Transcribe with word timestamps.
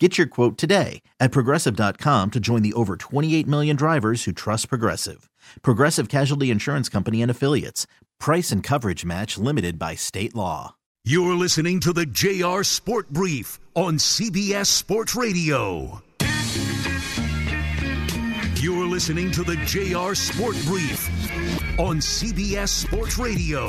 Get 0.00 0.16
your 0.16 0.28
quote 0.28 0.56
today 0.56 1.02
at 1.18 1.32
progressive.com 1.32 2.30
to 2.30 2.38
join 2.38 2.62
the 2.62 2.72
over 2.74 2.96
28 2.96 3.48
million 3.48 3.74
drivers 3.74 4.24
who 4.24 4.32
trust 4.32 4.68
Progressive. 4.68 5.28
Progressive 5.62 6.08
Casualty 6.08 6.52
Insurance 6.52 6.88
Company 6.88 7.20
and 7.20 7.30
Affiliates. 7.30 7.88
Price 8.20 8.52
and 8.52 8.62
coverage 8.62 9.04
match 9.04 9.36
limited 9.38 9.76
by 9.76 9.96
state 9.96 10.36
law. 10.36 10.76
You're 11.04 11.34
listening 11.34 11.80
to 11.80 11.92
the 11.92 12.06
JR 12.06 12.62
Sport 12.62 13.10
Brief 13.10 13.58
on 13.74 13.94
CBS 13.94 14.66
Sports 14.66 15.16
Radio. 15.16 16.02
You're 18.60 18.86
listening 18.86 19.30
to 19.32 19.42
the 19.42 19.56
JR 19.64 20.14
Sport 20.14 20.56
Brief 20.66 21.08
on 21.78 21.98
CBS 21.98 22.68
Sports 22.68 23.18
Radio. 23.18 23.68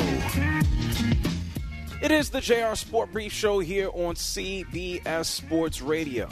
It 2.01 2.11
is 2.11 2.29
the 2.29 2.39
JR 2.39 2.75
Sport 2.75 3.11
Brief 3.11 3.33
Show 3.33 3.59
here 3.59 3.89
on 3.89 4.15
CBS 4.15 5.25
Sports 5.25 5.81
Radio. 5.81 6.29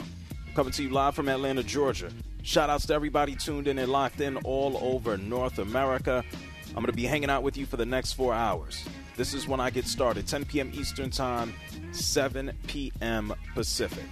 Coming 0.54 0.72
to 0.72 0.82
you 0.82 0.88
live 0.88 1.14
from 1.14 1.28
Atlanta, 1.28 1.62
Georgia. 1.62 2.10
Shout 2.42 2.70
outs 2.70 2.86
to 2.86 2.94
everybody 2.94 3.36
tuned 3.36 3.68
in 3.68 3.78
and 3.78 3.92
locked 3.92 4.22
in 4.22 4.38
all 4.38 4.78
over 4.80 5.18
North 5.18 5.58
America. 5.58 6.24
I'm 6.68 6.76
going 6.76 6.86
to 6.86 6.92
be 6.94 7.04
hanging 7.04 7.28
out 7.28 7.42
with 7.42 7.58
you 7.58 7.66
for 7.66 7.76
the 7.76 7.84
next 7.84 8.14
four 8.14 8.32
hours. 8.32 8.82
This 9.18 9.34
is 9.34 9.46
when 9.46 9.60
I 9.60 9.68
get 9.68 9.84
started 9.84 10.26
10 10.26 10.46
p.m. 10.46 10.70
Eastern 10.72 11.10
Time, 11.10 11.52
7 11.92 12.50
p.m. 12.66 13.34
Pacific. 13.54 14.04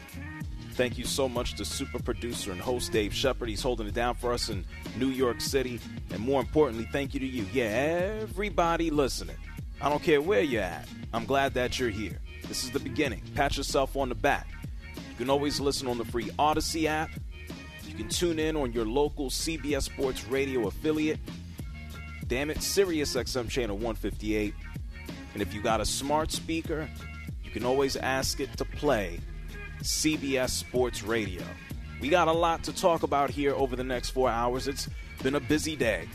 Thank 0.73 0.99
you 0.99 1.07
so 1.07 1.27
much 1.27 1.55
to 1.55 1.65
super 1.65 2.03
producer 2.03 2.53
and 2.53 2.61
host 2.61 2.93
Dave 2.93 3.15
Shepard. 3.15 3.49
He's 3.49 3.63
holding 3.63 3.87
it 3.87 3.95
down 3.95 4.15
for 4.15 4.35
us 4.35 4.51
in 4.51 4.63
New 4.99 5.09
York 5.09 5.41
City. 5.41 5.81
And 6.11 6.21
more 6.21 6.39
importantly, 6.43 6.87
thank 6.93 7.15
you 7.15 7.21
to 7.21 7.27
you. 7.27 7.47
Yeah, 7.51 8.19
everybody 8.21 8.91
listening. 8.91 9.37
I 9.81 9.89
don't 9.89 10.03
care 10.03 10.21
where 10.21 10.43
you're 10.43 10.63
at. 10.63 10.89
I'm 11.13 11.25
glad 11.25 11.55
that 11.55 11.79
you're 11.79 11.91
here. 11.91 12.19
This 12.49 12.65
is 12.65 12.71
the 12.71 12.81
beginning. 12.81 13.23
Pat 13.35 13.57
yourself 13.57 13.97
on 13.97 14.09
the 14.09 14.15
back. 14.15 14.47
You 14.95 15.17
can 15.17 15.31
always 15.31 15.61
listen 15.61 15.87
on 15.89 15.99
the 15.99 16.05
free 16.05 16.31
Audacy 16.39 16.87
app. 16.87 17.11
You 17.85 17.95
can 17.95 18.09
tune 18.09 18.39
in 18.39 18.57
on 18.57 18.73
your 18.73 18.87
local 18.87 19.31
CBS 19.31 19.83
Sports 19.83 20.27
Radio 20.27 20.67
affiliate. 20.67 21.19
Damn 22.27 22.51
it, 22.51 22.63
Sirius 22.63 23.15
XM 23.15 23.49
channel 23.49 23.77
158. 23.77 24.55
And 25.35 25.43
if 25.43 25.53
you 25.53 25.61
got 25.61 25.81
a 25.81 25.85
smart 25.85 26.33
speaker, 26.33 26.89
you 27.45 27.51
can 27.51 27.65
always 27.65 27.97
ask 27.97 28.41
it 28.41 28.57
to 28.57 28.65
play 28.65 29.21
CBS 29.83 30.51
Sports 30.51 31.03
Radio. 31.03 31.43
We 32.01 32.09
got 32.09 32.29
a 32.29 32.33
lot 32.33 32.63
to 32.65 32.73
talk 32.75 33.03
about 33.03 33.31
here 33.31 33.55
over 33.55 33.77
the 33.77 33.85
next 33.85 34.11
four 34.11 34.29
hours. 34.29 34.69
It's 34.69 34.89
been 35.27 35.35
a 35.35 35.41
busy 35.41 35.75
day. 35.75 36.09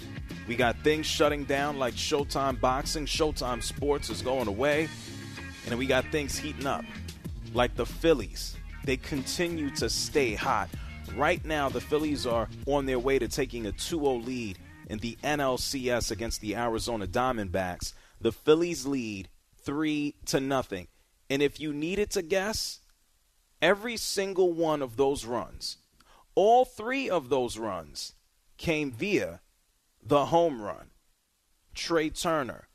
We 0.47 0.55
got 0.55 0.77
things 0.85 1.05
shutting 1.05 1.43
down 1.43 1.77
like 1.77 1.95
Showtime 1.95 2.61
Boxing, 2.61 3.05
Showtime 3.05 3.61
Sports 3.61 4.09
is 4.09 4.21
going 4.21 4.47
away, 4.47 4.87
and 5.67 5.77
we 5.77 5.85
got 5.85 6.05
things 6.13 6.37
heating 6.37 6.65
up 6.65 6.85
like 7.53 7.75
the 7.75 7.85
Phillies. 7.85 8.55
They 8.85 8.95
continue 8.95 9.69
to 9.71 9.89
stay 9.89 10.33
hot. 10.33 10.69
Right 11.13 11.43
now, 11.43 11.67
the 11.67 11.81
Phillies 11.81 12.25
are 12.25 12.47
on 12.65 12.85
their 12.85 12.99
way 12.99 13.19
to 13.19 13.27
taking 13.27 13.65
a 13.65 13.73
2 13.73 13.99
0 13.99 14.13
lead 14.13 14.57
in 14.89 14.99
the 14.99 15.17
NLCS 15.25 16.11
against 16.11 16.39
the 16.39 16.55
Arizona 16.55 17.05
Diamondbacks. 17.05 17.91
The 18.21 18.31
Phillies 18.31 18.85
lead 18.85 19.27
3 19.65 20.15
to 20.27 20.39
nothing. 20.39 20.87
And 21.29 21.41
if 21.41 21.59
you 21.59 21.73
needed 21.73 22.11
to 22.11 22.21
guess, 22.21 22.79
every 23.61 23.97
single 23.97 24.53
one 24.53 24.81
of 24.81 24.95
those 24.95 25.25
runs, 25.25 25.79
all 26.33 26.63
three 26.63 27.09
of 27.09 27.27
those 27.27 27.57
runs 27.57 28.13
came 28.61 28.91
via 28.91 29.41
the 30.01 30.27
home 30.27 30.61
run. 30.61 30.91
Trea 31.73 32.11
Turner, 32.11 32.67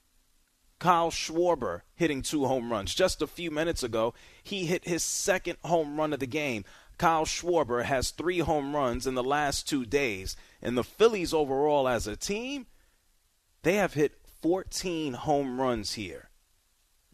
Kyle 0.78 1.10
Schwarber 1.10 1.82
hitting 1.94 2.22
two 2.22 2.46
home 2.46 2.72
runs. 2.72 2.94
Just 2.94 3.22
a 3.22 3.26
few 3.26 3.50
minutes 3.50 3.82
ago, 3.82 4.12
he 4.42 4.66
hit 4.66 4.84
his 4.86 5.02
second 5.02 5.58
home 5.64 5.96
run 5.96 6.12
of 6.12 6.18
the 6.18 6.26
game. 6.26 6.64
Kyle 6.98 7.24
Schwarber 7.24 7.84
has 7.84 8.10
three 8.10 8.40
home 8.40 8.74
runs 8.74 9.06
in 9.06 9.14
the 9.14 9.22
last 9.22 9.68
two 9.68 9.86
days. 9.86 10.36
And 10.60 10.76
the 10.76 10.84
Phillies 10.84 11.32
overall 11.32 11.86
as 11.86 12.06
a 12.06 12.16
team, 12.16 12.66
they 13.62 13.74
have 13.74 13.94
hit 13.94 14.18
14 14.42 15.12
home 15.14 15.60
runs 15.60 15.92
here 15.92 16.30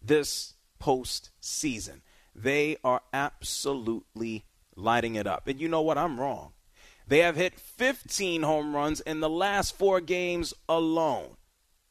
this 0.00 0.54
postseason. 0.80 2.00
They 2.34 2.78
are 2.82 3.02
absolutely 3.12 4.44
lighting 4.74 5.16
it 5.16 5.26
up. 5.26 5.46
And 5.46 5.60
you 5.60 5.68
know 5.68 5.82
what? 5.82 5.98
I'm 5.98 6.18
wrong. 6.18 6.52
They 7.06 7.18
have 7.18 7.36
hit 7.36 7.58
15 7.58 8.42
home 8.42 8.74
runs 8.74 9.00
in 9.00 9.20
the 9.20 9.30
last 9.30 9.76
four 9.76 10.00
games 10.00 10.54
alone, 10.68 11.36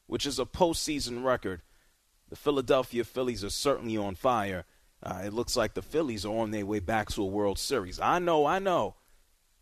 which 0.06 0.26
is 0.26 0.38
a 0.38 0.44
postseason 0.44 1.24
record. 1.24 1.62
The 2.28 2.36
Philadelphia 2.36 3.04
Phillies 3.04 3.44
are 3.44 3.50
certainly 3.50 3.96
on 3.96 4.14
fire. 4.14 4.64
Uh, 5.02 5.22
it 5.24 5.32
looks 5.32 5.56
like 5.56 5.74
the 5.74 5.82
Phillies 5.82 6.24
are 6.24 6.36
on 6.36 6.50
their 6.50 6.64
way 6.64 6.78
back 6.78 7.10
to 7.10 7.22
a 7.22 7.26
World 7.26 7.58
Series. 7.58 8.00
I 8.00 8.18
know, 8.18 8.46
I 8.46 8.58
know. 8.58 8.94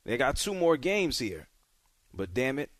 They 0.04 0.16
got 0.16 0.36
two 0.36 0.54
more 0.54 0.76
games 0.76 1.18
here. 1.18 1.48
But 2.12 2.34
damn 2.34 2.58
it, 2.58 2.70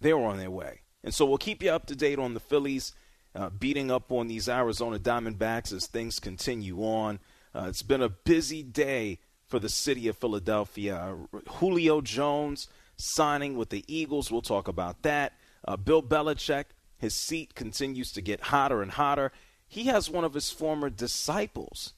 they're 0.00 0.18
on 0.18 0.38
their 0.38 0.50
way. 0.50 0.80
And 1.04 1.14
so 1.14 1.24
we'll 1.24 1.38
keep 1.38 1.62
you 1.62 1.70
up 1.70 1.86
to 1.86 1.96
date 1.96 2.18
on 2.18 2.34
the 2.34 2.40
Phillies 2.40 2.92
uh, 3.34 3.50
beating 3.50 3.90
up 3.90 4.12
on 4.12 4.28
these 4.28 4.48
Arizona 4.48 4.98
Diamondbacks 4.98 5.72
as 5.72 5.86
things 5.86 6.18
continue 6.18 6.78
on. 6.80 7.18
Uh, 7.54 7.66
it's 7.68 7.82
been 7.82 8.02
a 8.02 8.08
busy 8.08 8.62
day 8.62 9.18
for 9.52 9.58
the 9.58 9.68
city 9.68 10.08
of 10.08 10.16
Philadelphia. 10.16 10.96
Uh, 10.96 11.40
Julio 11.58 12.00
Jones 12.00 12.68
signing 12.96 13.54
with 13.54 13.68
the 13.68 13.84
Eagles. 13.86 14.32
We'll 14.32 14.40
talk 14.40 14.66
about 14.66 15.02
that. 15.02 15.34
Uh, 15.68 15.76
Bill 15.76 16.02
Belichick, 16.02 16.64
his 16.96 17.12
seat 17.14 17.54
continues 17.54 18.12
to 18.12 18.22
get 18.22 18.44
hotter 18.44 18.80
and 18.80 18.92
hotter. 18.92 19.30
He 19.68 19.84
has 19.84 20.08
one 20.08 20.24
of 20.24 20.32
his 20.32 20.50
former 20.50 20.88
disciples 20.88 21.92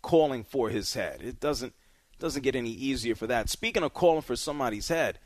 calling 0.00 0.44
for 0.44 0.70
his 0.70 0.94
head. 0.94 1.20
It 1.22 1.40
doesn't 1.40 1.74
doesn't 2.18 2.42
get 2.42 2.56
any 2.56 2.70
easier 2.70 3.14
for 3.14 3.26
that. 3.26 3.50
Speaking 3.50 3.82
of 3.82 3.92
calling 3.92 4.22
for 4.22 4.34
somebody's 4.34 4.88
head, 4.88 5.18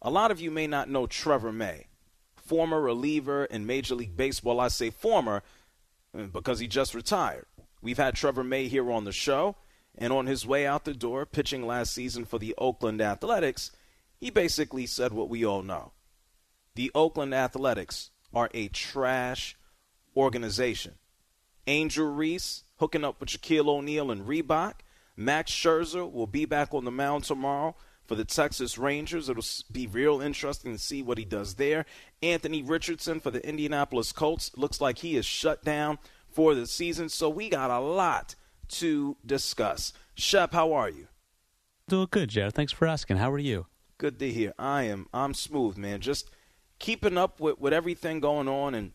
a 0.00 0.10
lot 0.10 0.30
of 0.30 0.40
you 0.40 0.50
may 0.50 0.66
not 0.66 0.88
know 0.88 1.06
Trevor 1.06 1.52
May, 1.52 1.88
former 2.34 2.80
reliever 2.80 3.44
in 3.44 3.66
Major 3.66 3.94
League 3.94 4.16
Baseball. 4.16 4.58
I 4.58 4.68
say 4.68 4.88
former 4.88 5.42
uh, 6.18 6.22
because 6.32 6.60
he 6.60 6.66
just 6.66 6.94
retired. 6.94 7.44
We've 7.82 7.98
had 7.98 8.14
Trevor 8.14 8.42
May 8.44 8.68
here 8.68 8.90
on 8.90 9.04
the 9.04 9.12
show, 9.12 9.56
and 9.98 10.12
on 10.12 10.26
his 10.26 10.46
way 10.46 10.66
out 10.66 10.84
the 10.84 10.94
door, 10.94 11.26
pitching 11.26 11.66
last 11.66 11.92
season 11.92 12.24
for 12.24 12.38
the 12.38 12.54
Oakland 12.58 13.00
Athletics, 13.00 13.70
he 14.18 14.30
basically 14.30 14.86
said 14.86 15.12
what 15.12 15.28
we 15.28 15.44
all 15.44 15.62
know. 15.62 15.92
The 16.74 16.90
Oakland 16.94 17.34
Athletics 17.34 18.10
are 18.34 18.50
a 18.52 18.68
trash 18.68 19.56
organization. 20.16 20.94
Angel 21.66 22.06
Reese 22.06 22.64
hooking 22.78 23.04
up 23.04 23.20
with 23.20 23.30
Shaquille 23.30 23.68
O'Neal 23.68 24.10
and 24.10 24.26
Reebok. 24.26 24.74
Max 25.16 25.50
Scherzer 25.50 26.10
will 26.10 26.26
be 26.26 26.44
back 26.44 26.74
on 26.74 26.84
the 26.84 26.90
mound 26.90 27.24
tomorrow 27.24 27.74
for 28.04 28.14
the 28.14 28.24
Texas 28.24 28.78
Rangers. 28.78 29.28
It'll 29.28 29.42
be 29.72 29.86
real 29.86 30.20
interesting 30.20 30.72
to 30.72 30.78
see 30.78 31.02
what 31.02 31.18
he 31.18 31.24
does 31.24 31.54
there. 31.54 31.86
Anthony 32.22 32.62
Richardson 32.62 33.20
for 33.20 33.30
the 33.30 33.46
Indianapolis 33.46 34.12
Colts 34.12 34.50
looks 34.56 34.80
like 34.80 34.98
he 34.98 35.16
is 35.16 35.26
shut 35.26 35.64
down 35.64 35.98
for 36.28 36.54
the 36.54 36.66
season. 36.66 37.08
So 37.08 37.30
we 37.30 37.48
got 37.48 37.70
a 37.70 37.80
lot 37.80 38.34
to 38.68 39.16
discuss. 39.24 39.92
Shep, 40.14 40.52
how 40.52 40.72
are 40.72 40.88
you? 40.88 41.08
Doing 41.88 42.08
good, 42.10 42.30
Joe. 42.30 42.50
Thanks 42.50 42.72
for 42.72 42.86
asking. 42.86 43.18
How 43.18 43.30
are 43.30 43.38
you? 43.38 43.66
Good 43.98 44.18
to 44.18 44.30
hear. 44.30 44.52
I 44.58 44.84
am. 44.84 45.06
I'm 45.14 45.34
smooth, 45.34 45.76
man. 45.76 46.00
Just 46.00 46.30
keeping 46.78 47.16
up 47.16 47.40
with, 47.40 47.58
with 47.58 47.72
everything 47.72 48.20
going 48.20 48.48
on 48.48 48.74
in 48.74 48.92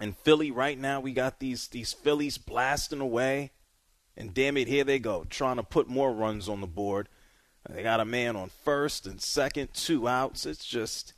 in 0.00 0.12
Philly 0.12 0.50
right 0.50 0.78
now. 0.78 1.00
We 1.00 1.12
got 1.12 1.40
these 1.40 1.68
these 1.68 1.92
Phillies 1.92 2.38
blasting 2.38 3.00
away, 3.00 3.50
and 4.16 4.32
damn 4.32 4.56
it, 4.56 4.68
here 4.68 4.84
they 4.84 4.98
go 4.98 5.24
trying 5.28 5.56
to 5.56 5.62
put 5.62 5.88
more 5.88 6.12
runs 6.12 6.48
on 6.48 6.60
the 6.60 6.66
board. 6.66 7.08
They 7.68 7.82
got 7.82 8.00
a 8.00 8.04
man 8.04 8.36
on 8.36 8.50
first 8.64 9.06
and 9.06 9.20
second, 9.20 9.74
two 9.74 10.08
outs. 10.08 10.46
It's 10.46 10.64
just 10.64 11.12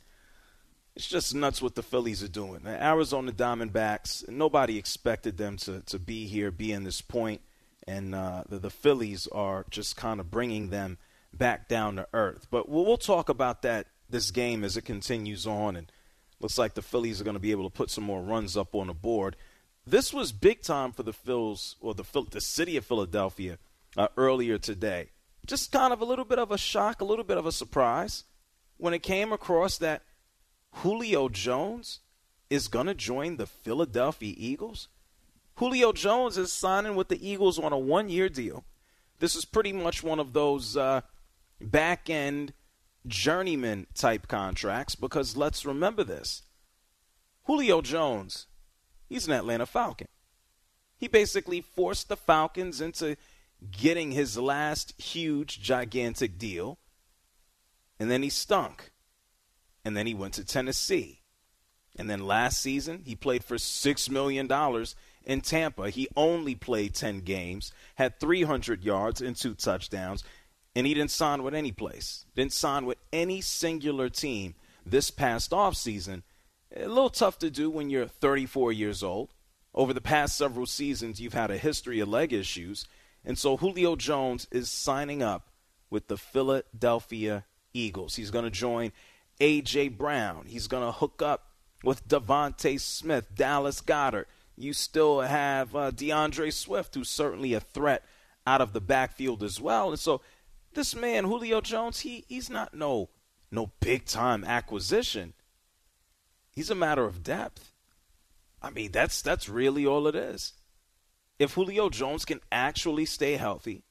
it's 0.95 1.07
just 1.07 1.33
nuts 1.33 1.61
what 1.61 1.75
the 1.75 1.83
Phillies 1.83 2.21
are 2.23 2.27
doing. 2.27 2.61
The 2.63 2.83
Arizona 2.83 3.31
Diamondbacks, 3.31 4.27
nobody 4.27 4.77
expected 4.77 5.37
them 5.37 5.57
to, 5.57 5.81
to 5.81 5.99
be 5.99 6.27
here, 6.27 6.51
be 6.51 6.73
in 6.73 6.83
this 6.83 7.01
point, 7.01 7.41
and 7.87 8.13
uh, 8.13 8.43
the, 8.47 8.59
the 8.59 8.69
Phillies 8.69 9.27
are 9.31 9.65
just 9.69 9.95
kind 9.95 10.19
of 10.19 10.31
bringing 10.31 10.69
them 10.69 10.97
back 11.33 11.67
down 11.67 11.95
to 11.95 12.07
earth. 12.13 12.47
But 12.51 12.69
we'll, 12.69 12.85
we'll 12.85 12.97
talk 12.97 13.29
about 13.29 13.61
that 13.61 13.87
this 14.09 14.31
game 14.31 14.63
as 14.63 14.77
it 14.77 14.83
continues 14.83 15.47
on, 15.47 15.75
and 15.75 15.91
looks 16.39 16.57
like 16.57 16.73
the 16.73 16.81
Phillies 16.81 17.21
are 17.21 17.23
going 17.23 17.35
to 17.35 17.39
be 17.39 17.51
able 17.51 17.69
to 17.69 17.75
put 17.75 17.89
some 17.89 18.03
more 18.03 18.21
runs 18.21 18.57
up 18.57 18.75
on 18.75 18.87
the 18.87 18.93
board. 18.93 19.35
This 19.85 20.13
was 20.13 20.31
big 20.31 20.61
time 20.61 20.91
for 20.91 21.03
the 21.03 21.13
Phils 21.13 21.75
or 21.79 21.93
the 21.93 22.03
the 22.29 22.41
city 22.41 22.77
of 22.77 22.85
Philadelphia 22.85 23.57
uh, 23.97 24.09
earlier 24.17 24.57
today. 24.57 25.09
Just 25.45 25.71
kind 25.71 25.91
of 25.91 26.01
a 26.01 26.05
little 26.05 26.25
bit 26.25 26.39
of 26.39 26.51
a 26.51 26.57
shock, 26.57 27.01
a 27.01 27.05
little 27.05 27.25
bit 27.25 27.37
of 27.37 27.45
a 27.45 27.51
surprise 27.51 28.25
when 28.77 28.93
it 28.93 29.01
came 29.03 29.31
across 29.31 29.77
that 29.77 30.03
Julio 30.75 31.29
Jones 31.29 31.99
is 32.49 32.67
going 32.67 32.87
to 32.87 32.93
join 32.93 33.37
the 33.37 33.47
Philadelphia 33.47 34.33
Eagles. 34.37 34.87
Julio 35.55 35.91
Jones 35.91 36.37
is 36.37 36.51
signing 36.51 36.95
with 36.95 37.09
the 37.09 37.27
Eagles 37.27 37.59
on 37.59 37.73
a 37.73 37.77
one 37.77 38.09
year 38.09 38.29
deal. 38.29 38.65
This 39.19 39.35
is 39.35 39.45
pretty 39.45 39.73
much 39.73 40.03
one 40.03 40.19
of 40.19 40.33
those 40.33 40.75
uh, 40.75 41.01
back 41.59 42.09
end 42.09 42.53
journeyman 43.07 43.87
type 43.95 44.27
contracts 44.27 44.95
because 44.95 45.35
let's 45.35 45.65
remember 45.65 46.03
this 46.03 46.43
Julio 47.43 47.81
Jones, 47.81 48.47
he's 49.09 49.27
an 49.27 49.33
Atlanta 49.33 49.65
Falcon. 49.65 50.07
He 50.97 51.07
basically 51.07 51.61
forced 51.61 52.09
the 52.09 52.17
Falcons 52.17 52.79
into 52.79 53.15
getting 53.71 54.11
his 54.11 54.37
last 54.37 54.99
huge, 55.01 55.61
gigantic 55.61 56.37
deal, 56.37 56.77
and 57.99 58.09
then 58.09 58.23
he 58.23 58.29
stunk 58.29 58.91
and 59.83 59.95
then 59.95 60.07
he 60.07 60.13
went 60.13 60.33
to 60.35 60.43
Tennessee. 60.43 61.21
And 61.95 62.09
then 62.09 62.25
last 62.25 62.61
season, 62.61 63.03
he 63.05 63.15
played 63.15 63.43
for 63.43 63.55
$6 63.55 64.09
million 64.09 64.47
in 65.25 65.41
Tampa. 65.41 65.89
He 65.89 66.07
only 66.15 66.55
played 66.55 66.95
10 66.95 67.21
games, 67.21 67.71
had 67.95 68.19
300 68.19 68.83
yards 68.83 69.21
and 69.21 69.35
two 69.35 69.53
touchdowns, 69.53 70.23
and 70.75 70.87
he 70.87 70.93
didn't 70.93 71.11
sign 71.11 71.43
with 71.43 71.53
any 71.53 71.71
place. 71.71 72.25
Didn't 72.35 72.53
sign 72.53 72.85
with 72.85 72.97
any 73.11 73.41
singular 73.41 74.09
team 74.09 74.55
this 74.85 75.11
past 75.11 75.51
offseason. 75.51 76.23
A 76.75 76.87
little 76.87 77.09
tough 77.09 77.37
to 77.39 77.49
do 77.49 77.69
when 77.69 77.89
you're 77.89 78.07
34 78.07 78.71
years 78.71 79.03
old. 79.03 79.33
Over 79.73 79.93
the 79.93 80.01
past 80.01 80.37
several 80.37 80.65
seasons, 80.65 81.19
you've 81.19 81.33
had 81.33 81.51
a 81.51 81.57
history 81.57 81.99
of 81.99 82.09
leg 82.09 82.33
issues. 82.33 82.87
And 83.23 83.37
so 83.37 83.57
Julio 83.57 83.95
Jones 83.95 84.47
is 84.51 84.69
signing 84.69 85.21
up 85.21 85.49
with 85.89 86.07
the 86.07 86.17
Philadelphia 86.17 87.45
Eagles. 87.73 88.15
He's 88.15 88.31
going 88.31 88.45
to 88.45 88.51
join 88.51 88.91
A.J. 89.39 89.89
Brown. 89.89 90.45
He's 90.47 90.67
going 90.67 90.83
to 90.83 90.91
hook 90.91 91.21
up 91.21 91.47
with 91.83 92.07
DeVonta 92.07 92.79
Smith, 92.79 93.27
Dallas 93.35 93.81
Goedert. 93.81 94.25
You 94.57 94.73
still 94.73 95.21
have 95.21 95.75
uh, 95.75 95.91
D'Andre 95.91 96.49
Swift, 96.49 96.95
who's 96.95 97.09
certainly 97.09 97.53
a 97.53 97.59
threat 97.59 98.03
out 98.45 98.61
of 98.61 98.73
the 98.73 98.81
backfield 98.81 99.43
as 99.43 99.59
well. 99.59 99.89
And 99.89 99.99
so 99.99 100.21
this 100.73 100.95
man, 100.95 101.25
Julio 101.25 101.61
Jones, 101.61 102.01
he 102.01 102.25
he's 102.27 102.49
not 102.49 102.73
no 102.73 103.09
no 103.49 103.71
big 103.79 104.05
time 104.05 104.43
acquisition. 104.43 105.33
He's 106.53 106.69
a 106.69 106.75
matter 106.75 107.05
of 107.05 107.23
depth. 107.23 107.73
I 108.61 108.69
mean, 108.69 108.91
that's 108.91 109.21
that's 109.21 109.49
really 109.49 109.85
all 109.85 110.07
it 110.07 110.15
is. 110.15 110.53
If 111.39 111.53
Julio 111.53 111.89
Jones 111.89 112.25
can 112.25 112.41
actually 112.51 113.05
stay 113.05 113.37
healthy, 113.37 113.83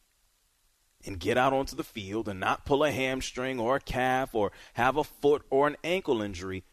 and 1.04 1.18
get 1.18 1.38
out 1.38 1.52
onto 1.52 1.76
the 1.76 1.84
field 1.84 2.28
and 2.28 2.38
not 2.38 2.64
pull 2.64 2.84
a 2.84 2.90
hamstring 2.90 3.58
or 3.58 3.76
a 3.76 3.80
calf 3.80 4.34
or 4.34 4.52
have 4.74 4.96
a 4.96 5.04
foot 5.04 5.42
or 5.50 5.66
an 5.66 5.76
ankle 5.82 6.20
injury, 6.20 6.64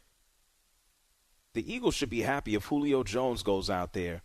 the 1.58 1.74
Eagles 1.74 1.96
should 1.96 2.12
be 2.12 2.22
happy 2.22 2.54
if 2.54 2.66
Julio 2.66 3.02
Jones 3.02 3.42
goes 3.42 3.68
out 3.68 3.94
there 3.94 4.22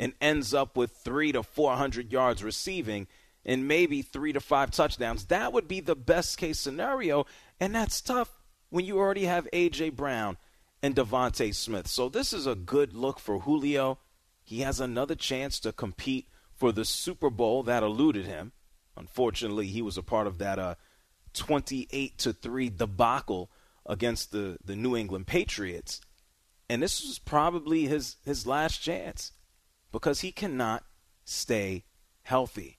and 0.00 0.14
ends 0.22 0.54
up 0.54 0.74
with 0.74 0.90
three 0.92 1.30
to 1.32 1.42
400 1.42 2.10
yards 2.10 2.42
receiving 2.42 3.08
and 3.44 3.68
maybe 3.68 4.00
three 4.00 4.32
to 4.32 4.40
five 4.40 4.70
touchdowns. 4.70 5.26
That 5.26 5.52
would 5.52 5.68
be 5.68 5.80
the 5.80 5.94
best 5.94 6.38
case 6.38 6.58
scenario, 6.58 7.26
and 7.60 7.74
that's 7.74 8.00
tough 8.00 8.40
when 8.70 8.86
you 8.86 8.98
already 8.98 9.26
have 9.26 9.46
A.J. 9.52 9.90
Brown 9.90 10.38
and 10.82 10.96
DeVonta 10.96 11.54
Smith. 11.54 11.88
So 11.88 12.08
this 12.08 12.32
is 12.32 12.46
a 12.46 12.54
good 12.54 12.94
look 12.94 13.18
for 13.18 13.40
Julio. 13.40 13.98
He 14.42 14.60
has 14.60 14.80
another 14.80 15.14
chance 15.14 15.60
to 15.60 15.72
compete 15.72 16.26
for 16.54 16.72
the 16.72 16.86
Super 16.86 17.28
Bowl 17.28 17.62
that 17.64 17.82
eluded 17.82 18.24
him. 18.24 18.52
Unfortunately, 18.96 19.66
he 19.66 19.82
was 19.82 19.98
a 19.98 20.02
part 20.02 20.26
of 20.26 20.38
that 20.38 20.58
uh, 20.58 20.76
28 21.34 22.16
to 22.16 22.32
3 22.32 22.70
debacle 22.70 23.50
against 23.84 24.32
the, 24.32 24.56
the 24.64 24.74
New 24.74 24.96
England 24.96 25.26
Patriots. 25.26 26.00
And 26.72 26.82
this 26.82 27.04
was 27.06 27.18
probably 27.18 27.84
his, 27.84 28.16
his 28.24 28.46
last 28.46 28.78
chance 28.78 29.32
because 29.92 30.22
he 30.22 30.32
cannot 30.32 30.84
stay 31.22 31.84
healthy. 32.22 32.78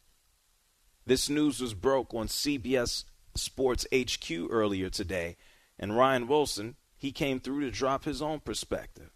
This 1.05 1.29
news 1.29 1.61
was 1.61 1.75
broke 1.75 2.11
on 2.11 2.25
CBS 2.25 3.03
Sports 3.35 3.85
HQ 3.93 4.31
earlier 4.49 4.89
today, 4.89 5.37
and 5.77 5.95
Ryan 5.95 6.27
Wilson, 6.27 6.75
he 6.97 7.11
came 7.11 7.39
through 7.39 7.61
to 7.61 7.69
drop 7.69 8.05
his 8.05 8.19
own 8.19 8.39
perspective. 8.39 9.11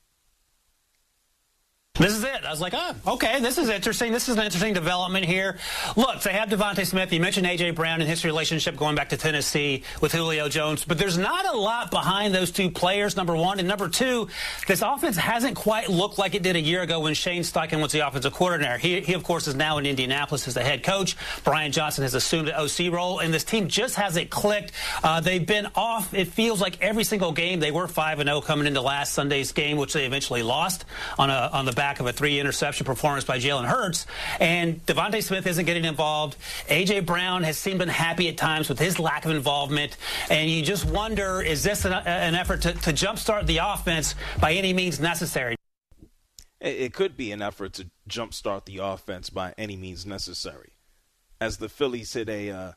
This 2.00 2.14
is 2.14 2.24
it. 2.24 2.46
I 2.46 2.52
was 2.52 2.62
like, 2.62 2.74
oh, 2.76 2.96
okay, 3.14 3.40
this 3.40 3.58
is 3.58 3.70
interesting. 3.70 4.12
This 4.12 4.30
is 4.30 4.38
an 4.38 4.44
interesting 4.44 4.76
development 4.76 5.26
here. 5.26 5.58
Look, 5.96 6.22
they 6.22 6.32
have 6.32 6.48
DeVonta 6.48 6.86
Smith. 6.86 7.12
You 7.12 7.20
mentioned 7.20 7.48
A.J. 7.48 7.72
Brown 7.72 8.02
and 8.02 8.10
his 8.10 8.24
relationship 8.24 8.78
going 8.78 8.96
back 8.96 9.10
to 9.10 9.18
Tennessee 9.18 9.84
with 10.00 10.12
Julio 10.12 10.48
Jones, 10.48 10.86
but 10.86 11.00
there's 11.00 11.18
not 11.18 11.48
a 11.48 11.58
lot 11.58 11.90
behind 11.90 12.36
those 12.36 12.52
two 12.52 12.70
players, 12.70 13.18
number 13.18 13.36
one. 13.36 13.58
And 13.58 13.68
number 13.68 13.90
two, 13.90 14.28
this 14.68 14.84
offense 14.84 15.18
hasn't 15.18 15.56
quite 15.56 15.90
looked 15.90 16.20
like 16.20 16.36
it 16.36 16.44
did 16.44 16.56
a 16.56 16.60
year 16.60 16.84
ago 16.84 17.00
when 17.00 17.16
Shane 17.16 17.42
Steichen 17.42 17.82
was 17.82 17.94
the 17.94 18.08
offensive 18.08 18.32
coordinator. 18.32 18.78
He, 18.78 19.02
he 19.02 19.14
of 19.14 19.24
course, 19.24 19.48
is 19.48 19.56
now 19.56 19.80
in 19.80 19.88
Indianapolis 19.88 20.48
as 20.48 20.54
the 20.54 20.64
head 20.64 20.84
coach. 20.84 21.18
Brian 21.44 21.72
Johnson 21.72 22.04
has 22.04 22.14
assumed 22.14 22.48
the 22.48 22.62
OC 22.62 22.94
role, 22.94 23.20
and 23.20 23.34
this 23.34 23.44
team 23.44 23.70
just 23.70 23.96
hasn't 23.96 24.30
clicked. 24.30 24.72
Uh, 25.04 25.20
they've 25.20 25.48
been 25.48 25.66
off, 25.74 26.14
it 26.14 26.28
feels 26.28 26.62
like 26.62 26.80
every 26.80 27.04
single 27.04 27.32
game. 27.32 27.60
They 27.60 27.72
were 27.72 27.88
5 27.88 28.20
and 28.20 28.28
0 28.28 28.42
coming 28.42 28.68
into 28.68 28.82
last 28.82 29.14
Sunday's 29.14 29.52
game, 29.52 29.78
which 29.78 29.94
they 29.94 30.06
eventually 30.06 30.44
lost 30.44 30.86
on, 31.18 31.32
a, 31.32 31.50
on 31.52 31.66
the 31.66 31.72
back 31.72 31.87
back 31.88 32.02
of 32.02 32.06
a 32.06 32.12
three 32.12 32.38
interception 32.38 32.86
performance 32.86 33.24
by 33.24 33.40
Jalen 33.40 33.64
Hurts. 33.64 34.08
And 34.42 34.86
DeVonta 34.88 35.24
Smith 35.24 35.48
isn't 35.48 35.64
getting 35.64 35.86
involved. 35.86 36.36
A.J. 36.68 37.00
Brown 37.00 37.44
has 37.44 37.58
seemed 37.58 37.82
unhappy 37.82 38.28
at 38.28 38.36
times 38.36 38.68
with 38.68 38.78
his 38.78 39.00
lack 39.00 39.24
of 39.24 39.32
involvement. 39.32 39.96
And 40.30 40.50
you 40.50 40.64
just 40.64 40.84
wonder 40.84 41.42
is 41.42 41.64
this 41.64 41.86
an, 41.86 41.94
an 41.94 42.36
effort 42.36 42.64
to, 42.64 42.74
to 42.74 42.92
jumpstart 42.92 43.46
the 43.46 43.60
offense 43.60 44.16
by 44.42 44.52
any 44.56 44.74
means 44.74 45.00
necessary? 45.00 45.56
It 46.60 46.94
could 46.94 47.16
be 47.16 47.32
an 47.32 47.42
effort 47.42 47.72
to 47.76 47.88
jumpstart 48.10 48.66
the 48.66 48.80
offense 48.80 49.30
by 49.30 49.54
any 49.58 49.78
means 49.78 50.06
necessary. 50.06 50.74
As 51.40 51.56
the 51.56 51.70
Phillies 51.70 52.12
hit 52.12 52.28
a, 52.28 52.50
uh, 52.50 52.72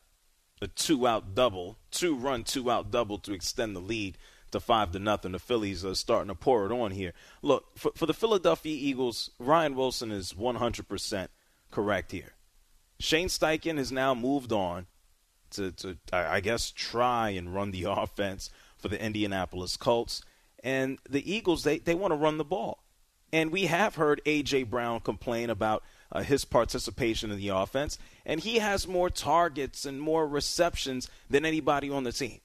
a 0.61 0.67
two 0.67 1.05
out 1.05 1.35
double, 1.35 1.75
two 1.89 2.15
run, 2.15 2.45
two 2.45 2.71
out 2.71 2.91
double 2.91 3.17
to 3.17 3.33
extend 3.33 3.75
the 3.75 3.81
lead 3.81 4.17
to 4.51 4.59
five 4.59 4.91
to 4.91 4.99
nothing. 4.99 5.31
The 5.31 5.39
Phillies 5.39 5.85
are 5.85 5.95
starting 5.95 6.29
to 6.29 6.35
pour 6.35 6.65
it 6.65 6.71
on 6.71 6.91
here. 6.91 7.13
Look 7.41 7.77
for, 7.77 7.91
for 7.95 8.05
the 8.05 8.13
Philadelphia 8.13 8.75
Eagles. 8.75 9.31
Ryan 9.39 9.75
Wilson 9.75 10.11
is 10.11 10.33
100% 10.33 11.27
correct 11.71 12.11
here. 12.11 12.33
Shane 12.99 13.27
Steichen 13.27 13.77
has 13.77 13.91
now 13.91 14.13
moved 14.13 14.51
on 14.51 14.87
to, 15.51 15.71
to 15.71 15.97
I 16.13 16.39
guess, 16.39 16.71
try 16.71 17.29
and 17.29 17.53
run 17.53 17.71
the 17.71 17.83
offense 17.87 18.49
for 18.77 18.87
the 18.87 19.03
Indianapolis 19.03 19.77
Colts. 19.77 20.21
And 20.63 20.99
the 21.09 21.31
Eagles, 21.31 21.63
they, 21.63 21.79
they 21.79 21.95
want 21.95 22.11
to 22.11 22.17
run 22.17 22.37
the 22.37 22.43
ball. 22.43 22.83
And 23.33 23.51
we 23.51 23.65
have 23.65 23.95
heard 23.95 24.21
A.J. 24.25 24.63
Brown 24.63 24.99
complain 24.99 25.49
about 25.49 25.83
uh, 26.11 26.21
his 26.21 26.43
participation 26.43 27.31
in 27.31 27.37
the 27.37 27.47
offense. 27.49 27.97
And 28.25 28.41
he 28.41 28.59
has 28.59 28.87
more 28.87 29.09
targets 29.09 29.85
and 29.85 30.01
more 30.01 30.27
receptions 30.27 31.09
than 31.29 31.45
anybody 31.45 31.89
on 31.89 32.03
the 32.03 32.11
team. 32.11 32.41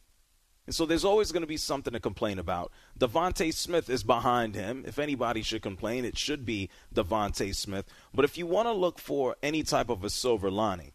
And 0.66 0.74
so 0.74 0.84
there's 0.84 1.04
always 1.04 1.30
going 1.30 1.42
to 1.42 1.46
be 1.46 1.56
something 1.56 1.92
to 1.92 2.00
complain 2.00 2.38
about. 2.38 2.72
DeVonta 2.98 3.54
Smith 3.54 3.88
is 3.88 4.02
behind 4.02 4.56
him. 4.56 4.84
If 4.86 4.98
anybody 4.98 5.42
should 5.42 5.62
complain, 5.62 6.04
it 6.04 6.18
should 6.18 6.44
be 6.44 6.70
DeVonta 6.92 7.54
Smith. 7.54 7.86
But 8.12 8.24
if 8.24 8.36
you 8.36 8.46
want 8.46 8.66
to 8.66 8.72
look 8.72 8.98
for 8.98 9.36
any 9.42 9.62
type 9.62 9.88
of 9.88 10.02
a 10.02 10.10
silver 10.10 10.50
lining, 10.50 10.92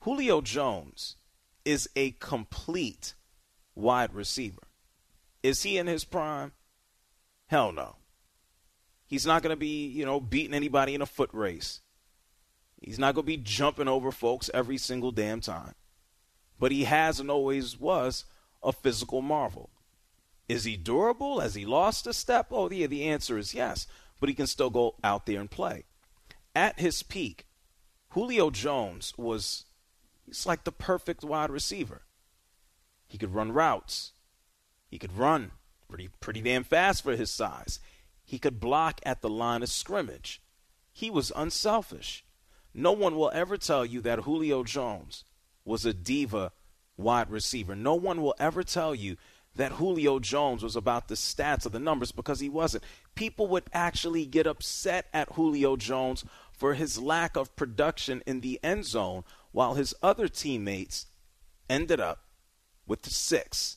Julio 0.00 0.40
Jones 0.40 1.16
is 1.64 1.88
a 1.94 2.12
complete 2.12 3.14
wide 3.74 4.14
receiver. 4.14 4.62
Is 5.42 5.62
he 5.62 5.76
in 5.76 5.86
his 5.86 6.04
prime? 6.04 6.52
Hell 7.48 7.72
no. 7.72 7.96
He's 9.06 9.26
not 9.26 9.42
going 9.42 9.54
to 9.54 9.60
be, 9.60 9.86
you 9.86 10.06
know, 10.06 10.20
beating 10.20 10.54
anybody 10.54 10.94
in 10.94 11.02
a 11.02 11.06
foot 11.06 11.30
race. 11.34 11.80
He's 12.80 12.98
not 12.98 13.14
going 13.14 13.24
to 13.24 13.32
be 13.32 13.36
jumping 13.36 13.88
over 13.88 14.10
folks 14.10 14.50
every 14.54 14.78
single 14.78 15.10
damn 15.10 15.40
time. 15.40 15.74
But 16.58 16.72
he 16.72 16.84
has 16.84 17.20
and 17.20 17.30
always 17.30 17.78
was 17.78 18.24
a 18.64 18.72
physical 18.72 19.22
marvel. 19.22 19.70
Is 20.48 20.64
he 20.64 20.76
durable? 20.76 21.40
Has 21.40 21.54
he 21.54 21.64
lost 21.64 22.06
a 22.06 22.12
step? 22.12 22.48
Oh, 22.50 22.70
yeah, 22.70 22.86
the 22.86 23.04
answer 23.04 23.38
is 23.38 23.54
yes. 23.54 23.86
But 24.20 24.28
he 24.28 24.34
can 24.34 24.46
still 24.46 24.70
go 24.70 24.96
out 25.02 25.26
there 25.26 25.40
and 25.40 25.50
play. 25.50 25.84
At 26.54 26.78
his 26.78 27.02
peak, 27.02 27.46
Julio 28.10 28.50
Jones 28.50 29.12
was 29.16 29.64
he's 30.24 30.46
like 30.46 30.64
the 30.64 30.72
perfect 30.72 31.24
wide 31.24 31.50
receiver. 31.50 32.02
He 33.06 33.18
could 33.18 33.34
run 33.34 33.52
routes. 33.52 34.12
He 34.88 34.98
could 34.98 35.16
run 35.16 35.50
pretty 35.88 36.10
pretty 36.20 36.40
damn 36.40 36.64
fast 36.64 37.02
for 37.02 37.16
his 37.16 37.30
size. 37.30 37.80
He 38.24 38.38
could 38.38 38.60
block 38.60 39.00
at 39.04 39.20
the 39.20 39.28
line 39.28 39.62
of 39.62 39.68
scrimmage. 39.68 40.40
He 40.92 41.10
was 41.10 41.32
unselfish. 41.34 42.24
No 42.72 42.92
one 42.92 43.16
will 43.16 43.30
ever 43.34 43.56
tell 43.56 43.84
you 43.84 44.00
that 44.02 44.20
Julio 44.20 44.62
Jones 44.62 45.24
was 45.64 45.84
a 45.84 45.92
diva 45.92 46.52
wide 46.96 47.30
receiver. 47.30 47.74
No 47.74 47.94
one 47.94 48.22
will 48.22 48.34
ever 48.38 48.62
tell 48.62 48.94
you 48.94 49.16
that 49.56 49.72
Julio 49.72 50.18
Jones 50.18 50.62
was 50.62 50.76
about 50.76 51.08
the 51.08 51.14
stats 51.14 51.64
or 51.64 51.68
the 51.68 51.78
numbers 51.78 52.12
because 52.12 52.40
he 52.40 52.48
wasn't. 52.48 52.84
People 53.14 53.46
would 53.48 53.64
actually 53.72 54.26
get 54.26 54.46
upset 54.46 55.06
at 55.12 55.32
Julio 55.32 55.76
Jones 55.76 56.24
for 56.52 56.74
his 56.74 57.00
lack 57.00 57.36
of 57.36 57.54
production 57.56 58.22
in 58.26 58.40
the 58.40 58.58
end 58.62 58.84
zone 58.84 59.24
while 59.52 59.74
his 59.74 59.94
other 60.02 60.28
teammates 60.28 61.06
ended 61.70 62.00
up 62.00 62.24
with 62.86 63.02
the 63.02 63.10
six. 63.10 63.76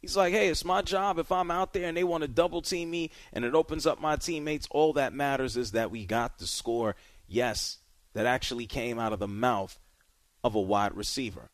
He's 0.00 0.16
like, 0.16 0.32
hey, 0.32 0.48
it's 0.48 0.64
my 0.64 0.80
job. 0.80 1.18
If 1.18 1.30
I'm 1.30 1.50
out 1.50 1.72
there 1.72 1.86
and 1.86 1.96
they 1.96 2.04
want 2.04 2.22
to 2.22 2.28
double 2.28 2.62
team 2.62 2.90
me 2.90 3.10
and 3.32 3.44
it 3.44 3.54
opens 3.54 3.86
up 3.86 4.00
my 4.00 4.16
teammates, 4.16 4.66
all 4.70 4.94
that 4.94 5.12
matters 5.12 5.56
is 5.56 5.72
that 5.72 5.90
we 5.90 6.06
got 6.06 6.38
the 6.38 6.46
score. 6.46 6.96
Yes, 7.28 7.78
that 8.14 8.26
actually 8.26 8.66
came 8.66 8.98
out 8.98 9.12
of 9.12 9.18
the 9.18 9.28
mouth 9.28 9.78
of 10.42 10.54
a 10.54 10.60
wide 10.60 10.96
receiver. 10.96 11.50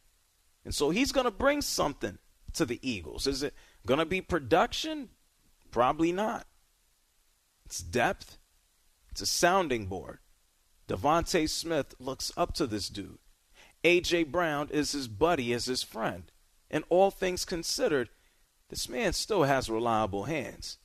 And 0.67 0.75
so 0.75 0.91
he's 0.91 1.13
going 1.13 1.27
to 1.27 1.31
bring 1.31 1.63
something 1.63 2.19
to 2.55 2.67
the 2.67 2.81
Eagles. 2.83 3.29
Is 3.29 3.45
it 3.45 3.55
going 3.87 4.01
to 4.01 4.05
be 4.05 4.21
production? 4.21 5.11
Probably 5.71 6.11
not. 6.11 6.49
It's 7.65 7.79
depth, 7.79 8.37
it's 9.09 9.21
a 9.21 9.27
sounding 9.27 9.87
board. 9.87 10.19
DeVonta 10.89 11.49
Smith 11.49 11.95
looks 12.01 12.33
up 12.37 12.53
to 12.55 12.67
this 12.67 12.89
dude. 12.89 13.19
A.J. 13.85 14.25
Brown 14.25 14.69
is 14.73 14.91
his 14.91 15.07
buddy, 15.07 15.53
is 15.53 15.67
his 15.67 15.85
friend. 15.85 16.33
And 16.69 16.83
all 16.89 17.13
things 17.13 17.45
considered, 17.45 18.09
this 18.69 18.89
man 18.89 19.13
still 19.13 19.45
has 19.45 19.71
reliable 19.71 20.25
hands. 20.25 20.79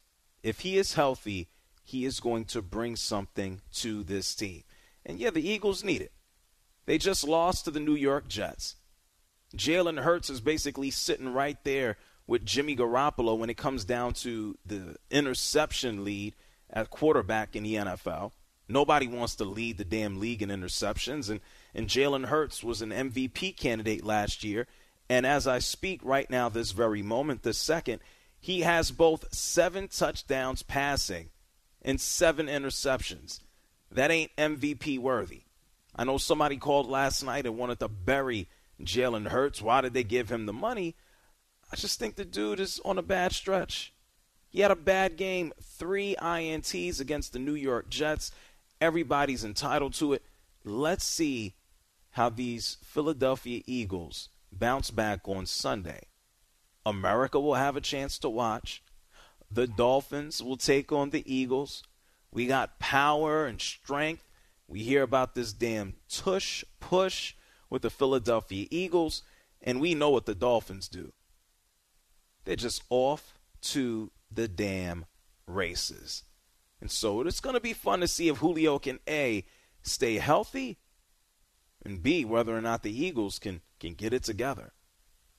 If 0.43 0.59
he 0.59 0.77
is 0.77 0.93
healthy, 0.93 1.50
he 1.83 2.05
is 2.05 2.19
going 2.19 2.45
to 2.45 2.61
bring 2.61 2.95
something 2.95 3.61
to 3.73 4.03
this 4.03 4.35
team. 4.35 4.63
And 5.03 5.17
yeah, 5.17 5.31
the 5.31 5.47
Eagles 5.47 5.83
need 5.83 6.01
it. 6.01 6.11
They 6.85 7.00
just 7.00 7.27
lost 7.27 7.65
to 7.65 7.71
the 7.71 7.79
New 7.79 7.95
York 7.95 8.27
Jets. 8.27 8.75
Jalen 9.55 10.00
Hurts 10.01 10.29
is 10.29 10.41
basically 10.41 10.91
sitting 10.91 11.34
right 11.34 11.58
there 11.63 11.98
with 12.27 12.46
Jimmy 12.46 12.75
Garoppolo 12.75 13.38
when 13.38 13.50
it 13.50 13.58
comes 13.58 13.84
down 13.84 14.13
to 14.13 14.58
the 14.65 14.96
interception 15.10 16.03
lead 16.03 16.36
at 16.70 16.89
quarterback 16.89 17.55
in 17.55 17.63
the 17.63 17.75
NFL. 17.75 18.31
Nobody 18.70 19.08
wants 19.08 19.36
to 19.36 19.43
lead 19.43 19.77
the 19.77 19.84
damn 19.84 20.20
league 20.20 20.41
in 20.41 20.50
interceptions. 20.50 21.29
And, 21.29 21.41
and 21.75 21.88
Jalen 21.88 22.25
Hurts 22.25 22.63
was 22.63 22.81
an 22.81 22.91
MVP 22.91 23.58
candidate 23.58 24.05
last 24.05 24.43
year. 24.43 24.67
And 25.10 25.25
as 25.25 25.46
I 25.46 25.60
speak 25.60 26.00
right 26.03 26.29
now, 26.29 26.48
this 26.48 26.72
very 26.72 27.01
moment, 27.01 27.43
this 27.43 27.58
second, 27.58 28.00
he 28.39 28.62
has 28.62 28.91
both 28.91 29.34
seven 29.34 29.89
touchdowns 29.89 30.63
passing 30.63 31.29
and 31.81 32.00
seven 32.00 32.48
interceptions. 32.48 33.41
That 33.91 34.10
ain't 34.10 34.36
MVP 34.38 35.00
worthy. 35.00 35.41
I 35.93 36.05
know 36.05 36.17
somebody 36.17 36.55
called 36.55 36.88
last 36.88 37.24
night 37.24 37.46
and 37.46 37.58
wanted 37.58 37.79
to 37.81 37.89
bury 37.89 38.48
Jalen 38.85 39.27
Hurts. 39.27 39.61
Why 39.61 39.81
did 39.81 39.93
they 39.93 40.03
give 40.03 40.31
him 40.31 40.45
the 40.45 40.53
money? 40.53 40.95
I 41.71 41.75
just 41.75 42.00
think 42.00 42.15
the 42.15 42.25
dude 42.25 42.59
is 42.59 42.81
on 42.83 42.97
a 42.97 43.03
bad 43.03 43.31
stretch. 43.31 43.93
He 44.50 44.59
had 44.59 44.71
a 44.71 44.75
bad 44.75 45.15
game, 45.15 45.53
three 45.61 46.15
INTs 46.21 47.00
against 47.00 47.31
the 47.31 47.39
New 47.39 47.55
York 47.55 47.89
Jets. 47.89 48.31
Everybody's 48.81 49.45
entitled 49.45 49.93
to 49.95 50.13
it. 50.13 50.23
Let's 50.65 51.05
see 51.05 51.55
how 52.11 52.29
these 52.29 52.77
Philadelphia 52.83 53.61
Eagles 53.65 54.29
bounce 54.51 54.91
back 54.91 55.21
on 55.27 55.45
Sunday. 55.45 56.07
America 56.85 57.39
will 57.39 57.55
have 57.55 57.77
a 57.77 57.81
chance 57.81 58.17
to 58.19 58.29
watch. 58.29 58.83
The 59.50 59.67
Dolphins 59.67 60.43
will 60.43 60.57
take 60.57 60.91
on 60.91 61.11
the 61.11 61.23
Eagles. 61.31 61.83
We 62.31 62.47
got 62.47 62.79
power 62.79 63.45
and 63.45 63.61
strength. 63.61 64.27
We 64.67 64.83
hear 64.83 65.03
about 65.03 65.35
this 65.35 65.53
damn 65.53 65.95
tush 66.09 66.63
push 66.79 67.35
with 67.71 67.81
the 67.81 67.89
Philadelphia 67.89 68.67
Eagles, 68.69 69.23
and 69.63 69.81
we 69.81 69.95
know 69.95 70.11
what 70.11 70.27
the 70.27 70.35
Dolphins 70.35 70.87
do. 70.87 71.13
They're 72.45 72.55
just 72.55 72.83
off 72.91 73.33
to 73.61 74.11
the 74.29 74.47
damn 74.47 75.05
races. 75.47 76.23
And 76.79 76.91
so 76.91 77.21
it's 77.21 77.39
going 77.39 77.55
to 77.55 77.61
be 77.61 77.73
fun 77.73 78.01
to 78.01 78.07
see 78.07 78.27
if 78.27 78.37
Julio 78.37 78.77
can 78.77 78.99
A, 79.07 79.45
stay 79.81 80.15
healthy, 80.15 80.77
and 81.83 82.03
B, 82.03 82.25
whether 82.25 82.55
or 82.55 82.61
not 82.61 82.83
the 82.83 83.05
Eagles 83.05 83.39
can, 83.39 83.61
can 83.79 83.93
get 83.93 84.13
it 84.13 84.23
together. 84.23 84.73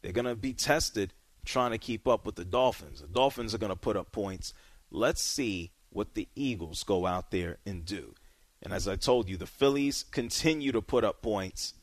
They're 0.00 0.12
going 0.12 0.24
to 0.24 0.34
be 0.34 0.54
tested 0.54 1.12
trying 1.44 1.72
to 1.72 1.78
keep 1.78 2.08
up 2.08 2.24
with 2.24 2.36
the 2.36 2.44
Dolphins. 2.44 3.00
The 3.00 3.08
Dolphins 3.08 3.54
are 3.54 3.58
going 3.58 3.70
to 3.70 3.76
put 3.76 3.96
up 3.96 4.10
points. 4.10 4.54
Let's 4.90 5.22
see 5.22 5.72
what 5.90 6.14
the 6.14 6.28
Eagles 6.34 6.82
go 6.82 7.06
out 7.06 7.30
there 7.30 7.58
and 7.66 7.84
do. 7.84 8.14
And 8.62 8.72
as 8.72 8.86
I 8.86 8.96
told 8.96 9.28
you, 9.28 9.36
the 9.36 9.46
Phillies 9.46 10.04
continue 10.10 10.72
to 10.72 10.80
put 10.80 11.04
up 11.04 11.20
points. 11.20 11.74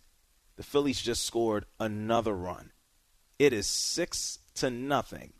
The 0.59 0.65
Phillies 0.65 1.01
just 1.01 1.23
scored 1.23 1.65
another 1.79 2.35
run. 2.35 2.73
It 3.39 3.53
is 3.53 3.65
six 3.65 4.39
to 4.55 4.69
nothing 4.69 5.31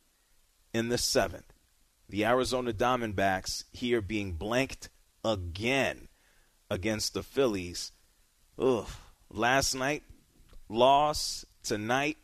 in 0.74 0.88
the 0.88 0.98
seventh 0.98 1.52
the 2.10 2.26
Arizona 2.26 2.72
Diamondbacks 2.72 3.66
here 3.72 4.02
being 4.02 4.34
blanked 4.34 4.90
again 5.24 6.08
against 6.70 7.14
the 7.14 7.24
Phillies. 7.24 7.92
Ugh. 8.58 8.88
Last 9.30 9.76
night, 9.76 10.04
loss. 10.68 11.46
Tonight, 11.62 12.18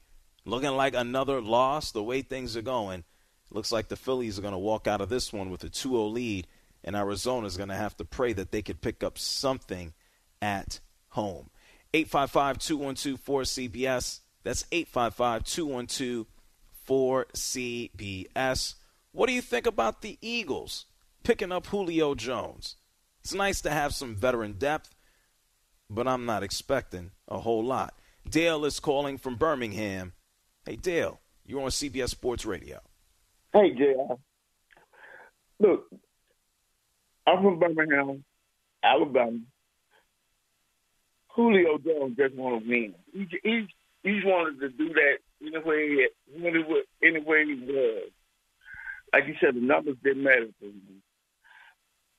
looking 0.46 0.72
like 0.72 0.96
another 0.96 1.42
loss. 1.42 1.92
The 1.92 2.02
way 2.02 2.22
things 2.22 2.56
are 2.56 2.62
going, 2.62 3.04
looks 3.52 3.72
like 3.72 3.90
the 3.90 3.98
Phillies 3.98 4.40
are 4.40 4.42
going 4.42 4.54
to 4.54 4.58
walk 4.58 4.88
out 4.88 5.02
of 5.02 5.10
this 5.10 5.32
one 5.32 5.52
with 5.52 5.64
a 5.66 5.70
2 5.70 5.90
0 5.90 6.06
lead, 6.06 6.48
and 6.84 6.96
Arizona 6.96 7.46
is 7.46 7.58
going 7.58 7.70
to 7.70 7.76
have 7.76 7.98
to 7.98 8.06
pray 8.06 8.32
that 8.34 8.52
they 8.52 8.62
could 8.62 8.82
pick 8.82 9.04
up 9.04 9.20
something 9.20 9.94
at 10.42 10.80
home. 11.10 11.50
855 11.96 12.58
212 12.58 13.26
4CBS. 13.26 14.20
That's 14.44 14.66
855 14.70 15.44
212 15.46 16.26
4CBS. 16.86 18.76
What 19.14 19.28
do 19.28 19.34
you 19.34 19.42
think 19.42 19.66
about 19.66 20.02
the 20.02 20.18
Eagles 20.22 20.88
picking 21.24 21.54
up 21.54 21.68
Julio 21.68 22.14
Jones? 22.14 22.76
It's 23.22 23.34
nice 23.34 23.62
to 23.62 23.70
have 23.70 23.94
some 23.94 24.14
veteran 24.14 24.54
depth, 24.54 24.94
but 25.90 26.06
I'm 26.06 26.26
not 26.26 26.44
expecting 26.44 27.12
a 27.30 27.40
whole 27.40 27.64
lot. 27.64 27.94
Dale 28.30 28.66
is 28.66 28.82
calling 28.82 29.18
from 29.18 29.38
Birmingham. 29.38 30.12
Hey, 30.66 30.76
Dale, 30.76 31.22
you're 31.46 31.62
on 31.62 31.70
CBS 31.70 32.10
Sports 32.10 32.46
Radio. 32.46 32.82
Hey, 33.54 33.72
JR. 33.72 34.16
Look, 35.60 35.88
I'm 37.26 37.42
from 37.42 37.58
Birmingham, 37.58 38.26
Alabama. 38.84 39.40
Julio 41.36 41.78
Jones 41.78 42.16
just 42.18 42.36
want 42.36 42.64
to 42.64 42.70
win. 42.70 42.96
He, 43.14 43.28
he, 43.44 43.68
he's 44.04 44.24
wanted 44.24 44.60
to 44.62 44.70
do 44.70 44.94
that 44.94 45.18
anyway, 45.42 46.08
anyway, 46.34 46.82
anyway 47.04 47.46
he 47.46 47.66
was 47.66 48.12
like 49.16 49.28
you 49.28 49.36
said, 49.40 49.56
the 49.56 49.62
numbers 49.62 49.96
didn't 50.04 50.24
matter 50.24 50.48
to 50.60 50.66
him. 50.66 51.02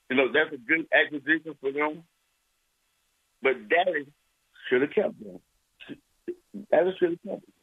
You 0.09 0.15
know, 0.15 0.27
that's 0.33 0.53
a 0.53 0.57
good 0.57 0.87
acquisition 0.91 1.55
for 1.61 1.71
them. 1.71 2.03
But 3.41 3.69
Dallas 3.69 4.07
should 4.67 4.81
have 4.81 4.91
kept 4.91 5.19
them. 5.19 5.39
Dallas 6.71 6.95
should 6.99 7.11
have 7.11 7.21
kept 7.21 7.41
them. 7.41 7.53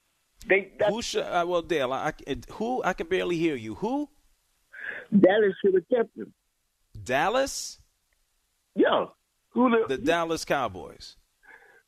They, 0.47 0.73
who 0.89 1.03
should? 1.03 1.23
Uh, 1.25 1.45
well, 1.49 1.63
Dale, 1.63 1.93
I, 1.93 2.13
I, 2.29 2.37
who? 2.53 2.83
I 2.85 2.93
can 2.93 3.09
barely 3.09 3.37
hear 3.37 3.57
you. 3.57 3.75
Who? 3.77 4.09
Dallas 5.11 5.55
should 5.65 5.75
have 5.75 5.89
kept 5.89 6.17
him. 6.17 6.33
Dallas? 7.03 7.81
Yeah. 8.77 9.07
Julio, 9.51 9.89
the 9.89 9.99
Dallas 9.99 10.45
Cowboys. 10.45 11.17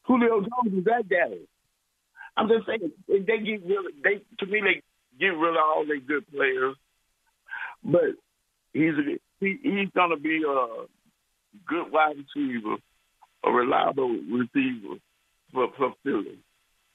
Julio 0.06 0.40
Jones 0.40 0.78
is 0.78 0.84
that 0.84 1.08
guy. 1.08 1.36
I'm 2.36 2.48
just 2.48 2.66
saying 2.66 2.92
they 3.08 3.38
get 3.38 3.66
really 3.66 3.92
they 4.02 4.22
to 4.38 4.46
me 4.46 4.60
they 4.60 4.82
get 5.18 5.28
rid 5.28 5.56
of 5.56 5.62
all 5.62 5.84
their 5.86 6.00
good 6.00 6.30
players. 6.30 6.76
But 7.82 8.16
he's 8.72 8.94
a, 8.94 9.18
he, 9.40 9.58
he's 9.62 9.90
to 9.94 10.16
be 10.20 10.42
a 10.46 10.86
good 11.66 11.90
wide 11.90 12.16
receiver, 12.16 12.76
a 13.44 13.50
reliable 13.50 14.10
receiver 14.10 14.96
for, 15.52 15.68
for 15.76 15.94
Philly. 16.02 16.38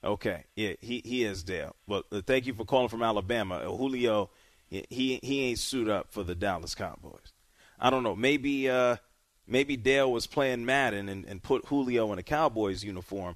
Okay, 0.03 0.45
yeah, 0.55 0.73
he 0.79 1.01
he 1.05 1.23
is 1.23 1.43
there. 1.43 1.71
But 1.87 2.05
uh, 2.11 2.21
thank 2.25 2.45
you 2.45 2.53
for 2.53 2.65
calling 2.65 2.89
from 2.89 3.03
Alabama, 3.03 3.55
uh, 3.55 3.75
Julio. 3.75 4.29
He 4.69 5.19
he 5.21 5.41
ain't 5.43 5.59
suit 5.59 5.89
up 5.89 6.11
for 6.11 6.23
the 6.23 6.33
Dallas 6.33 6.75
Cowboys. 6.75 7.33
I 7.79 7.89
don't 7.89 8.03
know. 8.03 8.15
Maybe 8.15 8.69
uh 8.69 8.97
maybe 9.51 9.75
Dale 9.75 10.11
was 10.11 10.25
playing 10.27 10.65
Madden 10.65 11.09
and, 11.09 11.25
and 11.25 11.43
put 11.43 11.65
Julio 11.65 12.11
in 12.13 12.19
a 12.19 12.23
Cowboys 12.23 12.83
uniform. 12.83 13.35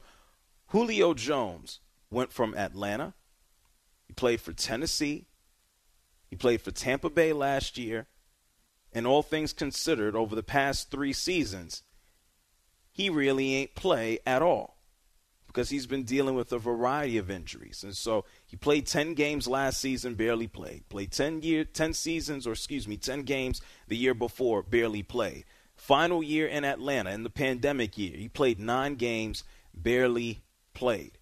Julio 0.67 1.13
Jones 1.13 1.79
went 2.09 2.31
from 2.31 2.55
Atlanta. 2.55 3.13
He 4.07 4.13
played 4.13 4.39
for 4.39 4.53
Tennessee. 4.53 5.25
He 6.29 6.35
played 6.35 6.61
for 6.61 6.71
Tampa 6.71 7.09
Bay 7.09 7.33
last 7.33 7.77
year. 7.77 8.07
And 8.93 9.05
all 9.05 9.23
things 9.23 9.51
considered, 9.51 10.15
over 10.15 10.35
the 10.35 10.43
past 10.43 10.89
three 10.89 11.11
seasons, 11.11 11.83
he 12.93 13.09
really 13.09 13.53
ain't 13.53 13.75
play 13.75 14.19
at 14.25 14.41
all 14.41 14.77
because 15.47 15.69
he's 15.69 15.85
been 15.85 16.03
dealing 16.03 16.35
with 16.35 16.51
a 16.53 16.59
variety 16.59 17.17
of 17.17 17.29
injuries. 17.29 17.83
And 17.83 17.95
so 17.95 18.23
he 18.45 18.55
played 18.55 18.87
10 18.87 19.15
games 19.15 19.47
last 19.47 19.81
season, 19.81 20.15
barely 20.15 20.47
played. 20.47 20.87
Played 20.87 21.11
10 21.11 21.41
year 21.41 21.65
10 21.65 21.93
seasons 21.93 22.47
or 22.47 22.53
excuse 22.53 22.87
me, 22.87 22.95
10 22.95 23.23
games 23.23 23.61
the 23.89 23.97
year 23.97 24.13
before, 24.13 24.63
barely 24.63 25.03
played. 25.03 25.43
Final 25.85 26.23
year 26.23 26.47
in 26.47 26.65
Atlanta 26.65 27.11
in 27.11 27.21
the 27.21 27.29
pandemic 27.29 27.95
year, 27.95 28.17
he 28.17 28.27
played 28.27 28.59
9 28.59 28.95
games, 28.95 29.43
barely 29.71 30.41
played. 30.73 31.19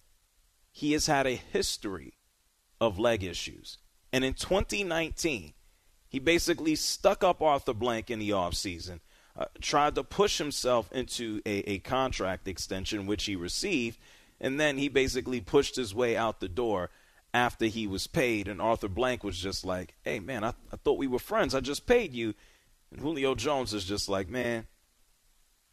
He 0.72 0.92
has 0.92 1.04
had 1.04 1.26
a 1.26 1.34
history 1.34 2.14
of 2.80 2.98
leg 2.98 3.22
issues. 3.22 3.76
And 4.10 4.24
in 4.24 4.32
2019, 4.32 5.52
he 6.08 6.18
basically 6.18 6.76
stuck 6.76 7.22
up 7.22 7.42
Arthur 7.42 7.74
Blank 7.74 8.10
in 8.10 8.18
the 8.18 8.30
offseason, 8.30 9.00
uh, 9.36 9.44
tried 9.60 9.96
to 9.96 10.02
push 10.02 10.38
himself 10.38 10.90
into 10.92 11.42
a, 11.44 11.72
a 11.72 11.78
contract 11.80 12.48
extension, 12.48 13.04
which 13.04 13.26
he 13.26 13.36
received, 13.36 13.98
and 14.40 14.58
then 14.58 14.78
he 14.78 14.88
basically 14.88 15.42
pushed 15.42 15.76
his 15.76 15.94
way 15.94 16.16
out 16.16 16.40
the 16.40 16.48
door 16.48 16.88
after 17.34 17.66
he 17.66 17.86
was 17.86 18.06
paid. 18.06 18.48
And 18.48 18.62
Arthur 18.62 18.88
Blank 18.88 19.24
was 19.24 19.36
just 19.36 19.66
like, 19.66 19.94
hey, 20.04 20.20
man, 20.20 20.42
I, 20.42 20.54
I 20.72 20.76
thought 20.82 20.96
we 20.96 21.06
were 21.06 21.18
friends. 21.18 21.54
I 21.54 21.60
just 21.60 21.84
paid 21.84 22.14
you. 22.14 22.32
And 22.94 23.02
Julio 23.02 23.34
Jones 23.34 23.74
is 23.74 23.84
just 23.84 24.08
like, 24.08 24.28
man, 24.28 24.68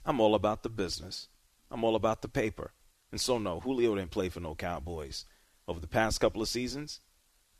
I'm 0.04 0.20
all 0.20 0.34
about 0.34 0.64
the 0.64 0.70
business. 0.70 1.28
I'm 1.70 1.84
all 1.84 1.96
about 1.96 2.24
the 2.24 2.28
paper. 2.28 2.72
And 3.12 3.22
so, 3.22 3.38
no, 3.38 3.60
Julio 3.60 3.96
didn't 3.96 4.10
play 4.10 4.30
for 4.30 4.40
no 4.40 4.56
Cowboys. 4.56 5.26
Over 5.68 5.80
the 5.80 5.88
past 5.88 6.20
couple 6.20 6.42
of 6.42 6.48
seasons, 6.48 7.00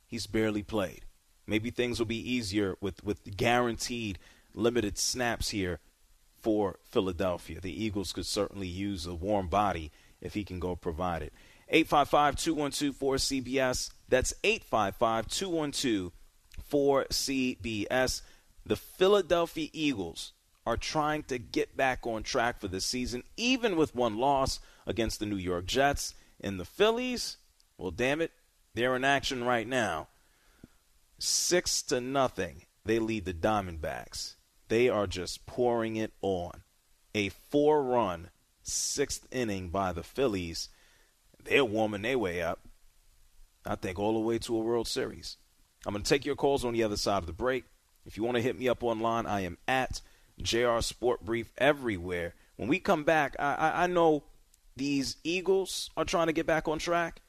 he's 0.08 0.26
barely 0.26 0.64
played. 0.64 1.06
Maybe 1.46 1.70
things 1.70 2.00
will 2.00 2.08
be 2.08 2.32
easier 2.32 2.76
with, 2.82 3.04
with 3.04 3.38
guaranteed 3.38 4.18
limited 4.56 4.98
snaps 4.98 5.52
here 5.52 5.80
for 6.40 6.80
Philadelphia. 6.84 7.62
The 7.62 7.84
Eagles 7.84 8.14
could 8.14 8.26
certainly 8.26 8.68
use 8.68 9.06
a 9.06 9.14
warm 9.14 9.48
body 9.48 9.92
if 10.22 10.34
he 10.34 10.44
can 10.44 10.60
go 10.60 10.76
provide 10.76 11.22
it. 11.22 11.34
855 11.70 12.36
212 12.36 12.96
4CBS. 12.96 13.92
That's 14.10 14.34
855 14.44 15.28
212 15.28 16.12
4CBS. 16.68 18.22
The 18.66 18.76
Philadelphia 18.76 19.70
Eagles 19.74 20.34
are 20.66 20.78
trying 20.78 21.24
to 21.24 21.38
get 21.38 21.76
back 21.76 22.06
on 22.06 22.24
track 22.24 22.60
for 22.60 22.68
this 22.68 22.86
season, 22.86 23.24
even 23.36 23.76
with 23.76 23.96
one 23.96 24.18
loss 24.18 24.60
against 24.86 25.20
the 25.20 25.26
New 25.26 25.38
York 25.38 25.66
Jets. 25.66 26.14
And 26.40 26.60
the 26.60 26.66
Phillies, 26.66 27.38
well, 27.78 27.92
damn 27.92 28.22
it, 28.22 28.32
they're 28.74 28.96
in 28.96 29.04
action 29.04 29.44
right 29.44 29.68
now. 29.68 30.08
Six 31.18 31.82
to 31.84 32.02
nothing, 32.02 32.66
they 32.86 33.00
lead 33.00 33.26
the 33.26 33.34
Diamondbacks. 33.34 34.36
They 34.70 34.90
are 34.90 35.08
just 35.08 35.46
pouring 35.46 35.96
it 35.98 36.14
on. 36.22 36.64
A 37.14 37.30
four 37.30 37.84
run 37.84 38.30
sixth 38.64 39.28
inning 39.32 39.70
by 39.70 39.92
the 39.92 40.04
Phillies. 40.04 40.70
They're 41.44 41.66
warming 41.66 42.04
their 42.04 42.18
way 42.18 42.42
up. 42.42 42.60
I 43.66 43.76
think 43.76 44.00
all 44.00 44.14
the 44.14 44.20
way 44.20 44.40
to 44.40 44.56
a 44.56 44.60
World 44.60 44.88
Series. 44.88 45.38
I'm 45.86 45.94
going 45.94 46.04
to 46.04 46.10
take 46.10 46.26
your 46.26 46.36
calls 46.36 46.64
on 46.64 46.74
the 46.74 46.84
other 46.84 46.98
side 46.98 47.18
of 47.18 47.28
the 47.28 47.34
break. 47.34 47.66
If 48.06 48.18
you 48.18 48.24
want 48.24 48.36
to 48.36 48.42
hit 48.42 48.58
me 48.58 48.68
up 48.68 48.84
online, 48.84 49.26
I 49.26 49.42
am 49.42 49.58
at 49.68 50.02
JR 50.42 50.80
Sport 50.82 51.24
Brief 51.24 51.52
everywhere. 51.58 52.36
When 52.58 52.68
we 52.68 52.80
come 52.80 53.04
back, 53.04 53.36
I, 53.40 53.56
I, 53.56 53.84
I 53.84 53.88
know 53.88 54.24
these 54.76 55.18
Eagles 55.24 55.90
are 55.96 56.06
trying 56.06 56.28
to 56.28 56.34
get 56.34 56.46
back 56.46 56.68
on 56.68 56.80
track. 56.80 57.22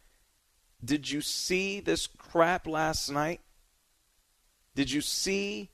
Did 0.85 1.11
you 1.11 1.20
see 1.20 1.81
this 1.81 2.07
crap 2.07 2.66
last 2.66 3.11
night? 3.11 3.40
Did 4.75 4.90
you 4.90 5.01
see 5.01 5.70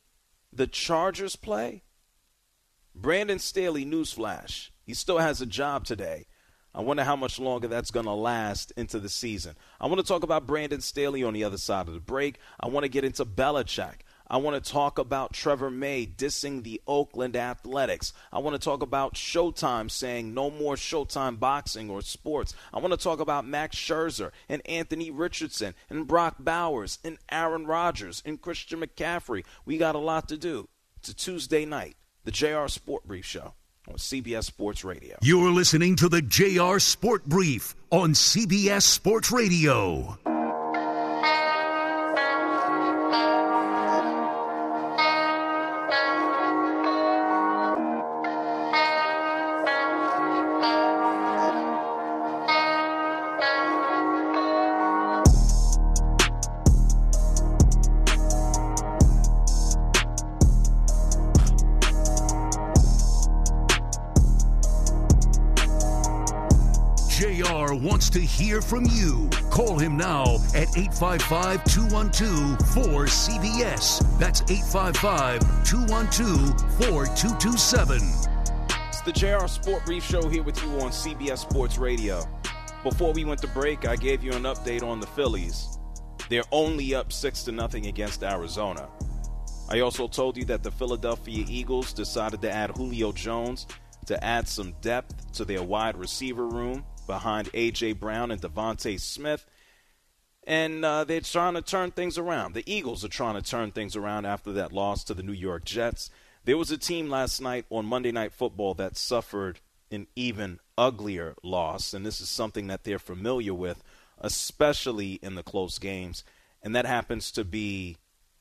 the 0.53 0.67
Chargers 0.67 1.37
play? 1.37 1.83
Brandon 2.95 3.39
Staley, 3.39 3.85
newsflash. 3.85 4.71
He 4.85 4.93
still 4.95 5.19
has 5.19 5.41
a 5.41 5.47
job 5.47 5.85
today. 5.85 6.27
I 6.75 6.83
wonder 6.83 7.05
how 7.05 7.17
much 7.17 7.39
longer 7.39 7.69
that's 7.69 7.91
going 7.91 8.07
to 8.07 8.13
last 8.13 8.73
into 8.77 8.99
the 8.99 9.09
season. 9.09 9.57
I 9.81 9.87
want 9.87 9.99
to 9.99 10.07
talk 10.07 10.23
about 10.23 10.47
Brandon 10.47 10.81
Staley 10.81 11.25
on 11.25 11.33
the 11.33 11.45
other 11.45 11.59
side 11.59 11.89
of 11.89 11.95
the 11.95 12.01
break. 12.01 12.39
I 12.61 12.69
want 12.69 12.85
to 12.85 12.89
get 12.89 13.05
into 13.05 13.25
Belichick. 13.25 14.01
I 14.31 14.37
want 14.39 14.63
to 14.63 14.71
talk 14.71 14.99
about 14.99 15.33
Trevor 15.33 15.71
May 15.71 16.07
dissing 16.07 16.63
the 16.63 16.83
Oakland 16.87 17.35
Athletics. 17.35 18.13
I 18.33 18.41
want 18.41 18.55
to 18.55 18.65
talk 18.65 18.83
about 18.83 19.15
Showtime 19.15 19.91
saying 19.91 20.35
no 20.35 20.51
more 20.51 20.75
Showtime 20.75 21.41
boxing 21.41 21.89
or 21.89 22.03
sports. 22.03 22.55
I 22.73 22.79
want 22.79 22.93
to 22.93 23.03
talk 23.03 23.21
about 23.21 23.47
Max 23.47 23.77
Scherzer 23.77 24.31
and 24.49 24.61
Anthony 24.69 25.11
Richardson 25.11 25.75
and 25.89 26.07
Brock 26.07 26.37
Bowers 26.39 26.99
and 27.03 27.19
Aaron 27.31 27.67
Rodgers 27.67 28.23
and 28.27 28.41
Christian 28.41 28.81
McCaffrey. 28.81 29.45
We 29.65 29.79
got 29.79 29.95
a 29.95 29.99
lot 29.99 30.29
to 30.29 30.37
do. 30.37 30.69
It's 30.99 31.09
a 31.09 31.15
Tuesday 31.15 31.65
night, 31.65 31.97
the 32.25 32.31
JR 32.31 32.67
Sport 32.69 33.07
Brief 33.07 33.25
Show 33.25 33.55
on 33.89 33.97
CBS 33.97 34.45
Sports 34.45 34.85
Radio. 34.85 35.17
You're 35.23 35.53
listening 35.53 35.97
to 35.97 36.09
the 36.09 36.21
JR 36.21 36.79
Sport 36.79 37.25
Brief 37.25 37.75
on 37.91 38.13
CBS 38.13 38.83
Sports 38.83 39.31
Radio. 39.31 40.19
Wants 67.79 68.11
to 68.11 68.21
hear 68.21 68.61
from 68.61 68.85
you. 68.91 69.29
Call 69.51 69.79
him 69.79 69.97
now 69.97 70.37
at 70.55 70.69
855 70.77 71.65
212 71.65 72.59
4CBS. 72.59 74.19
That's 74.19 74.43
855 74.43 75.41
212 75.65 76.61
4227. 76.87 77.97
It's 78.89 79.01
the 79.03 79.13
JR 79.13 79.47
Sport 79.47 79.85
Brief 79.87 80.05
Show 80.05 80.29
here 80.29 80.43
with 80.43 80.63
you 80.63 80.69
on 80.81 80.91
CBS 80.91 81.39
Sports 81.39 81.79
Radio. 81.79 82.25
Before 82.83 83.13
we 83.13 83.25
went 83.25 83.41
to 83.43 83.49
break, 83.49 83.87
I 83.87 83.97
gave 83.97 84.23
you 84.23 84.33
an 84.33 84.43
update 84.45 84.83
on 84.83 85.01
the 85.01 85.07
Phillies. 85.07 85.79
They're 86.29 86.45
only 86.53 86.95
up 86.95 87.13
6 87.13 87.45
to 87.45 87.53
nothing 87.53 87.87
against 87.87 88.23
Arizona. 88.23 88.89
I 89.69 89.81
also 89.81 90.09
told 90.09 90.37
you 90.37 90.45
that 90.47 90.63
the 90.63 90.71
Philadelphia 90.71 91.45
Eagles 91.49 91.93
decided 91.93 92.41
to 92.43 92.51
add 92.51 92.71
Julio 92.77 93.13
Jones 93.13 93.67
to 94.07 94.23
add 94.25 94.49
some 94.49 94.75
depth 94.81 95.33
to 95.33 95.45
their 95.45 95.63
wide 95.63 95.97
receiver 95.97 96.47
room 96.47 96.85
behind 97.09 97.51
A.J. 97.53 97.95
Brown 97.95 98.31
and 98.31 98.41
DeVonta 98.41 99.01
Smith. 99.01 99.45
And 100.47 100.85
uh, 100.85 101.03
they're 101.03 101.21
trying 101.21 101.55
to 101.55 101.63
turn 101.63 101.91
things 101.91 102.17
around. 102.17 102.55
The 102.55 102.63
Eagles 102.73 103.05
are 103.05 103.09
trying 103.09 103.35
to 103.35 103.43
turn 103.43 103.73
things 103.73 103.97
around 103.97 104.25
after 104.25 104.53
that 104.53 104.73
loss 104.73 105.03
to 105.05 105.15
the 105.15 105.25
New 105.25 105.33
York 105.33 105.65
Jets. 105.65 106.11
There 106.45 106.57
was 106.57 106.71
a 106.71 106.79
team 106.79 107.11
last 107.11 107.41
night 107.41 107.67
on 107.69 107.85
Monday 107.85 108.13
Night 108.13 108.33
Football 108.33 108.75
that 108.75 108.97
suffered 108.97 109.59
an 109.91 110.07
even 110.15 110.61
uglier 110.79 111.35
loss, 111.43 111.93
and 111.93 112.07
this 112.07 112.21
is 112.21 112.29
something 112.29 112.69
that 112.69 112.85
they're 112.85 112.99
familiar 112.99 113.53
with, 113.53 113.83
especially 114.19 115.15
in 115.23 115.35
the 115.35 115.43
close 115.43 115.79
games, 115.79 116.25
and 116.63 116.75
that 116.75 116.87
happens 116.87 117.31
to 117.33 117.45
be 117.45 117.97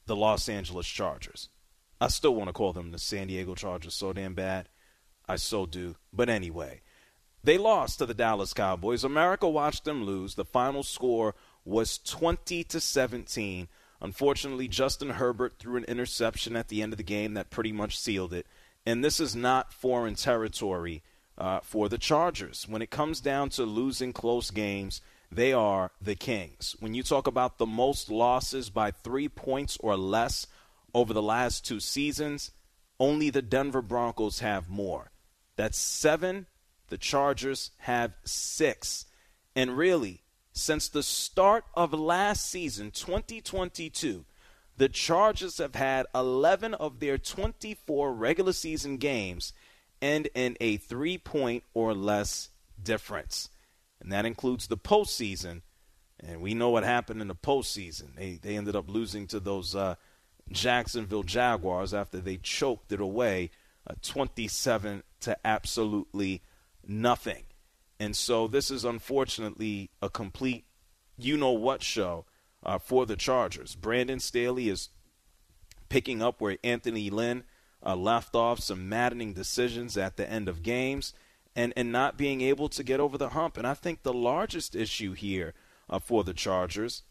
the 0.05 0.15
Los 0.15 0.47
Angeles 0.47 0.87
Chargers. 0.87 1.49
I 1.99 2.07
still 2.09 2.35
want 2.35 2.47
to 2.47 2.53
call 2.53 2.73
them 2.73 2.91
the 2.91 2.99
San 2.99 3.27
Diego 3.27 3.55
Chargers 3.55 3.95
so 3.95 4.13
damn 4.13 4.33
bad. 4.33 4.69
I 5.27 5.35
so 5.35 5.65
do. 5.65 5.95
But 6.13 6.29
anyway, 6.29 6.81
they 7.47 7.57
lost 7.57 7.99
to 7.99 8.05
the 8.05 8.13
Dallas 8.13 8.53
Cowboys. 8.53 9.05
America 9.05 9.47
watched 9.47 9.85
them 9.85 10.03
lose. 10.03 10.35
The 10.35 10.43
final 10.43 10.83
score 10.83 11.33
was 11.63 11.97
20 11.97 12.65
to 12.65 12.81
17. 12.81 13.69
Unfortunately, 14.01 14.67
Justin 14.67 15.11
Herbert 15.11 15.53
threw 15.57 15.77
an 15.77 15.85
interception 15.85 16.57
at 16.57 16.67
the 16.67 16.81
end 16.81 16.91
of 16.91 16.97
the 16.97 17.03
game 17.03 17.35
that 17.35 17.49
pretty 17.49 17.71
much 17.71 17.97
sealed 17.97 18.33
it. 18.33 18.47
And 18.85 19.01
this 19.01 19.21
is 19.21 19.33
not 19.33 19.71
foreign 19.71 20.15
territory 20.15 21.03
uh, 21.37 21.61
for 21.61 21.87
the 21.87 21.97
Chargers. 21.97 22.65
When 22.67 22.81
it 22.81 22.89
comes 22.89 23.21
down 23.21 23.47
to 23.51 23.63
losing 23.63 24.11
close 24.11 24.51
games, 24.51 24.99
they 25.31 25.53
are 25.53 25.91
the 26.01 26.15
Kings. 26.15 26.75
When 26.81 26.93
you 26.93 27.01
talk 27.01 27.27
about 27.27 27.59
the 27.59 27.65
most 27.65 28.11
losses 28.11 28.69
by 28.69 28.91
three 28.91 29.29
points 29.29 29.77
or 29.79 29.95
less 29.95 30.47
over 30.93 31.13
the 31.13 31.21
last 31.21 31.65
two 31.65 31.79
seasons, 31.79 32.51
only 32.99 33.29
the 33.29 33.41
Denver 33.41 33.81
Broncos 33.81 34.39
have 34.39 34.67
more. 34.67 35.11
That's 35.55 35.77
seven. 35.77 36.47
The 36.89 36.97
Chargers 36.97 37.71
have 37.79 38.13
six. 38.23 39.05
And 39.55 39.77
really, 39.77 40.21
Since 40.57 40.89
the 40.89 41.03
start 41.03 41.65
of 41.75 41.93
last 41.93 42.49
season, 42.49 42.89
2022, 42.89 44.25
the 44.75 44.89
Chargers 44.89 45.59
have 45.59 45.75
had 45.75 46.07
11 46.15 46.73
of 46.73 46.99
their 46.99 47.19
24 47.19 48.11
regular 48.11 48.53
season 48.53 48.97
games 48.97 49.53
end 50.01 50.29
in 50.33 50.57
a 50.59 50.77
three 50.77 51.19
point 51.19 51.63
or 51.75 51.93
less 51.93 52.49
difference. 52.81 53.49
And 54.01 54.11
that 54.11 54.25
includes 54.25 54.65
the 54.65 54.77
postseason. 54.77 55.61
And 56.19 56.41
we 56.41 56.55
know 56.55 56.71
what 56.71 56.83
happened 56.83 57.21
in 57.21 57.27
the 57.27 57.35
postseason. 57.35 58.15
They, 58.15 58.39
they 58.41 58.57
ended 58.57 58.75
up 58.75 58.89
losing 58.89 59.27
to 59.27 59.39
those 59.39 59.75
uh, 59.75 59.93
Jacksonville 60.51 61.21
Jaguars 61.21 61.93
after 61.93 62.19
they 62.19 62.37
choked 62.37 62.91
it 62.91 62.99
away 62.99 63.51
uh, 63.87 63.93
27 64.01 65.03
to 65.19 65.37
absolutely 65.45 66.41
nothing. 66.87 67.43
And 67.99 68.15
so 68.15 68.47
this 68.47 68.69
is 68.69 68.85
unfortunately 68.85 69.89
a 70.01 70.09
complete 70.09 70.65
you 71.17 71.35
know 71.35 71.51
what 71.51 71.81
show 71.81 72.25
uh, 72.63 72.77
for 72.77 73.05
the 73.05 73.15
Chargers. 73.15 73.75
Brandon 73.75 74.19
Staley 74.19 74.69
is 74.69 74.89
picking 75.89 76.21
up 76.21 76.39
where 76.41 76.57
Anthony 76.63 77.09
Lynn 77.09 77.43
uh, 77.85 77.95
left 77.95 78.35
off, 78.35 78.59
some 78.59 78.89
maddening 78.89 79.33
decisions 79.33 79.97
at 79.97 80.17
the 80.17 80.29
end 80.29 80.47
of 80.47 80.63
games, 80.63 81.13
and, 81.55 81.73
and 81.75 81.91
not 81.91 82.17
being 82.17 82.41
able 82.41 82.69
to 82.69 82.83
get 82.83 82.99
over 82.99 83.17
the 83.17 83.29
hump. 83.29 83.57
And 83.57 83.65
I 83.65 83.73
think 83.73 84.03
the 84.03 84.13
largest 84.13 84.75
issue 84.75 85.13
here 85.13 85.53
uh, 85.89 85.99
for 85.99 86.23
the 86.23 86.33
Chargers 86.33 87.03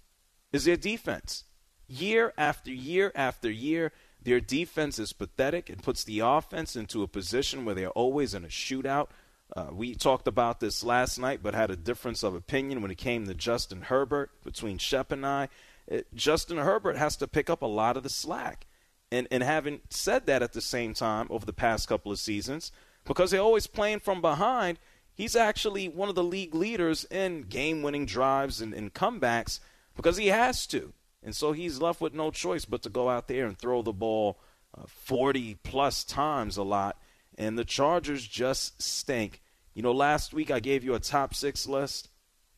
is 0.52 0.64
their 0.64 0.76
defense. 0.76 1.44
Year 1.88 2.32
after 2.36 2.70
year 2.70 3.12
after 3.14 3.50
year, 3.50 3.92
their 4.22 4.40
defense 4.40 4.98
is 4.98 5.12
pathetic 5.12 5.70
and 5.70 5.82
puts 5.82 6.02
the 6.02 6.20
offense 6.20 6.74
into 6.74 7.02
a 7.02 7.08
position 7.08 7.64
where 7.64 7.74
they're 7.74 7.90
always 7.90 8.34
in 8.34 8.44
a 8.44 8.48
shootout. 8.48 9.08
Uh, 9.54 9.68
we 9.72 9.94
talked 9.94 10.26
about 10.26 10.60
this 10.60 10.82
last 10.82 11.18
night, 11.18 11.40
but 11.42 11.54
had 11.54 11.70
a 11.70 11.76
difference 11.76 12.22
of 12.22 12.34
opinion 12.34 12.82
when 12.82 12.90
it 12.90 12.98
came 12.98 13.26
to 13.26 13.34
Justin 13.34 13.82
Herbert 13.82 14.30
between 14.42 14.78
Shep 14.78 15.12
and 15.12 15.24
I. 15.24 15.48
It, 15.86 16.12
Justin 16.14 16.58
Herbert 16.58 16.96
has 16.96 17.16
to 17.16 17.28
pick 17.28 17.48
up 17.48 17.62
a 17.62 17.66
lot 17.66 17.96
of 17.96 18.02
the 18.02 18.08
slack. 18.08 18.66
And, 19.12 19.28
and 19.30 19.42
having 19.42 19.80
said 19.88 20.26
that 20.26 20.42
at 20.42 20.52
the 20.52 20.60
same 20.60 20.94
time 20.94 21.28
over 21.30 21.46
the 21.46 21.52
past 21.52 21.88
couple 21.88 22.10
of 22.10 22.18
seasons, 22.18 22.72
because 23.04 23.30
they're 23.30 23.40
always 23.40 23.68
playing 23.68 24.00
from 24.00 24.20
behind, 24.20 24.78
he's 25.14 25.36
actually 25.36 25.88
one 25.88 26.08
of 26.08 26.16
the 26.16 26.24
league 26.24 26.54
leaders 26.54 27.04
in 27.04 27.42
game 27.42 27.82
winning 27.82 28.04
drives 28.04 28.60
and, 28.60 28.74
and 28.74 28.94
comebacks 28.94 29.60
because 29.94 30.16
he 30.16 30.26
has 30.26 30.66
to. 30.66 30.92
And 31.22 31.34
so 31.34 31.52
he's 31.52 31.80
left 31.80 32.00
with 32.00 32.14
no 32.14 32.30
choice 32.32 32.64
but 32.64 32.82
to 32.82 32.88
go 32.88 33.08
out 33.08 33.28
there 33.28 33.46
and 33.46 33.56
throw 33.56 33.82
the 33.82 33.92
ball 33.92 34.38
uh, 34.76 34.82
40 34.86 35.56
plus 35.62 36.02
times 36.02 36.56
a 36.56 36.62
lot. 36.64 36.98
And 37.38 37.58
the 37.58 37.64
Chargers 37.64 38.26
just 38.26 38.80
stink. 38.80 39.42
You 39.74 39.82
know, 39.82 39.92
last 39.92 40.32
week 40.32 40.50
I 40.50 40.60
gave 40.60 40.84
you 40.84 40.94
a 40.94 41.00
top 41.00 41.34
six 41.34 41.66
list. 41.66 42.08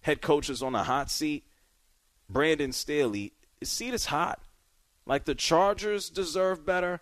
Head 0.02 0.22
coaches 0.22 0.62
on 0.62 0.72
the 0.72 0.84
hot 0.84 1.10
seat. 1.10 1.44
Brandon 2.30 2.72
Staley, 2.72 3.32
his 3.58 3.70
seat 3.70 3.94
is 3.94 4.06
hot. 4.06 4.40
Like 5.06 5.24
the 5.24 5.34
Chargers 5.34 6.10
deserve 6.10 6.64
better. 6.64 7.00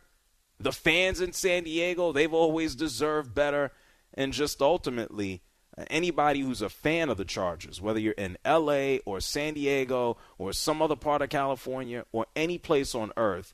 The 0.59 0.73
fans 0.73 1.21
in 1.21 1.33
San 1.33 1.65
Diego, 1.65 2.13
they've 2.13 2.33
always 2.33 2.75
deserved 2.75 3.35
better. 3.35 3.73
And 4.15 4.33
just 4.33 4.63
ultimately, 4.63 5.43
anybody 5.91 6.41
who's 6.41 6.63
a 6.63 6.69
fan 6.69 7.11
of 7.11 7.19
the 7.19 7.25
Chargers, 7.25 7.81
whether 7.81 8.01
you're 8.01 8.15
in 8.15 8.39
LA 8.47 8.97
or 9.05 9.21
San 9.21 9.55
Diego 9.55 10.17
or 10.39 10.53
some 10.53 10.81
other 10.81 10.97
part 10.97 11.21
of 11.21 11.29
California 11.29 12.07
or 12.13 12.27
any 12.35 12.57
place 12.57 12.95
on 12.95 13.13
earth, 13.17 13.53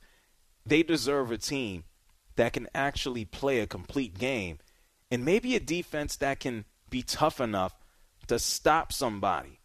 they 0.64 0.82
deserve 0.82 1.32
a 1.32 1.38
team 1.38 1.84
that 2.42 2.54
can 2.54 2.66
actually 2.74 3.24
play 3.24 3.60
a 3.60 3.66
complete 3.68 4.18
game 4.18 4.58
and 5.12 5.24
maybe 5.24 5.54
a 5.54 5.60
defense 5.60 6.16
that 6.16 6.40
can 6.40 6.64
be 6.90 7.00
tough 7.00 7.40
enough 7.40 7.72
to 8.26 8.36
stop 8.36 8.92
somebody. 8.92 9.60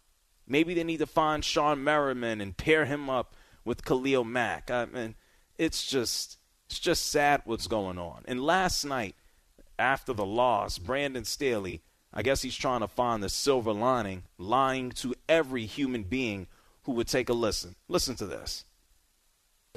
Maybe 0.46 0.74
they 0.74 0.84
need 0.84 1.00
to 1.00 1.06
find 1.06 1.42
Shawne 1.42 1.80
Merriman 1.80 2.40
and 2.40 2.56
pair 2.56 2.84
him 2.84 3.10
up 3.10 3.34
with 3.64 3.84
Khalil 3.84 4.22
Mack. 4.22 4.70
I 4.70 4.84
mean, 4.84 5.16
it's 5.58 5.84
just 5.90 6.38
it's 6.66 6.78
just 6.78 7.10
sad 7.10 7.42
what's 7.46 7.66
going 7.66 7.98
on. 7.98 8.22
And 8.28 8.40
last 8.40 8.84
night, 8.84 9.16
after 9.76 10.12
the 10.12 10.24
loss, 10.24 10.78
Brandon 10.78 11.24
Staley 11.24 11.82
I 12.12 12.22
guess 12.22 12.42
he's 12.42 12.56
trying 12.56 12.80
to 12.80 12.88
find 12.88 13.22
the 13.22 13.28
silver 13.28 13.72
lining, 13.72 14.22
lying 14.38 14.90
to 14.92 15.14
every 15.28 15.66
human 15.66 16.04
being 16.04 16.46
who 16.84 16.92
would 16.92 17.08
take 17.08 17.28
a 17.28 17.34
listen. 17.34 17.74
Listen 17.88 18.14
to 18.16 18.26
this. 18.26 18.64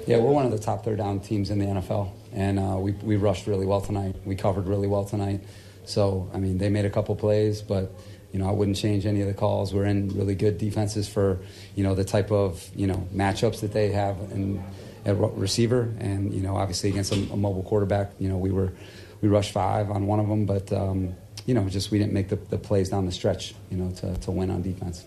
Yeah, 0.06 0.18
we're 0.18 0.32
one 0.32 0.44
of 0.44 0.50
the 0.50 0.58
top 0.58 0.84
third 0.84 0.98
down 0.98 1.20
teams 1.20 1.50
in 1.50 1.58
the 1.58 1.66
NFL, 1.66 2.10
and 2.32 2.58
uh, 2.58 2.76
we, 2.78 2.92
we 2.92 3.16
rushed 3.16 3.46
really 3.46 3.66
well 3.66 3.80
tonight. 3.80 4.16
We 4.24 4.34
covered 4.34 4.66
really 4.66 4.88
well 4.88 5.04
tonight. 5.04 5.42
So, 5.84 6.28
I 6.34 6.38
mean, 6.38 6.58
they 6.58 6.68
made 6.70 6.84
a 6.84 6.90
couple 6.90 7.14
plays, 7.14 7.62
but, 7.62 7.92
you 8.32 8.40
know, 8.40 8.48
I 8.48 8.52
wouldn't 8.52 8.76
change 8.76 9.06
any 9.06 9.20
of 9.20 9.28
the 9.28 9.34
calls. 9.34 9.72
We're 9.72 9.84
in 9.84 10.08
really 10.08 10.34
good 10.34 10.58
defenses 10.58 11.08
for, 11.08 11.38
you 11.76 11.84
know, 11.84 11.94
the 11.94 12.04
type 12.04 12.32
of, 12.32 12.68
you 12.74 12.86
know, 12.86 13.06
matchups 13.14 13.60
that 13.60 13.72
they 13.72 13.92
have 13.92 14.16
in, 14.32 14.62
at 15.04 15.16
receiver. 15.36 15.92
And, 16.00 16.32
you 16.32 16.40
know, 16.40 16.56
obviously 16.56 16.90
against 16.90 17.12
a, 17.12 17.32
a 17.32 17.36
mobile 17.36 17.62
quarterback, 17.62 18.12
you 18.18 18.28
know, 18.28 18.36
we 18.36 18.50
were, 18.50 18.72
we 19.20 19.28
rushed 19.28 19.52
five 19.52 19.90
on 19.90 20.06
one 20.06 20.18
of 20.18 20.28
them, 20.28 20.46
but, 20.46 20.72
um, 20.72 21.14
you 21.46 21.54
know, 21.54 21.68
just 21.68 21.90
we 21.90 21.98
didn't 21.98 22.12
make 22.12 22.28
the, 22.28 22.36
the 22.36 22.58
plays 22.58 22.88
down 22.88 23.06
the 23.06 23.12
stretch, 23.12 23.54
you 23.70 23.76
know, 23.76 23.90
to, 23.96 24.16
to 24.18 24.30
win 24.30 24.50
on 24.50 24.62
defense. 24.62 25.04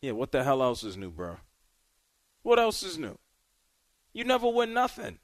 Yeah, 0.00 0.12
what 0.12 0.32
the 0.32 0.42
hell 0.42 0.62
else 0.62 0.84
is 0.84 0.96
new, 0.96 1.10
bro? 1.10 1.36
What 2.42 2.58
else 2.58 2.82
is 2.82 2.98
new? 2.98 3.16
You 4.12 4.24
never 4.24 4.48
win 4.48 4.74
nothing. 4.74 5.18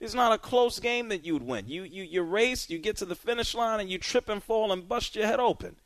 It's 0.00 0.14
not 0.14 0.32
a 0.32 0.38
close 0.38 0.78
game 0.78 1.08
that 1.08 1.24
you'd 1.24 1.42
win. 1.42 1.66
You 1.68 1.82
you 1.82 2.04
you 2.04 2.22
race, 2.22 2.70
you 2.70 2.78
get 2.78 2.96
to 2.98 3.04
the 3.04 3.16
finish 3.16 3.52
line, 3.54 3.80
and 3.80 3.90
you 3.90 3.98
trip 3.98 4.28
and 4.28 4.40
fall 4.42 4.72
and 4.72 4.88
bust 4.88 5.16
your 5.16 5.26
head 5.26 5.40
open. 5.40 5.76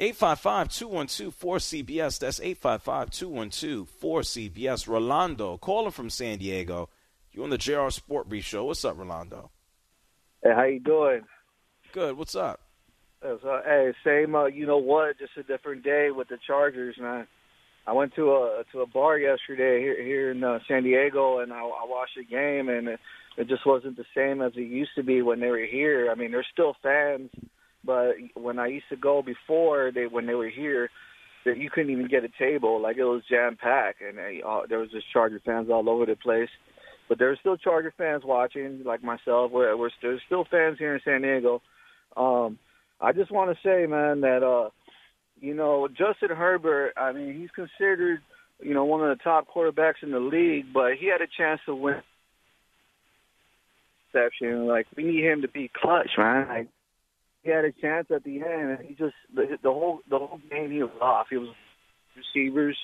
855-212-4CBS. 0.00 2.18
That's 2.18 2.40
855-212-4CBS. 2.40 4.86
Rolando, 4.86 5.56
calling 5.56 5.90
from 5.90 6.10
San 6.10 6.36
Diego. 6.38 6.90
You 7.32 7.42
on 7.44 7.50
the 7.50 7.56
JR 7.56 7.88
Sport 7.88 8.28
Brief 8.28 8.44
Show. 8.44 8.66
What's 8.66 8.84
up, 8.84 8.98
Rolando? 8.98 9.50
Hey, 10.42 10.52
how 10.54 10.64
you 10.64 10.80
doing? 10.80 11.22
Good. 11.92 12.18
What's 12.18 12.34
up? 12.34 12.60
Uh, 13.22 13.36
hey, 13.64 13.94
same. 14.04 14.34
Uh, 14.34 14.44
you 14.46 14.66
know 14.66 14.76
what? 14.76 15.18
Just 15.18 15.38
a 15.38 15.42
different 15.42 15.82
day 15.82 16.10
with 16.10 16.28
the 16.28 16.36
Chargers, 16.46 16.96
and 16.98 17.26
I, 17.86 17.92
went 17.92 18.14
to 18.16 18.32
a 18.32 18.64
to 18.72 18.80
a 18.80 18.86
bar 18.86 19.18
yesterday 19.18 19.80
here 19.80 20.02
here 20.02 20.30
in 20.30 20.42
uh, 20.42 20.58
San 20.68 20.82
Diego, 20.82 21.38
and 21.38 21.52
I, 21.52 21.60
I 21.60 21.84
watched 21.86 22.16
the 22.16 22.24
game, 22.24 22.68
and 22.68 22.88
it, 22.88 23.00
it 23.36 23.48
just 23.48 23.66
wasn't 23.66 23.96
the 23.96 24.04
same 24.14 24.42
as 24.42 24.52
it 24.56 24.60
used 24.60 24.92
to 24.96 25.02
be 25.02 25.22
when 25.22 25.40
they 25.40 25.48
were 25.48 25.64
here. 25.64 26.08
I 26.10 26.14
mean, 26.14 26.30
there's 26.30 26.46
still 26.52 26.74
fans, 26.82 27.30
but 27.84 28.14
when 28.34 28.58
I 28.58 28.66
used 28.66 28.88
to 28.90 28.96
go 28.96 29.22
before 29.22 29.92
they 29.94 30.06
when 30.06 30.26
they 30.26 30.34
were 30.34 30.50
here, 30.50 30.90
that 31.46 31.56
you 31.58 31.70
couldn't 31.70 31.92
even 31.92 32.08
get 32.08 32.24
a 32.24 32.28
table. 32.38 32.80
Like 32.82 32.96
it 32.98 33.04
was 33.04 33.22
jam 33.30 33.56
packed, 33.56 34.02
and 34.02 34.18
they, 34.18 34.42
uh, 34.46 34.62
there 34.68 34.78
was 34.78 34.90
just 34.90 35.10
Charger 35.12 35.40
fans 35.44 35.68
all 35.70 35.88
over 35.88 36.04
the 36.04 36.16
place. 36.16 36.50
But 37.08 37.18
there's 37.18 37.38
still 37.38 37.56
Charger 37.56 37.94
fans 37.96 38.24
watching, 38.24 38.82
like 38.84 39.02
myself. 39.02 39.52
We're, 39.52 39.76
we're 39.76 39.90
still, 39.96 40.18
still 40.26 40.44
fans 40.50 40.76
here 40.78 40.94
in 40.94 41.00
San 41.04 41.22
Diego. 41.22 41.62
Um, 42.16 42.58
I 43.00 43.12
just 43.12 43.30
want 43.30 43.50
to 43.50 43.56
say, 43.62 43.86
man, 43.86 44.22
that 44.22 44.42
uh, 44.42 44.70
you 45.40 45.54
know 45.54 45.88
Justin 45.88 46.30
Herbert. 46.36 46.92
I 46.96 47.12
mean, 47.12 47.38
he's 47.38 47.50
considered, 47.50 48.20
you 48.60 48.74
know, 48.74 48.84
one 48.84 49.02
of 49.02 49.16
the 49.16 49.22
top 49.22 49.46
quarterbacks 49.54 50.02
in 50.02 50.10
the 50.10 50.20
league, 50.20 50.66
but 50.72 50.94
he 50.98 51.06
had 51.06 51.20
a 51.20 51.26
chance 51.26 51.60
to 51.66 51.74
win. 51.74 52.02
Exception, 54.08 54.66
like 54.66 54.86
we 54.96 55.04
need 55.04 55.24
him 55.24 55.42
to 55.42 55.48
be 55.48 55.70
clutch, 55.74 56.10
man. 56.16 56.48
Like, 56.48 56.68
he 57.42 57.50
had 57.50 57.64
a 57.64 57.72
chance 57.72 58.06
at 58.14 58.24
the 58.24 58.36
end, 58.42 58.70
and 58.70 58.80
he 58.80 58.94
just 58.94 59.14
the, 59.34 59.58
the 59.62 59.70
whole 59.70 60.00
the 60.08 60.18
whole 60.18 60.40
game 60.50 60.70
he 60.70 60.82
was 60.82 60.90
off. 61.00 61.26
He 61.28 61.36
was 61.36 61.50
receivers, 62.16 62.78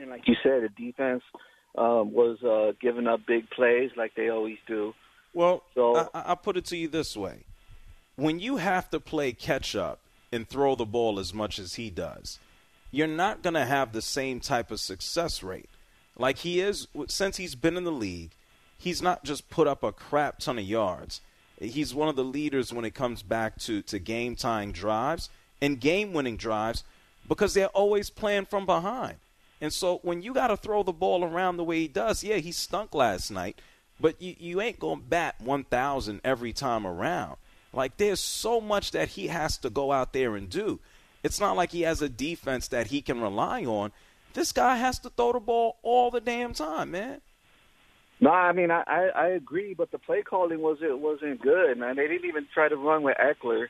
and 0.00 0.10
like 0.10 0.22
you 0.26 0.34
said, 0.42 0.62
the 0.62 0.68
defense 0.68 1.22
um, 1.76 2.12
was 2.12 2.42
uh, 2.42 2.72
giving 2.80 3.06
up 3.06 3.20
big 3.26 3.50
plays 3.50 3.90
like 3.96 4.12
they 4.14 4.28
always 4.28 4.58
do. 4.66 4.92
Well, 5.34 5.62
so 5.74 5.96
I, 5.96 6.22
I'll 6.26 6.36
put 6.36 6.56
it 6.56 6.64
to 6.66 6.76
you 6.76 6.88
this 6.88 7.16
way: 7.16 7.40
when 8.16 8.38
you 8.38 8.56
have 8.56 8.88
to 8.90 9.00
play 9.00 9.32
catch 9.32 9.74
up 9.74 9.98
and 10.32 10.48
throw 10.48 10.74
the 10.74 10.86
ball 10.86 11.18
as 11.18 11.34
much 11.34 11.58
as 11.58 11.74
he 11.74 11.90
does, 11.90 12.38
you're 12.90 13.06
not 13.06 13.42
going 13.42 13.54
to 13.54 13.64
have 13.64 13.92
the 13.92 14.02
same 14.02 14.40
type 14.40 14.70
of 14.70 14.80
success 14.80 15.42
rate. 15.42 15.68
Like 16.16 16.38
he 16.38 16.60
is 16.60 16.88
since 17.08 17.36
he's 17.36 17.54
been 17.54 17.76
in 17.76 17.84
the 17.84 17.92
league, 17.92 18.32
he's 18.78 19.02
not 19.02 19.24
just 19.24 19.50
put 19.50 19.66
up 19.66 19.82
a 19.82 19.92
crap 19.92 20.38
ton 20.38 20.58
of 20.58 20.64
yards. 20.64 21.20
He's 21.60 21.94
one 21.94 22.08
of 22.08 22.16
the 22.16 22.24
leaders 22.24 22.72
when 22.72 22.84
it 22.84 22.94
comes 22.94 23.22
back 23.22 23.58
to, 23.60 23.82
to 23.82 23.98
game 23.98 24.34
tying 24.34 24.72
drives 24.72 25.30
and 25.60 25.80
game 25.80 26.12
winning 26.12 26.36
drives 26.36 26.84
because 27.28 27.54
they're 27.54 27.68
always 27.68 28.10
playing 28.10 28.46
from 28.46 28.66
behind. 28.66 29.16
And 29.60 29.72
so 29.72 30.00
when 30.02 30.22
you 30.22 30.34
got 30.34 30.48
to 30.48 30.56
throw 30.56 30.82
the 30.82 30.92
ball 30.92 31.24
around 31.24 31.56
the 31.56 31.64
way 31.64 31.80
he 31.80 31.88
does, 31.88 32.24
yeah, 32.24 32.36
he 32.36 32.50
stunk 32.50 32.94
last 32.94 33.30
night, 33.30 33.60
but 34.00 34.20
you, 34.20 34.34
you 34.38 34.60
ain't 34.60 34.80
going 34.80 34.98
to 34.98 35.06
bat 35.06 35.36
1,000 35.40 36.20
every 36.24 36.52
time 36.52 36.84
around. 36.84 37.36
Like 37.72 37.96
there's 37.96 38.20
so 38.20 38.60
much 38.60 38.90
that 38.92 39.08
he 39.10 39.28
has 39.28 39.56
to 39.58 39.70
go 39.70 39.92
out 39.92 40.12
there 40.12 40.36
and 40.36 40.48
do. 40.48 40.80
It's 41.22 41.40
not 41.40 41.56
like 41.56 41.70
he 41.70 41.82
has 41.82 42.02
a 42.02 42.08
defense 42.08 42.68
that 42.68 42.88
he 42.88 43.00
can 43.00 43.20
rely 43.20 43.64
on. 43.64 43.92
This 44.34 44.52
guy 44.52 44.76
has 44.76 44.98
to 45.00 45.10
throw 45.10 45.32
the 45.32 45.40
ball 45.40 45.76
all 45.82 46.10
the 46.10 46.20
damn 46.20 46.52
time, 46.52 46.90
man. 46.90 47.20
No, 48.20 48.30
I 48.30 48.52
mean 48.52 48.70
I, 48.70 48.82
I, 48.86 49.08
I 49.14 49.26
agree, 49.28 49.74
but 49.74 49.90
the 49.90 49.98
play 49.98 50.22
calling 50.22 50.60
was 50.60 50.78
it 50.80 50.98
wasn't 50.98 51.40
good, 51.40 51.78
man. 51.78 51.96
They 51.96 52.08
didn't 52.08 52.28
even 52.28 52.46
try 52.52 52.68
to 52.68 52.76
run 52.76 53.02
with 53.02 53.16
Ekeler. 53.16 53.66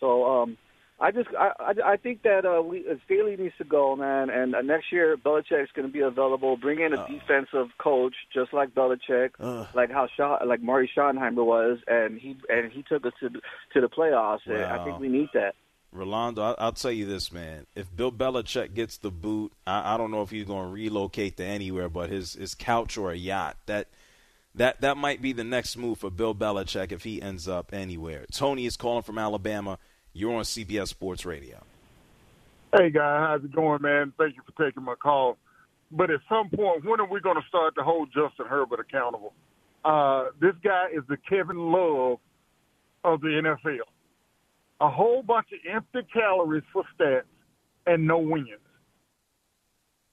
So 0.00 0.24
um 0.24 0.56
I 1.02 1.10
just 1.12 1.28
I 1.38 1.52
I, 1.58 1.92
I 1.92 1.96
think 1.96 2.22
that 2.24 2.44
uh, 2.44 2.60
we 2.62 2.80
uh, 2.86 2.94
Staley 3.06 3.36
needs 3.36 3.54
to 3.58 3.64
go, 3.64 3.96
man. 3.96 4.28
And 4.28 4.54
uh, 4.54 4.60
next 4.60 4.92
year 4.92 5.16
Belichick's 5.16 5.72
going 5.74 5.86
to 5.88 5.92
be 5.92 6.00
available. 6.00 6.56
Bring 6.58 6.80
in 6.80 6.92
a 6.92 7.00
Uh. 7.00 7.06
defensive 7.08 7.68
coach, 7.78 8.14
just 8.34 8.52
like 8.52 8.74
Belichick, 8.74 9.30
Ugh. 9.40 9.66
like 9.74 9.90
how 9.90 10.08
Scha- 10.18 10.44
like 10.46 10.60
Marty 10.60 10.90
Schottenheimer 10.94 11.44
was, 11.44 11.78
and 11.88 12.18
he 12.20 12.36
and 12.50 12.70
he 12.70 12.82
took 12.82 13.06
us 13.06 13.12
to 13.20 13.30
to 13.30 13.80
the 13.80 13.88
playoffs. 13.88 14.40
And 14.46 14.62
I 14.62 14.84
think 14.84 14.98
we 15.00 15.08
need 15.08 15.28
that. 15.34 15.54
Rolando, 15.92 16.42
I, 16.42 16.54
I'll 16.58 16.72
tell 16.72 16.92
you 16.92 17.04
this, 17.06 17.32
man. 17.32 17.66
If 17.74 17.94
Bill 17.96 18.12
Belichick 18.12 18.74
gets 18.74 18.98
the 18.98 19.10
boot, 19.10 19.52
I, 19.66 19.94
I 19.94 19.96
don't 19.96 20.12
know 20.12 20.22
if 20.22 20.30
he's 20.30 20.44
going 20.44 20.66
to 20.68 20.72
relocate 20.72 21.36
to 21.38 21.44
anywhere 21.44 21.88
but 21.88 22.10
his, 22.10 22.34
his 22.34 22.54
couch 22.54 22.96
or 22.96 23.10
a 23.10 23.16
yacht. 23.16 23.56
That 23.66 23.88
that 24.54 24.80
that 24.82 24.96
might 24.96 25.20
be 25.22 25.32
the 25.32 25.42
next 25.44 25.76
move 25.76 25.98
for 25.98 26.10
Bill 26.10 26.34
Belichick 26.34 26.92
if 26.92 27.02
he 27.04 27.20
ends 27.20 27.48
up 27.48 27.72
anywhere. 27.72 28.26
Tony 28.30 28.66
is 28.66 28.76
calling 28.76 29.02
from 29.02 29.18
Alabama. 29.18 29.78
You're 30.12 30.34
on 30.34 30.42
CBS 30.42 30.88
Sports 30.88 31.24
Radio. 31.24 31.62
Hey 32.76 32.90
guys, 32.90 33.20
how's 33.20 33.44
it 33.44 33.54
going, 33.54 33.82
man? 33.82 34.12
Thank 34.18 34.36
you 34.36 34.42
for 34.44 34.64
taking 34.64 34.84
my 34.84 34.94
call. 34.94 35.38
But 35.92 36.10
at 36.10 36.20
some 36.28 36.50
point, 36.50 36.84
when 36.84 37.00
are 37.00 37.10
we 37.10 37.20
going 37.20 37.36
to 37.36 37.48
start 37.48 37.74
to 37.76 37.82
hold 37.82 38.08
Justin 38.08 38.46
Herbert 38.46 38.80
accountable? 38.80 39.32
Uh, 39.84 40.26
this 40.40 40.54
guy 40.62 40.86
is 40.94 41.02
the 41.08 41.16
Kevin 41.28 41.58
Love 41.58 42.18
of 43.02 43.20
the 43.20 43.28
NFL. 43.28 43.78
A 44.80 44.90
whole 44.90 45.22
bunch 45.22 45.48
of 45.52 45.74
empty 45.74 46.08
calories 46.12 46.62
for 46.72 46.84
stats 46.98 47.22
and 47.86 48.06
no 48.06 48.18
wins. 48.18 48.46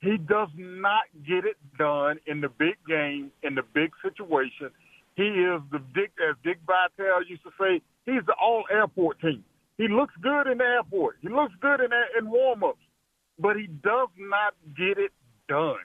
He 0.01 0.17
does 0.17 0.49
not 0.55 1.03
get 1.27 1.45
it 1.45 1.57
done 1.77 2.19
in 2.27 2.41
the 2.41 2.49
big 2.49 2.75
game, 2.87 3.31
in 3.43 3.55
the 3.55 3.63
big 3.73 3.91
situation. 4.03 4.69
He 5.15 5.23
is 5.23 5.61
the 5.71 5.79
Dick, 5.93 6.11
as 6.29 6.35
Dick 6.43 6.59
Vitale 6.65 7.23
used 7.27 7.43
to 7.43 7.51
say, 7.59 7.81
he's 8.05 8.25
the 8.25 8.33
all 8.33 8.63
airport 8.71 9.19
team. 9.21 9.43
He 9.77 9.87
looks 9.87 10.13
good 10.21 10.47
in 10.47 10.57
the 10.57 10.63
airport. 10.63 11.17
He 11.21 11.29
looks 11.29 11.53
good 11.61 11.79
in 11.81 11.91
in 12.17 12.29
warm 12.29 12.63
ups, 12.63 12.81
but 13.39 13.55
he 13.57 13.67
does 13.67 14.09
not 14.17 14.53
get 14.75 14.97
it 14.97 15.11
done. 15.47 15.77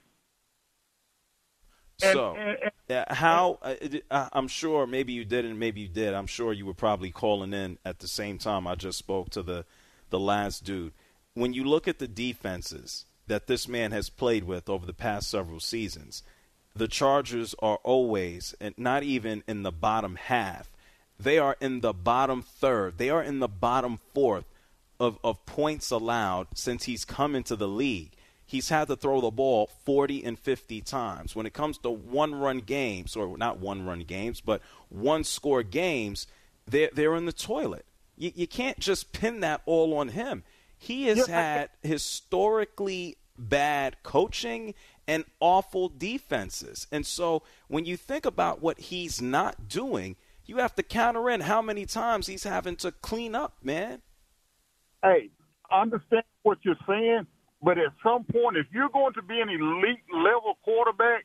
And- 2.02 2.12
so, 2.12 2.34
and- 2.34 2.58
and- 2.88 3.08
uh, 3.08 3.14
how? 3.14 3.58
Uh, 3.62 3.74
uh, 4.10 4.28
I'm 4.32 4.48
sure 4.48 4.86
maybe 4.86 5.12
you 5.12 5.24
didn't, 5.24 5.58
maybe 5.58 5.82
you 5.82 5.88
did. 5.88 6.14
I'm 6.14 6.26
sure 6.26 6.52
you 6.52 6.66
were 6.66 6.74
probably 6.74 7.10
calling 7.10 7.52
in 7.52 7.78
at 7.84 8.00
the 8.00 8.08
same 8.08 8.38
time 8.38 8.66
I 8.66 8.74
just 8.74 8.98
spoke 8.98 9.30
to 9.30 9.42
the 9.42 9.64
the 10.10 10.20
last 10.20 10.64
dude. 10.64 10.92
When 11.34 11.52
you 11.54 11.64
look 11.64 11.88
at 11.88 11.98
the 11.98 12.08
defenses 12.08 13.06
that 13.28 13.46
this 13.46 13.66
man 13.68 13.92
has 13.92 14.10
played 14.10 14.44
with 14.44 14.68
over 14.68 14.84
the 14.84 14.92
past 14.92 15.30
several 15.30 15.60
seasons, 15.60 16.22
the 16.74 16.88
Chargers 16.88 17.54
are 17.60 17.78
always, 17.82 18.54
and 18.60 18.76
not 18.76 19.02
even 19.04 19.42
in 19.46 19.62
the 19.62 19.72
bottom 19.72 20.16
half, 20.16 20.71
they 21.22 21.38
are 21.38 21.56
in 21.60 21.80
the 21.80 21.92
bottom 21.92 22.42
third. 22.42 22.98
They 22.98 23.10
are 23.10 23.22
in 23.22 23.38
the 23.38 23.48
bottom 23.48 23.98
fourth 24.14 24.44
of, 24.98 25.18
of 25.24 25.44
points 25.46 25.90
allowed 25.90 26.48
since 26.54 26.84
he's 26.84 27.04
come 27.04 27.34
into 27.34 27.56
the 27.56 27.68
league. 27.68 28.12
He's 28.44 28.68
had 28.68 28.88
to 28.88 28.96
throw 28.96 29.20
the 29.20 29.30
ball 29.30 29.70
40 29.84 30.24
and 30.24 30.38
50 30.38 30.80
times. 30.82 31.34
When 31.34 31.46
it 31.46 31.54
comes 31.54 31.78
to 31.78 31.90
one 31.90 32.34
run 32.34 32.58
games, 32.58 33.16
or 33.16 33.38
not 33.38 33.58
one 33.58 33.86
run 33.86 34.00
games, 34.00 34.40
but 34.40 34.60
one 34.90 35.24
score 35.24 35.62
games, 35.62 36.26
they're, 36.66 36.90
they're 36.92 37.16
in 37.16 37.24
the 37.24 37.32
toilet. 37.32 37.86
You, 38.16 38.32
you 38.34 38.46
can't 38.46 38.78
just 38.78 39.12
pin 39.12 39.40
that 39.40 39.62
all 39.64 39.96
on 39.96 40.08
him. 40.08 40.42
He 40.76 41.06
has 41.06 41.28
had 41.28 41.70
historically 41.82 43.16
bad 43.38 43.96
coaching 44.02 44.74
and 45.06 45.24
awful 45.40 45.88
defenses. 45.88 46.86
And 46.92 47.06
so 47.06 47.42
when 47.68 47.84
you 47.84 47.96
think 47.96 48.26
about 48.26 48.60
what 48.60 48.78
he's 48.78 49.22
not 49.22 49.68
doing, 49.68 50.16
you 50.46 50.58
have 50.58 50.74
to 50.76 50.82
counter 50.82 51.30
in 51.30 51.40
how 51.42 51.62
many 51.62 51.86
times 51.86 52.26
he's 52.26 52.44
having 52.44 52.76
to 52.76 52.92
clean 52.92 53.34
up, 53.34 53.56
man. 53.62 54.02
hey, 55.02 55.30
I 55.70 55.82
understand 55.82 56.24
what 56.42 56.58
you're 56.62 56.76
saying, 56.86 57.26
but 57.62 57.78
at 57.78 57.92
some 58.02 58.24
point, 58.24 58.56
if 58.56 58.66
you're 58.72 58.90
going 58.90 59.14
to 59.14 59.22
be 59.22 59.40
an 59.40 59.48
elite 59.48 60.02
level 60.12 60.58
quarterback, 60.62 61.24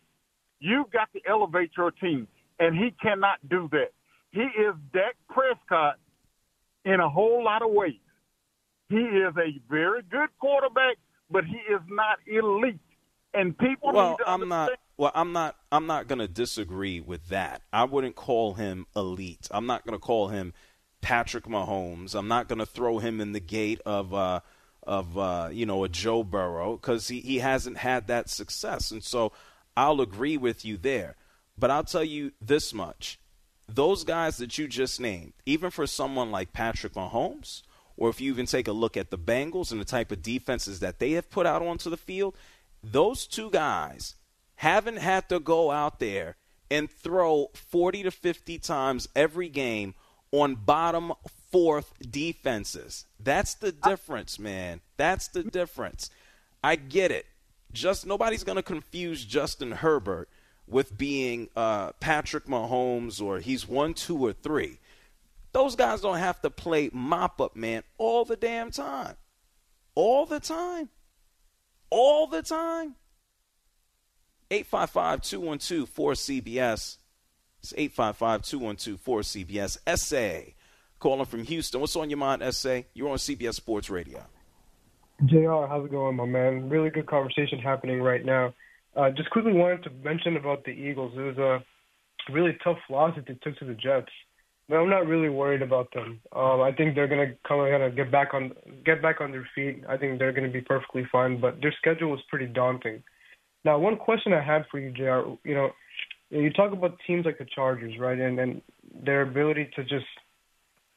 you've 0.60 0.90
got 0.92 1.10
to 1.14 1.20
elevate 1.28 1.72
your 1.78 1.92
team, 1.92 2.28
and 2.60 2.76
he 2.76 2.92
cannot 3.02 3.38
do 3.50 3.68
that. 3.72 3.92
He 4.32 4.42
is 4.42 4.76
Dak 4.94 5.16
Prescott 5.30 5.96
in 6.86 7.00
a 7.00 7.10
whole 7.10 7.44
lot 7.44 7.62
of 7.62 7.72
ways. 7.72 8.00
He 8.90 8.98
is 8.98 9.34
a 9.38 9.60
very 9.70 10.02
good 10.04 10.30
quarterback, 10.40 10.98
but 11.30 11.44
he 11.44 11.58
is 11.58 11.82
not 11.90 12.20
elite. 12.26 12.80
And 13.34 13.58
people 13.58 13.92
Well, 13.92 14.12
need 14.12 14.18
to 14.20 14.30
I'm 14.30 14.48
not. 14.48 14.72
Well, 14.98 15.12
I'm 15.14 15.32
not. 15.32 15.56
I'm 15.72 15.86
not 15.86 16.08
going 16.08 16.20
to 16.20 16.28
disagree 16.28 17.00
with 17.00 17.30
that. 17.30 17.62
I 17.72 17.84
wouldn't 17.84 18.16
call 18.16 18.56
him 18.56 18.88
elite. 18.96 19.48
I'm 19.52 19.68
not 19.68 19.86
going 19.86 19.94
to 19.94 20.04
call 20.04 20.30
him 20.30 20.54
Patrick 21.02 21.46
Mahomes. 21.46 22.16
I'm 22.16 22.28
not 22.28 22.48
going 22.48 22.60
to 22.60 22.66
throw 22.66 22.98
him 22.98 23.22
in 23.22 23.32
the 23.32 23.40
gate 23.40 23.80
of 23.86 24.14
uh, 24.14 24.40
of 24.82 25.16
uh, 25.16 25.50
you 25.52 25.68
know 25.68 25.84
a 25.84 25.90
Joe 25.90 26.24
Burrow 26.24 26.78
because 26.78 27.10
he, 27.10 27.20
he 27.20 27.40
hasn't 27.40 27.78
had 27.78 28.08
that 28.08 28.30
success. 28.30 28.90
And 28.90 29.04
so 29.04 29.32
I'll 29.76 30.02
agree 30.02 30.38
with 30.38 30.66
you 30.66 30.78
there. 30.78 31.16
But 31.60 31.70
I'll 31.70 31.84
tell 31.84 32.04
you 32.04 32.32
this 32.42 32.74
much: 32.74 33.20
those 33.68 34.04
guys 34.04 34.38
that 34.38 34.58
you 34.58 34.68
just 34.68 35.00
named, 35.00 35.34
even 35.46 35.70
for 35.70 35.86
someone 35.86 36.32
like 36.32 36.54
Patrick 36.54 36.94
Mahomes, 36.94 37.62
or 37.98 38.10
if 38.10 38.20
you 38.20 38.32
even 38.32 38.48
take 38.48 38.68
a 38.68 38.72
look 38.72 38.98
at 38.98 39.12
the 39.12 39.18
Bengals 39.18 39.72
and 39.72 39.80
the 39.80 39.86
type 39.86 40.12
of 40.12 40.24
defenses 40.24 40.80
that 40.80 40.98
they 40.98 41.12
have 41.12 41.30
put 41.30 41.46
out 41.46 41.62
onto 41.62 41.92
the 41.92 41.98
field, 41.98 42.36
those 42.84 43.28
two 43.28 43.52
guys 43.52 44.16
haven't 44.58 44.98
had 44.98 45.30
to 45.30 45.40
go 45.40 45.72
out 45.72 46.00
there 46.00 46.36
and 46.70 46.90
throw 46.90 47.50
40 47.54 48.04
to 48.04 48.12
50 48.12 48.60
times 48.60 49.08
every 49.16 49.50
game 49.50 49.94
on 50.32 50.56
bottom 50.56 51.14
fourth 51.52 51.94
defenses. 52.12 53.06
That's 53.20 53.54
the 53.54 53.72
difference, 53.72 54.38
man. 54.38 54.82
That's 54.98 55.28
the 55.30 55.44
difference. 55.44 56.10
I 56.64 56.76
get 56.76 57.12
it. 57.12 57.26
Just 57.72 58.06
nobody's 58.06 58.44
going 58.44 58.56
to 58.56 58.64
confuse 58.64 59.24
Justin 59.24 59.72
Herbert 59.72 60.30
with 60.68 60.98
being 60.98 61.50
uh, 61.56 61.92
Patrick 62.00 62.46
Mahomes 62.46 63.22
or 63.22 63.40
he's 63.40 63.68
one, 63.68 63.94
two, 63.94 64.18
or 64.26 64.34
three. 64.34 64.80
Those 65.54 65.76
guys 65.76 66.02
don't 66.02 66.18
have 66.18 66.42
to 66.42 66.50
play 66.50 66.90
mop 66.92 67.40
up, 67.40 67.56
man, 67.56 67.84
all 67.98 68.26
the 68.26 68.36
damn 68.36 68.72
time. 68.72 69.16
All 69.96 70.26
the 70.26 70.40
time. 70.40 70.90
All 71.90 72.28
the 72.28 72.42
time. 72.42 72.96
855 74.50 75.22
212 75.22 75.90
4CBS. 75.90 76.98
It's 77.62 77.74
855 77.76 78.42
212 78.44 79.04
4CBS. 79.04 79.78
SA. 79.98 80.52
Calling 81.00 81.26
from 81.26 81.44
Houston. 81.44 81.82
What's 81.82 81.96
on 81.96 82.10
your 82.10 82.18
mind, 82.18 82.44
SA? 82.54 82.82
You're 82.94 83.10
on 83.10 83.18
CBS 83.18 83.56
Sports 83.56 83.90
Radio. 83.90 84.26
JR, 85.26 85.68
how's 85.68 85.86
it 85.86 85.92
going, 85.92 86.16
my 86.16 86.26
man? 86.26 86.70
Really 86.70 86.90
good 86.90 87.08
conversation 87.08 87.60
happening 87.60 88.02
right 88.02 88.24
now. 88.24 88.54
Uh, 88.96 89.10
just 89.12 89.30
quickly 89.30 89.54
wanted 89.54 89.84
to 89.84 89.92
mention 90.04 90.38
about 90.38 90.64
the 90.64 90.72
Eagles. 90.72 91.14
It 91.16 91.22
was 91.22 91.38
a 91.38 92.32
really 92.32 92.58
tough 92.64 92.78
loss 92.90 93.16
that 93.16 93.28
they 93.28 93.34
took 93.36 93.58
to 93.60 93.66
the 93.66 93.74
Jets. 93.74 94.12
But 94.70 94.78
I'm 94.78 94.90
not 94.90 95.08
really 95.08 95.30
worried 95.30 95.62
about 95.62 95.94
them. 95.94 96.20
Um, 96.36 96.62
I 96.62 96.72
think 96.74 96.94
they're 96.94 97.08
gonna 97.08 97.34
come 97.48 97.60
gonna 97.60 97.90
get 97.90 98.12
back 98.12 98.34
on 98.34 98.52
get 98.86 99.02
back 99.02 99.22
on 99.22 99.32
their 99.32 99.48
feet. 99.56 99.84
I 99.88 99.98
think 99.98 100.20
they're 100.20 100.34
gonna 100.34 100.50
be 100.50 100.62
perfectly 100.62 101.08
fine. 101.10 101.40
But 101.40 101.62
their 101.62 101.74
schedule 101.78 102.12
was 102.12 102.20
pretty 102.30 102.48
daunting. 102.48 103.02
Now, 103.68 103.78
one 103.78 103.98
question 103.98 104.32
I 104.32 104.42
had 104.42 104.64
for 104.72 104.80
you, 104.80 104.92
Jr. 104.92 105.30
You 105.44 105.54
know, 105.54 105.72
you 106.30 106.50
talk 106.52 106.72
about 106.72 106.98
teams 107.06 107.26
like 107.26 107.38
the 107.38 107.44
Chargers, 107.44 108.00
right, 108.00 108.18
and 108.18 108.40
and 108.40 108.62
their 109.04 109.24
ability 109.24 109.70
to 109.76 109.84
just 109.84 110.06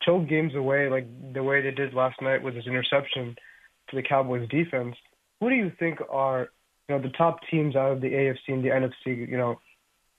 choke 0.02 0.28
games 0.28 0.54
away, 0.54 0.88
like 0.88 1.04
the 1.34 1.42
way 1.42 1.60
they 1.60 1.72
did 1.72 1.94
last 1.94 2.22
night 2.22 2.44
with 2.44 2.54
this 2.54 2.68
interception 2.68 3.34
to 3.88 3.96
the 3.96 4.02
Cowboys 4.04 4.48
defense. 4.50 4.94
Who 5.40 5.50
do 5.50 5.56
you 5.56 5.72
think 5.80 5.98
are 6.08 6.50
you 6.88 6.94
know 6.94 7.02
the 7.02 7.08
top 7.08 7.40
teams 7.50 7.74
out 7.74 7.90
of 7.90 8.00
the 8.02 8.12
AFC 8.12 8.38
and 8.46 8.64
the 8.64 8.68
NFC? 8.68 9.28
You 9.28 9.36
know, 9.36 9.58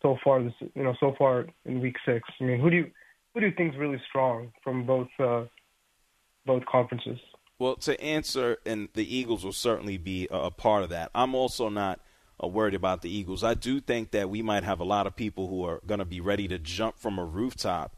so 0.02 0.18
far 0.22 0.44
this 0.44 0.52
you 0.76 0.84
know 0.84 0.94
so 1.00 1.16
far 1.18 1.46
in 1.64 1.80
Week 1.80 1.96
Six. 2.06 2.28
I 2.42 2.44
mean, 2.44 2.60
who 2.60 2.70
do 2.70 2.76
you 2.76 2.92
who 3.34 3.40
do 3.40 3.46
you 3.46 3.54
think 3.56 3.76
is 3.76 3.80
really 3.80 4.02
strong 4.10 4.52
from 4.62 4.86
both 4.86 5.08
uh, 5.20 5.46
both 6.46 6.66
conferences? 6.66 7.18
Well, 7.60 7.78
to 7.78 8.02
answer, 8.02 8.58
and 8.66 8.90
the 8.94 9.16
Eagles 9.16 9.46
will 9.46 9.54
certainly 9.54 9.98
be 9.98 10.28
a 10.30 10.52
part 10.52 10.84
of 10.84 10.90
that. 10.90 11.12
I'm 11.16 11.34
also 11.34 11.70
not 11.70 12.02
uh, 12.44 12.48
worried 12.48 12.74
about 12.74 13.02
the 13.02 13.10
Eagles. 13.10 13.44
I 13.44 13.54
do 13.54 13.80
think 13.80 14.12
that 14.12 14.30
we 14.30 14.42
might 14.42 14.64
have 14.64 14.80
a 14.80 14.86
lot 14.86 15.08
of 15.08 15.16
people 15.16 15.48
who 15.48 15.64
are 15.64 15.82
going 15.86 16.00
to 16.00 16.06
be 16.06 16.22
ready 16.22 16.48
to 16.48 16.58
jump 16.58 16.98
from 16.98 17.20
a 17.20 17.26
rooftop 17.26 17.96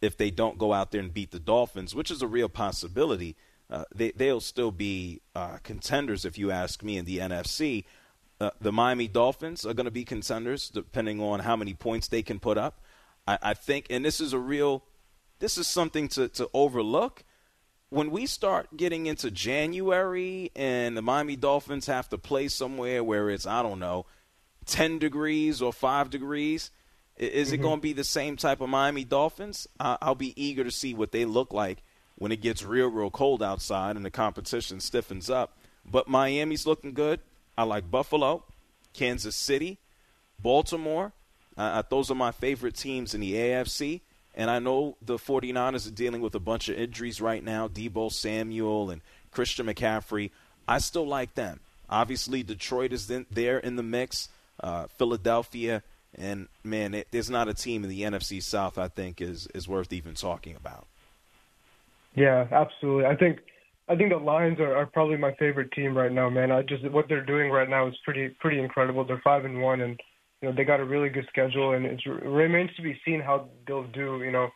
if 0.00 0.16
they 0.16 0.30
don't 0.30 0.58
go 0.58 0.72
out 0.72 0.90
there 0.90 1.00
and 1.00 1.12
beat 1.12 1.30
the 1.30 1.38
Dolphins, 1.38 1.94
which 1.94 2.10
is 2.10 2.22
a 2.22 2.26
real 2.26 2.48
possibility. 2.48 3.36
Uh, 3.70 3.84
they, 3.94 4.10
they'll 4.10 4.40
still 4.40 4.70
be 4.70 5.20
uh, 5.34 5.58
contenders, 5.62 6.24
if 6.24 6.36
you 6.38 6.50
ask 6.50 6.82
me, 6.82 6.98
in 6.98 7.04
the 7.04 7.18
NFC. 7.18 7.84
Uh, 8.40 8.50
the 8.60 8.72
Miami 8.72 9.08
Dolphins 9.08 9.64
are 9.64 9.74
going 9.74 9.86
to 9.86 9.90
be 9.90 10.04
contenders, 10.04 10.68
depending 10.68 11.20
on 11.20 11.40
how 11.40 11.56
many 11.56 11.72
points 11.72 12.08
they 12.08 12.22
can 12.22 12.38
put 12.38 12.58
up. 12.58 12.80
I, 13.26 13.38
I 13.42 13.54
think, 13.54 13.86
and 13.90 14.04
this 14.04 14.20
is 14.20 14.32
a 14.32 14.38
real, 14.38 14.84
this 15.38 15.56
is 15.56 15.66
something 15.66 16.08
to, 16.08 16.28
to 16.28 16.50
overlook. 16.52 17.24
When 17.94 18.10
we 18.10 18.26
start 18.26 18.76
getting 18.76 19.06
into 19.06 19.30
January 19.30 20.50
and 20.56 20.96
the 20.96 21.00
Miami 21.00 21.36
Dolphins 21.36 21.86
have 21.86 22.08
to 22.08 22.18
play 22.18 22.48
somewhere 22.48 23.04
where 23.04 23.30
it's, 23.30 23.46
I 23.46 23.62
don't 23.62 23.78
know, 23.78 24.04
10 24.66 24.98
degrees 24.98 25.62
or 25.62 25.72
5 25.72 26.10
degrees, 26.10 26.72
is 27.16 27.52
it 27.52 27.58
Mhm. 27.58 27.62
going 27.62 27.78
to 27.78 27.82
be 27.82 27.92
the 27.92 28.02
same 28.02 28.36
type 28.36 28.60
of 28.60 28.68
Miami 28.68 29.04
Dolphins? 29.04 29.68
I'll 29.78 30.16
be 30.16 30.34
eager 30.34 30.64
to 30.64 30.72
see 30.72 30.92
what 30.92 31.12
they 31.12 31.24
look 31.24 31.52
like 31.52 31.84
when 32.16 32.32
it 32.32 32.40
gets 32.40 32.64
real, 32.64 32.88
real 32.88 33.12
cold 33.12 33.44
outside 33.44 33.94
and 33.94 34.04
the 34.04 34.10
competition 34.10 34.80
stiffens 34.80 35.30
up. 35.30 35.56
But 35.84 36.08
Miami's 36.08 36.66
looking 36.66 36.94
good. 36.94 37.20
I 37.56 37.62
like 37.62 37.92
Buffalo, 37.92 38.42
Kansas 38.92 39.36
City, 39.36 39.78
Baltimore. 40.40 41.12
Uh, 41.56 41.84
those 41.88 42.10
are 42.10 42.16
my 42.16 42.32
favorite 42.32 42.74
teams 42.74 43.14
in 43.14 43.20
the 43.20 43.36
AFC. 43.36 44.00
And 44.36 44.50
I 44.50 44.58
know 44.58 44.96
the 45.00 45.16
49ers 45.16 45.86
are 45.86 45.92
dealing 45.92 46.20
with 46.20 46.34
a 46.34 46.40
bunch 46.40 46.68
of 46.68 46.76
injuries 46.76 47.20
right 47.20 47.42
now 47.42 47.68
Deebo 47.68 48.12
Samuel 48.12 48.90
and 48.90 49.00
Christian 49.30 49.66
McCaffrey. 49.66 50.30
I 50.66 50.78
still 50.78 51.06
like 51.06 51.34
them. 51.34 51.60
Obviously, 51.88 52.42
Detroit 52.42 52.92
is 52.92 53.10
in, 53.10 53.26
there 53.30 53.58
in 53.58 53.76
the 53.76 53.82
mix, 53.82 54.28
uh, 54.60 54.86
Philadelphia. 54.86 55.82
And, 56.16 56.48
man, 56.62 56.94
it, 56.94 57.08
there's 57.10 57.30
not 57.30 57.48
a 57.48 57.54
team 57.54 57.84
in 57.84 57.90
the 57.90 58.02
NFC 58.02 58.42
South 58.42 58.78
I 58.78 58.88
think 58.88 59.20
is, 59.20 59.46
is 59.54 59.68
worth 59.68 59.92
even 59.92 60.14
talking 60.14 60.56
about. 60.56 60.86
Yeah, 62.14 62.46
absolutely. 62.50 63.06
I 63.06 63.16
think 63.16 63.40
I 63.88 63.96
think 63.96 64.10
the 64.10 64.16
Lions 64.16 64.60
are, 64.60 64.74
are 64.74 64.86
probably 64.86 65.16
my 65.16 65.34
favorite 65.34 65.72
team 65.72 65.96
right 65.96 66.12
now, 66.12 66.30
man. 66.30 66.50
I 66.50 66.62
just 66.62 66.88
what 66.90 67.08
they're 67.08 67.24
doing 67.24 67.50
right 67.50 67.68
now 67.68 67.86
is 67.86 67.94
pretty 68.04 68.28
pretty 68.40 68.60
incredible. 68.60 69.04
They're 69.04 69.20
five 69.22 69.44
and 69.44 69.60
one, 69.60 69.80
and 69.80 70.00
you 70.40 70.48
know 70.48 70.54
they 70.54 70.64
got 70.64 70.80
a 70.80 70.84
really 70.84 71.08
good 71.08 71.26
schedule, 71.28 71.72
and 71.72 71.86
it 71.86 72.00
remains 72.06 72.70
to 72.76 72.82
be 72.82 72.98
seen 73.04 73.20
how 73.20 73.48
they'll 73.66 73.86
do. 73.88 74.22
You 74.22 74.32
know, 74.32 74.48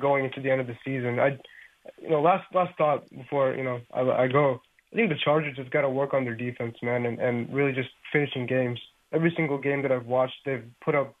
going 0.00 0.24
into 0.24 0.40
the 0.40 0.50
end 0.50 0.60
of 0.60 0.66
the 0.66 0.76
season. 0.84 1.18
I, 1.18 1.38
you 2.00 2.08
know, 2.08 2.20
last 2.20 2.44
last 2.54 2.76
thought 2.76 3.08
before 3.10 3.54
you 3.54 3.64
know 3.64 3.80
I, 3.92 4.00
I 4.00 4.28
go. 4.28 4.60
I 4.92 4.96
think 4.96 5.08
the 5.08 5.18
Chargers 5.24 5.56
just 5.56 5.70
got 5.70 5.82
to 5.82 5.90
work 5.90 6.14
on 6.14 6.24
their 6.24 6.36
defense, 6.36 6.76
man, 6.82 7.06
and 7.06 7.18
and 7.18 7.52
really 7.52 7.72
just 7.72 7.90
finishing 8.12 8.46
games. 8.46 8.80
Every 9.12 9.32
single 9.36 9.58
game 9.58 9.82
that 9.82 9.92
I've 9.92 10.06
watched, 10.06 10.34
they've 10.44 10.64
put 10.84 10.94
up, 10.94 11.14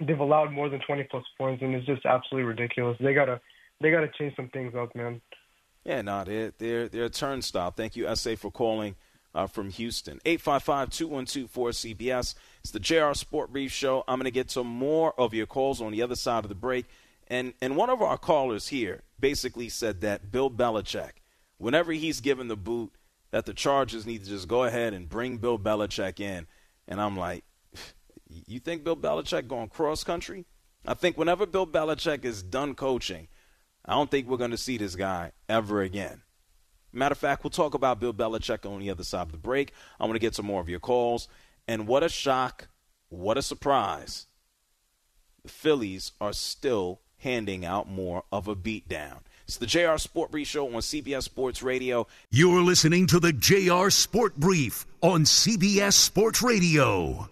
they've 0.00 0.18
allowed 0.18 0.52
more 0.52 0.68
than 0.68 0.80
20 0.86 1.04
plus 1.10 1.24
points, 1.36 1.62
and 1.62 1.74
it's 1.74 1.86
just 1.86 2.06
absolutely 2.06 2.46
ridiculous. 2.46 2.96
They 3.00 3.14
gotta 3.14 3.40
they 3.80 3.90
gotta 3.90 4.10
change 4.18 4.36
some 4.36 4.48
things 4.50 4.74
up, 4.74 4.94
man. 4.94 5.20
Yeah, 5.84 6.02
no, 6.02 6.24
they're 6.24 6.52
they're 6.58 6.88
they're 6.88 7.04
a 7.04 7.10
turnstile. 7.10 7.70
Thank 7.70 7.96
you, 7.96 8.14
SA, 8.14 8.36
for 8.36 8.50
calling 8.50 8.96
uh, 9.34 9.46
from 9.46 9.70
Houston. 9.70 10.20
855-212-4CBS. 10.24 12.34
It's 12.60 12.70
the 12.70 12.80
JR 12.80 13.14
Sport 13.14 13.52
Brief 13.52 13.72
Show. 13.72 14.04
I'm 14.06 14.18
going 14.18 14.24
to 14.24 14.30
get 14.30 14.48
to 14.50 14.64
more 14.64 15.18
of 15.18 15.32
your 15.34 15.46
calls 15.46 15.80
on 15.80 15.92
the 15.92 16.02
other 16.02 16.16
side 16.16 16.44
of 16.44 16.48
the 16.48 16.54
break. 16.54 16.86
And 17.26 17.54
and 17.62 17.76
one 17.76 17.90
of 17.90 18.02
our 18.02 18.18
callers 18.18 18.68
here 18.68 19.02
basically 19.18 19.68
said 19.68 20.02
that 20.02 20.30
Bill 20.30 20.50
Belichick, 20.50 21.12
whenever 21.56 21.92
he's 21.92 22.20
given 22.20 22.48
the 22.48 22.56
boot, 22.56 22.92
that 23.30 23.46
the 23.46 23.54
Chargers 23.54 24.06
need 24.06 24.24
to 24.24 24.30
just 24.30 24.46
go 24.46 24.64
ahead 24.64 24.92
and 24.92 25.08
bring 25.08 25.38
Bill 25.38 25.58
Belichick 25.58 26.20
in. 26.20 26.46
And 26.86 27.00
I'm 27.00 27.16
like, 27.16 27.44
you 28.46 28.60
think 28.60 28.84
Bill 28.84 28.96
Belichick 28.96 29.48
going 29.48 29.68
cross 29.68 30.04
country? 30.04 30.44
I 30.86 30.94
think 30.94 31.16
whenever 31.16 31.46
Bill 31.46 31.66
Belichick 31.66 32.24
is 32.24 32.42
done 32.42 32.74
coaching, 32.74 33.28
I 33.86 33.94
don't 33.94 34.10
think 34.10 34.28
we're 34.28 34.36
going 34.36 34.50
to 34.50 34.58
see 34.58 34.76
this 34.76 34.96
guy 34.96 35.32
ever 35.48 35.80
again. 35.80 36.22
Matter 36.94 37.12
of 37.12 37.18
fact, 37.18 37.44
we'll 37.44 37.50
talk 37.50 37.74
about 37.74 38.00
Bill 38.00 38.14
Belichick 38.14 38.70
on 38.70 38.80
the 38.80 38.90
other 38.90 39.04
side 39.04 39.22
of 39.22 39.32
the 39.32 39.38
break. 39.38 39.72
I 39.98 40.04
want 40.04 40.14
to 40.14 40.20
get 40.20 40.34
some 40.34 40.46
more 40.46 40.60
of 40.60 40.68
your 40.68 40.80
calls. 40.80 41.28
And 41.66 41.86
what 41.86 42.02
a 42.02 42.08
shock, 42.08 42.68
what 43.08 43.36
a 43.36 43.42
surprise. 43.42 44.26
The 45.42 45.50
Phillies 45.50 46.12
are 46.20 46.32
still 46.32 47.00
handing 47.18 47.64
out 47.64 47.88
more 47.88 48.24
of 48.30 48.48
a 48.48 48.54
beatdown. 48.54 49.18
It's 49.46 49.58
the 49.58 49.66
JR 49.66 49.98
Sport 49.98 50.30
Brief 50.30 50.48
Show 50.48 50.66
on 50.66 50.80
CBS 50.80 51.24
Sports 51.24 51.62
Radio. 51.62 52.06
You're 52.30 52.62
listening 52.62 53.06
to 53.08 53.20
the 53.20 53.32
JR 53.32 53.90
Sport 53.90 54.36
Brief 54.36 54.86
on 55.02 55.24
CBS 55.24 55.92
Sports 55.94 56.42
Radio. 56.42 57.28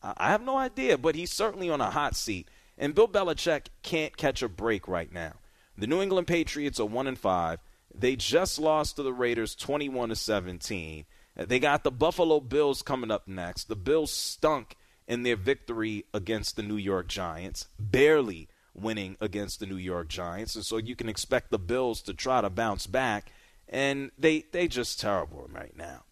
I, 0.00 0.14
I 0.16 0.30
have 0.30 0.42
no 0.42 0.56
idea, 0.56 0.96
but 0.96 1.16
he's 1.16 1.32
certainly 1.32 1.68
on 1.68 1.80
a 1.80 1.90
hot 1.90 2.14
seat. 2.14 2.48
And 2.80 2.94
Bill 2.94 3.06
Belichick 3.06 3.66
can't 3.82 4.16
catch 4.16 4.42
a 4.42 4.48
break 4.48 4.88
right 4.88 5.12
now. 5.12 5.34
The 5.76 5.86
New 5.86 6.00
England 6.00 6.26
Patriots 6.26 6.80
are 6.80 6.86
1 6.86 7.06
and 7.06 7.18
5. 7.18 7.58
They 7.94 8.16
just 8.16 8.58
lost 8.58 8.96
to 8.96 9.02
the 9.02 9.12
Raiders 9.12 9.54
21 9.54 10.08
to 10.08 10.16
17. 10.16 11.04
They 11.36 11.58
got 11.58 11.84
the 11.84 11.90
Buffalo 11.90 12.40
Bills 12.40 12.80
coming 12.80 13.10
up 13.10 13.28
next. 13.28 13.64
The 13.64 13.76
Bills 13.76 14.10
stunk 14.10 14.76
in 15.06 15.24
their 15.24 15.36
victory 15.36 16.06
against 16.14 16.56
the 16.56 16.62
New 16.62 16.76
York 16.76 17.06
Giants, 17.06 17.66
barely 17.78 18.48
winning 18.74 19.16
against 19.20 19.60
the 19.60 19.66
New 19.66 19.76
York 19.76 20.08
Giants. 20.08 20.54
And 20.54 20.64
so 20.64 20.78
you 20.78 20.96
can 20.96 21.08
expect 21.08 21.50
the 21.50 21.58
Bills 21.58 22.00
to 22.02 22.14
try 22.14 22.40
to 22.40 22.48
bounce 22.48 22.86
back. 22.86 23.30
And 23.68 24.10
they 24.18 24.46
they 24.52 24.68
just 24.68 24.98
terrible 24.98 25.48
right 25.52 25.76
now. 25.76 26.04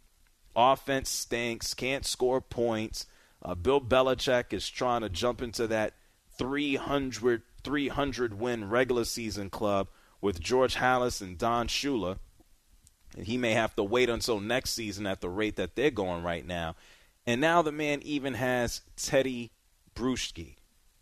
Offense 0.54 1.08
stinks, 1.08 1.72
can't 1.72 2.04
score 2.04 2.40
points. 2.40 3.06
Uh, 3.42 3.54
Bill 3.54 3.80
Belichick 3.80 4.52
is 4.52 4.68
trying 4.68 5.00
to 5.00 5.08
jump 5.08 5.42
into 5.42 5.66
that 5.68 5.94
300, 6.38 7.42
300 7.64 8.40
win 8.40 8.68
regular 8.70 9.04
season 9.04 9.50
club 9.50 9.88
with 10.20 10.40
George 10.40 10.76
Halas 10.76 11.20
and 11.20 11.36
Don 11.36 11.68
Shula. 11.68 12.18
And 13.16 13.26
he 13.26 13.36
may 13.36 13.52
have 13.52 13.74
to 13.76 13.82
wait 13.82 14.08
until 14.08 14.40
next 14.40 14.70
season 14.70 15.06
at 15.06 15.20
the 15.20 15.28
rate 15.28 15.56
that 15.56 15.74
they're 15.74 15.90
going 15.90 16.22
right 16.22 16.46
now. 16.46 16.76
And 17.26 17.40
now 17.40 17.62
the 17.62 17.72
man 17.72 18.00
even 18.02 18.34
has 18.34 18.82
Tedy 18.96 19.50
Bruschi 19.94 20.56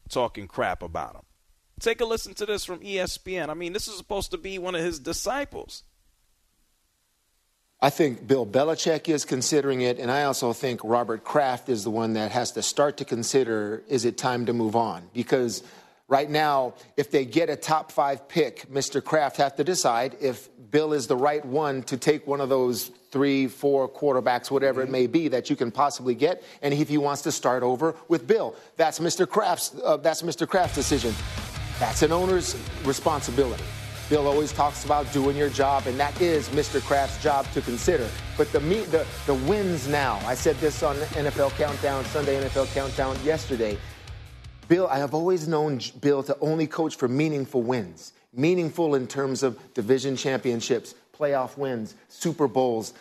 talking 0.08 0.48
crap 0.48 0.82
about 0.82 1.14
him. 1.14 1.22
Take 1.78 2.00
a 2.00 2.04
listen 2.04 2.34
to 2.34 2.46
this 2.46 2.64
from 2.64 2.80
ESPN. 2.80 3.50
I 3.50 3.54
mean, 3.54 3.72
this 3.72 3.86
is 3.86 3.96
supposed 3.96 4.30
to 4.30 4.38
be 4.38 4.58
one 4.58 4.74
of 4.74 4.82
his 4.82 4.98
disciples. 4.98 5.82
I 7.80 7.90
think 7.90 8.26
Bill 8.26 8.46
Belichick 8.46 9.08
is 9.08 9.26
considering 9.26 9.82
it, 9.82 9.98
and 9.98 10.10
I 10.10 10.24
also 10.24 10.54
think 10.54 10.80
Robert 10.82 11.24
Kraft 11.24 11.68
is 11.68 11.84
the 11.84 11.90
one 11.90 12.14
that 12.14 12.30
has 12.32 12.52
to 12.52 12.62
start 12.62 12.96
to 12.98 13.04
consider 13.04 13.82
is 13.86 14.06
it 14.06 14.16
time 14.16 14.46
to 14.46 14.54
move 14.54 14.74
on? 14.74 15.10
Because 15.12 15.62
right 16.08 16.28
now, 16.28 16.72
if 16.96 17.10
they 17.10 17.26
get 17.26 17.50
a 17.50 17.56
top 17.56 17.92
five 17.92 18.28
pick, 18.28 18.70
Mr. 18.70 19.04
Kraft 19.04 19.36
has 19.36 19.52
to 19.54 19.64
decide 19.64 20.16
if 20.22 20.48
Bill 20.70 20.94
is 20.94 21.06
the 21.06 21.16
right 21.16 21.44
one 21.44 21.82
to 21.82 21.98
take 21.98 22.26
one 22.26 22.40
of 22.40 22.48
those 22.48 22.90
three, 23.10 23.46
four 23.46 23.86
quarterbacks, 23.88 24.50
whatever 24.50 24.80
it 24.80 24.90
may 24.90 25.06
be, 25.06 25.28
that 25.28 25.50
you 25.50 25.56
can 25.56 25.70
possibly 25.70 26.14
get, 26.14 26.42
and 26.62 26.72
if 26.72 26.88
he 26.88 26.96
wants 26.96 27.20
to 27.22 27.32
start 27.32 27.62
over 27.62 27.94
with 28.08 28.26
Bill. 28.26 28.56
That's 28.76 29.00
Mr. 29.00 29.28
Kraft's, 29.28 29.74
uh, 29.84 29.98
that's 29.98 30.22
Mr. 30.22 30.48
Kraft's 30.48 30.76
decision. 30.76 31.14
That's 31.78 32.00
an 32.00 32.10
owner's 32.10 32.56
responsibility. 32.84 33.64
Bill 34.08 34.28
always 34.28 34.52
talks 34.52 34.84
about 34.84 35.12
doing 35.12 35.36
your 35.36 35.48
job, 35.48 35.88
and 35.88 35.98
that 35.98 36.20
is 36.20 36.48
Mr. 36.50 36.80
Kraft's 36.80 37.20
job 37.20 37.44
to 37.52 37.60
consider. 37.60 38.08
But 38.36 38.52
the, 38.52 38.60
meet, 38.60 38.84
the, 38.92 39.04
the 39.26 39.34
wins 39.34 39.88
now, 39.88 40.20
I 40.24 40.34
said 40.36 40.54
this 40.56 40.84
on 40.84 40.94
NFL 40.94 41.50
Countdown, 41.56 42.04
Sunday 42.04 42.40
NFL 42.40 42.72
Countdown 42.72 43.16
yesterday. 43.24 43.76
Bill, 44.68 44.86
I 44.86 44.98
have 44.98 45.12
always 45.12 45.48
known 45.48 45.80
Bill 46.00 46.22
to 46.22 46.38
only 46.40 46.68
coach 46.68 46.94
for 46.94 47.08
meaningful 47.08 47.62
wins. 47.62 48.12
Meaningful 48.32 48.94
in 48.94 49.08
terms 49.08 49.42
of 49.42 49.58
division 49.74 50.14
championships, 50.14 50.94
playoff 51.12 51.58
wins, 51.58 51.96
Super 52.08 52.46
Bowls. 52.46 52.94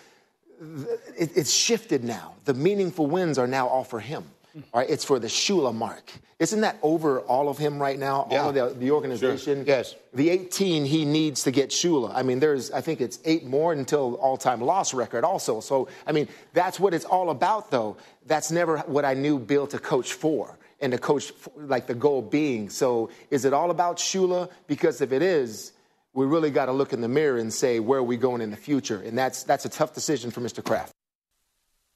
it's 1.16 1.52
shifted 1.52 2.04
now. 2.04 2.34
The 2.46 2.56
meaningful 2.56 3.06
wins 3.06 3.38
are 3.38 3.48
now 3.48 3.68
all 3.68 3.84
for 3.84 4.00
him. 4.00 4.24
All 4.56 4.80
right, 4.80 4.90
it's 4.90 5.04
for 5.04 5.20
the 5.20 5.28
Shula 5.28 5.76
mark. 5.76 6.12
Isn't 6.40 6.62
that 6.62 6.78
over 6.82 7.20
all 7.22 7.50
of 7.50 7.58
him 7.58 7.82
right 7.82 8.00
now? 8.00 8.28
Yeah. 8.32 8.42
All 8.42 8.50
of 8.50 8.56
the, 8.56 8.80
the 8.80 8.92
organization? 8.92 9.66
Sure. 9.66 9.76
Yes. 9.76 9.96
The 10.14 10.30
18 10.30 10.86
he 10.86 11.04
needs 11.04 11.44
to 11.44 11.52
get 11.52 11.72
Shula. 11.72 12.12
I 12.16 12.24
mean, 12.24 12.40
there's, 12.40 12.72
I 12.72 12.80
think 12.80 13.02
it's 13.02 13.20
eight 13.26 13.46
more 13.46 13.74
until 13.74 14.16
all 14.16 14.38
time 14.38 14.62
loss 14.62 14.94
record 14.94 15.26
also. 15.26 15.60
So, 15.60 15.90
I 16.08 16.14
mean, 16.14 16.30
that's 16.54 16.80
what 16.80 16.94
it's 16.94 17.04
all 17.04 17.32
about, 17.32 17.70
though. 17.70 17.98
That's 18.28 18.50
never 18.50 18.78
what 18.80 19.04
I 19.04 19.14
knew 19.14 19.40
Bill 19.40 19.68
to 19.68 19.80
coach 19.80 20.14
for 20.14 20.58
and 20.80 20.94
to 20.94 20.98
coach, 20.98 21.32
for, 21.32 21.52
like 21.58 21.88
the 21.88 21.96
goal 21.96 22.22
being. 22.22 22.70
So, 22.70 23.10
is 23.32 23.44
it 23.44 23.52
all 23.52 23.72
about 23.72 23.98
Shula? 23.98 24.50
Because 24.68 25.02
if 25.02 25.12
it 25.12 25.22
is, 25.22 25.74
we 26.14 26.26
really 26.26 26.50
got 26.50 26.68
to 26.68 26.72
look 26.72 26.94
in 26.94 27.02
the 27.02 27.10
mirror 27.10 27.40
and 27.40 27.54
say, 27.54 27.82
where 27.82 28.00
are 28.00 28.04
we 28.04 28.16
going 28.16 28.40
in 28.40 28.52
the 28.52 28.58
future? 28.58 29.02
And 29.02 29.18
that's, 29.18 29.44
that's 29.44 29.66
a 29.66 29.70
tough 29.70 29.94
decision 29.94 30.32
for 30.32 30.40
Mr. 30.40 30.64
Kraft. 30.64 30.94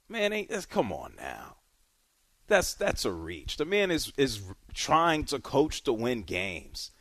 Man, 0.09 0.33
ain't, 0.33 0.69
come 0.69 0.91
on 0.91 1.13
now 1.17 1.55
that's 2.49 2.73
that's 2.73 3.05
a 3.05 3.11
reach. 3.11 3.57
The 3.57 3.65
man 3.65 3.91
is 3.91 4.11
is 4.17 4.41
trying 4.73 5.23
to 5.25 5.39
coach 5.39 5.83
to 5.83 5.93
win 5.93 6.23
games. 6.23 6.91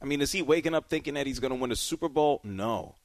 I 0.00 0.04
mean, 0.04 0.20
is 0.20 0.32
he 0.32 0.42
waking 0.42 0.74
up 0.74 0.88
thinking 0.88 1.14
that 1.14 1.26
he's 1.28 1.38
going 1.38 1.52
to 1.52 1.58
win 1.58 1.70
a 1.70 1.76
Super 1.76 2.08
Bowl? 2.08 2.40
No. 2.42 2.96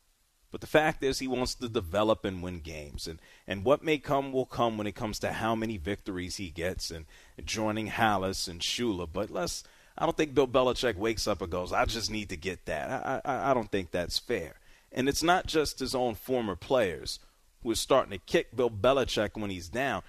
But 0.49 0.61
the 0.61 0.67
fact 0.67 1.03
is, 1.03 1.19
he 1.19 1.27
wants 1.27 1.53
to 1.55 1.69
develop 1.69 2.25
and 2.25 2.41
win 2.41 2.61
games. 2.61 3.05
And, 3.05 3.19
and 3.45 3.63
what 3.63 3.83
may 3.83 3.99
come 3.99 4.31
will 4.31 4.45
come 4.45 4.77
when 4.77 4.87
it 4.87 4.95
comes 4.95 5.19
to 5.19 5.33
how 5.33 5.55
many 5.55 5.77
victories 5.77 6.37
he 6.37 6.49
gets 6.49 6.89
and, 6.89 7.05
joining 7.43 7.89
Halas 7.89 8.47
and 8.47 8.61
Shula. 8.61 9.07
But 9.11 9.29
let's, 9.29 9.63
I 9.97 10.05
don't 10.05 10.17
think 10.17 10.33
Bill 10.33 10.47
Belichick 10.47 10.95
wakes 10.95 11.27
up 11.27 11.41
and 11.41 11.51
goes, 11.51 11.71
I 11.71 11.85
just 11.85 12.09
need 12.09 12.29
to 12.29 12.37
get 12.37 12.65
that. 12.65 12.89
I, 12.89 13.21
I, 13.23 13.51
I 13.51 13.53
don't 13.53 13.71
think 13.71 13.91
that's 13.91 14.17
fair. 14.17 14.55
And 14.91 15.07
it's 15.07 15.21
not 15.21 15.45
just 15.45 15.79
his 15.79 15.93
own 15.93 16.15
former 16.15 16.55
players 16.55 17.19
who 17.61 17.71
are 17.71 17.75
starting 17.75 18.11
to 18.11 18.25
kick 18.25 18.55
Bill 18.55 18.71
Belichick 18.71 19.37
when 19.39 19.51
he's 19.51 19.69
down. 19.69 20.01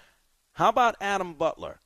How 0.59 0.70
about 0.70 0.96
Adam 1.00 1.34
Butler? 1.34 1.78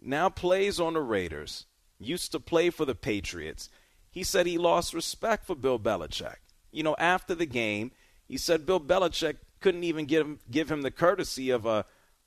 Now 0.00 0.28
plays 0.28 0.78
on 0.78 0.94
the 0.94 1.00
Raiders, 1.00 1.66
used 1.98 2.30
to 2.30 2.38
play 2.38 2.70
for 2.70 2.84
the 2.84 2.94
Patriots. 2.94 3.68
He 4.12 4.22
said 4.22 4.46
he 4.46 4.58
lost 4.58 4.94
respect 4.94 5.44
for 5.44 5.56
Bill 5.56 5.76
Belichick. 5.76 6.36
You 6.70 6.84
know, 6.84 6.94
after 7.00 7.34
the 7.34 7.46
game, 7.46 7.90
he 8.28 8.36
said 8.36 8.64
Bill 8.64 8.78
Belichick 8.78 9.38
couldn't 9.60 9.82
even 9.82 10.04
give 10.04 10.24
him, 10.24 10.38
give 10.48 10.70
him 10.70 10.82
the 10.82 10.92
courtesy 10.92 11.50
of 11.50 11.66
a 11.66 11.84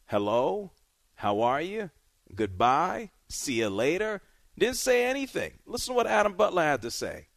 hello, 0.07 0.71
how 1.15 1.39
are 1.39 1.61
you, 1.61 1.91
goodbye, 2.35 3.11
see 3.29 3.59
you 3.59 3.69
later. 3.69 4.21
Didn't 4.57 4.75
say 4.75 5.05
anything. 5.05 5.53
Listen 5.65 5.93
to 5.93 5.95
what 5.95 6.07
Adam 6.07 6.33
Butler 6.33 6.63
had 6.63 6.81
to 6.81 6.91
say. 6.91 7.27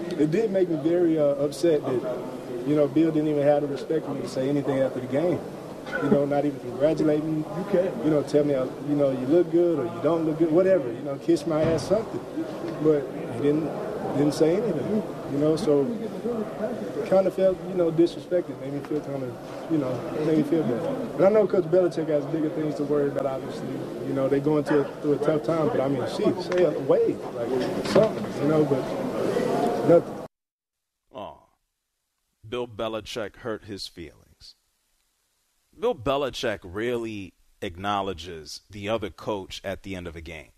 It 0.00 0.32
did 0.32 0.50
make 0.50 0.68
me 0.68 0.80
very 0.82 1.16
uh, 1.16 1.26
upset 1.26 1.80
that, 1.84 2.24
you 2.66 2.74
know, 2.74 2.88
Bill 2.88 3.12
didn't 3.12 3.28
even 3.28 3.44
have 3.44 3.62
the 3.62 3.68
respect 3.68 4.04
for 4.04 4.14
me 4.14 4.22
to 4.22 4.28
say 4.28 4.48
anything 4.48 4.80
after 4.80 4.98
the 4.98 5.06
game 5.06 5.38
you 6.02 6.10
know, 6.10 6.24
not 6.24 6.44
even 6.44 6.60
congratulate 6.60 7.24
me. 7.24 7.38
You 7.38 7.66
can, 7.70 8.04
you 8.04 8.10
know, 8.10 8.22
tell 8.22 8.44
me, 8.44 8.54
uh, 8.54 8.66
you 8.88 8.96
know, 8.96 9.10
you 9.10 9.26
look 9.26 9.50
good 9.50 9.78
or 9.78 9.84
you 9.84 10.00
don't 10.02 10.24
look 10.24 10.38
good, 10.38 10.50
whatever, 10.50 10.90
you 10.92 11.02
know, 11.02 11.16
kiss 11.16 11.46
my 11.46 11.62
ass, 11.62 11.88
something. 11.88 12.20
But 12.82 13.06
he 13.34 13.42
didn't, 13.42 13.66
didn't 14.16 14.34
say 14.34 14.56
anything, 14.56 15.02
you 15.32 15.38
know, 15.38 15.56
so 15.56 15.84
kind 17.08 17.26
of 17.26 17.34
felt, 17.34 17.58
you 17.68 17.74
know, 17.74 17.90
disrespected. 17.90 18.58
Made 18.60 18.72
me 18.72 18.80
feel 18.80 19.00
kind 19.00 19.22
of, 19.22 19.36
you 19.70 19.78
know, 19.78 19.92
made 20.26 20.38
me 20.38 20.42
feel 20.44 20.62
bad. 20.62 21.16
And 21.16 21.24
I 21.24 21.28
know 21.30 21.46
Coach 21.46 21.64
Belichick 21.64 22.08
has 22.08 22.24
bigger 22.26 22.50
things 22.50 22.76
to 22.76 22.84
worry 22.84 23.08
about, 23.08 23.26
obviously. 23.26 23.68
You 24.06 24.14
know, 24.14 24.28
they're 24.28 24.40
going 24.40 24.64
through 24.64 24.80
a, 24.80 24.84
through 25.02 25.12
a 25.14 25.18
tough 25.18 25.44
time, 25.44 25.68
but 25.68 25.80
I 25.80 25.88
mean, 25.88 26.02
shit, 26.16 26.40
say 26.52 26.64
a 26.64 26.78
wave, 26.80 27.18
like 27.34 27.86
something, 27.86 28.42
you 28.42 28.48
know, 28.48 28.64
but 28.64 29.88
nothing. 29.88 30.20
Bill 32.50 32.66
Belichick 32.66 33.36
hurt 33.36 33.64
his 33.66 33.86
feelings. 33.86 34.19
Bill 35.80 35.94
Belichick 35.94 36.60
really 36.62 37.34
acknowledges 37.62 38.60
the 38.70 38.88
other 38.88 39.10
coach 39.10 39.60
at 39.64 39.82
the 39.82 39.96
end 39.96 40.06
of 40.06 40.16
a 40.16 40.20
game. 40.20 40.50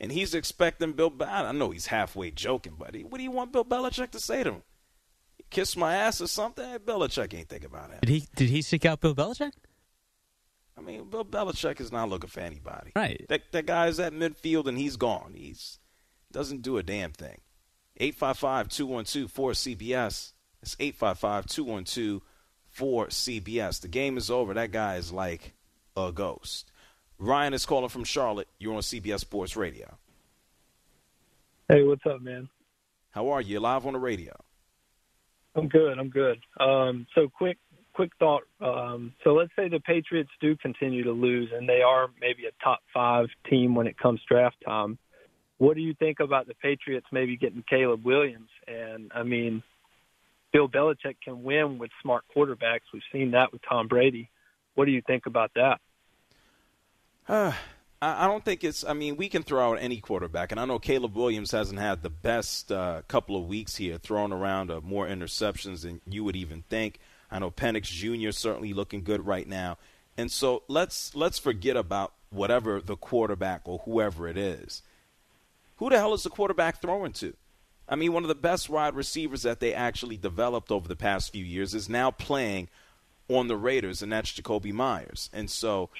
And 0.00 0.10
he's 0.12 0.34
expecting 0.34 0.92
Bill. 0.92 1.12
I 1.20 1.52
know 1.52 1.70
he's 1.70 1.86
halfway 1.86 2.30
joking, 2.30 2.74
but 2.78 2.94
what 2.96 3.18
do 3.18 3.22
you 3.22 3.30
want 3.30 3.52
Bill 3.52 3.64
Belichick 3.64 4.10
to 4.10 4.20
say 4.20 4.42
to 4.42 4.52
him? 4.52 4.62
Kiss 5.50 5.76
my 5.76 5.94
ass 5.94 6.20
or 6.20 6.26
something? 6.26 6.68
Hey, 6.68 6.78
Belichick 6.78 7.32
ain't 7.32 7.48
thinking 7.48 7.70
about 7.70 7.90
it. 7.90 8.00
Did 8.00 8.08
he? 8.08 8.26
Did 8.34 8.50
he 8.50 8.60
seek 8.60 8.84
out 8.84 9.00
Bill 9.00 9.14
Belichick? 9.14 9.52
I 10.76 10.80
mean, 10.80 11.08
Bill 11.08 11.24
Belichick 11.24 11.80
is 11.80 11.92
not 11.92 12.08
looking 12.08 12.28
for 12.28 12.40
anybody. 12.40 12.90
Right. 12.96 13.24
That 13.28 13.52
that 13.52 13.66
guy's 13.66 14.00
at 14.00 14.12
midfield 14.12 14.66
and 14.66 14.76
he's 14.76 14.96
gone. 14.96 15.34
He's 15.34 15.78
doesn't 16.32 16.62
do 16.62 16.78
a 16.78 16.82
damn 16.82 17.12
thing. 17.12 17.40
855-212-4CBS. 18.00 20.32
It's 20.62 20.74
855-212 20.76 22.22
for 22.74 23.06
CBS. 23.06 23.80
The 23.80 23.88
game 23.88 24.18
is 24.18 24.30
over. 24.30 24.52
That 24.52 24.72
guy 24.72 24.96
is 24.96 25.12
like 25.12 25.54
a 25.96 26.10
ghost. 26.12 26.70
Ryan 27.18 27.54
is 27.54 27.64
calling 27.64 27.88
from 27.88 28.02
Charlotte. 28.02 28.48
You're 28.58 28.74
on 28.74 28.80
CBS 28.80 29.20
Sports 29.20 29.56
Radio. 29.56 29.96
Hey, 31.68 31.84
what's 31.84 32.04
up, 32.04 32.20
man? 32.20 32.48
How 33.12 33.30
are 33.30 33.40
you? 33.40 33.60
Live 33.60 33.86
on 33.86 33.92
the 33.92 34.00
radio. 34.00 34.34
I'm 35.54 35.68
good. 35.68 35.98
I'm 36.00 36.10
good. 36.10 36.40
Um, 36.58 37.06
so 37.14 37.28
quick, 37.28 37.58
quick 37.92 38.10
thought. 38.18 38.42
Um, 38.60 39.14
so 39.22 39.34
let's 39.34 39.52
say 39.54 39.68
the 39.68 39.78
Patriots 39.78 40.30
do 40.40 40.56
continue 40.56 41.04
to 41.04 41.12
lose, 41.12 41.50
and 41.54 41.68
they 41.68 41.80
are 41.80 42.08
maybe 42.20 42.46
a 42.46 42.64
top 42.64 42.80
five 42.92 43.26
team 43.48 43.76
when 43.76 43.86
it 43.86 43.96
comes 43.96 44.20
draft 44.28 44.56
time. 44.66 44.98
What 45.58 45.76
do 45.76 45.80
you 45.80 45.94
think 45.94 46.18
about 46.18 46.48
the 46.48 46.54
Patriots 46.54 47.06
maybe 47.12 47.36
getting 47.36 47.62
Caleb 47.70 48.04
Williams? 48.04 48.50
And 48.66 49.12
I 49.14 49.22
mean, 49.22 49.62
Bill 50.54 50.68
Belichick 50.68 51.16
can 51.22 51.42
win 51.42 51.78
with 51.78 51.90
smart 52.00 52.24
quarterbacks. 52.34 52.82
We've 52.92 53.02
seen 53.12 53.32
that 53.32 53.52
with 53.52 53.60
Tom 53.68 53.88
Brady. 53.88 54.30
What 54.76 54.84
do 54.84 54.92
you 54.92 55.02
think 55.06 55.26
about 55.26 55.50
that? 55.56 55.80
Uh, 58.02 58.16
I 58.18 58.26
don't 58.26 58.44
think 58.44 58.64
it's. 58.64 58.84
I 58.84 58.92
mean, 58.92 59.16
we 59.16 59.30
can 59.30 59.42
throw 59.42 59.70
out 59.70 59.78
any 59.80 59.98
quarterback, 59.98 60.50
and 60.50 60.60
I 60.60 60.66
know 60.66 60.78
Caleb 60.78 61.16
Williams 61.16 61.52
hasn't 61.52 61.80
had 61.80 62.02
the 62.02 62.10
best 62.10 62.70
uh, 62.70 63.00
couple 63.08 63.34
of 63.34 63.46
weeks 63.46 63.76
here, 63.76 63.96
throwing 63.96 64.30
around 64.30 64.70
uh, 64.70 64.82
more 64.82 65.06
interceptions 65.06 65.82
than 65.82 66.02
you 66.06 66.22
would 66.22 66.36
even 66.36 66.64
think. 66.68 66.98
I 67.30 67.38
know 67.38 67.50
Penix 67.50 67.84
Jr. 67.84 68.32
certainly 68.32 68.74
looking 68.74 69.04
good 69.04 69.24
right 69.24 69.48
now, 69.48 69.78
and 70.18 70.30
so 70.30 70.64
let's 70.68 71.14
let's 71.14 71.38
forget 71.38 71.78
about 71.78 72.12
whatever 72.28 72.78
the 72.78 72.96
quarterback 72.96 73.62
or 73.64 73.78
whoever 73.86 74.28
it 74.28 74.36
is. 74.36 74.82
Who 75.76 75.88
the 75.88 75.96
hell 75.96 76.12
is 76.12 76.24
the 76.24 76.30
quarterback 76.30 76.82
throwing 76.82 77.12
to? 77.12 77.34
I 77.88 77.96
mean, 77.96 78.12
one 78.12 78.24
of 78.24 78.28
the 78.28 78.34
best 78.34 78.68
wide 78.68 78.94
receivers 78.94 79.42
that 79.42 79.60
they 79.60 79.74
actually 79.74 80.16
developed 80.16 80.70
over 80.70 80.88
the 80.88 80.96
past 80.96 81.32
few 81.32 81.44
years 81.44 81.74
is 81.74 81.88
now 81.88 82.10
playing 82.10 82.68
on 83.28 83.48
the 83.48 83.56
Raiders, 83.56 84.02
and 84.02 84.12
that's 84.12 84.32
Jakobi 84.32 84.72
Meyers. 84.72 85.30
And 85.32 85.50
so 85.50 85.90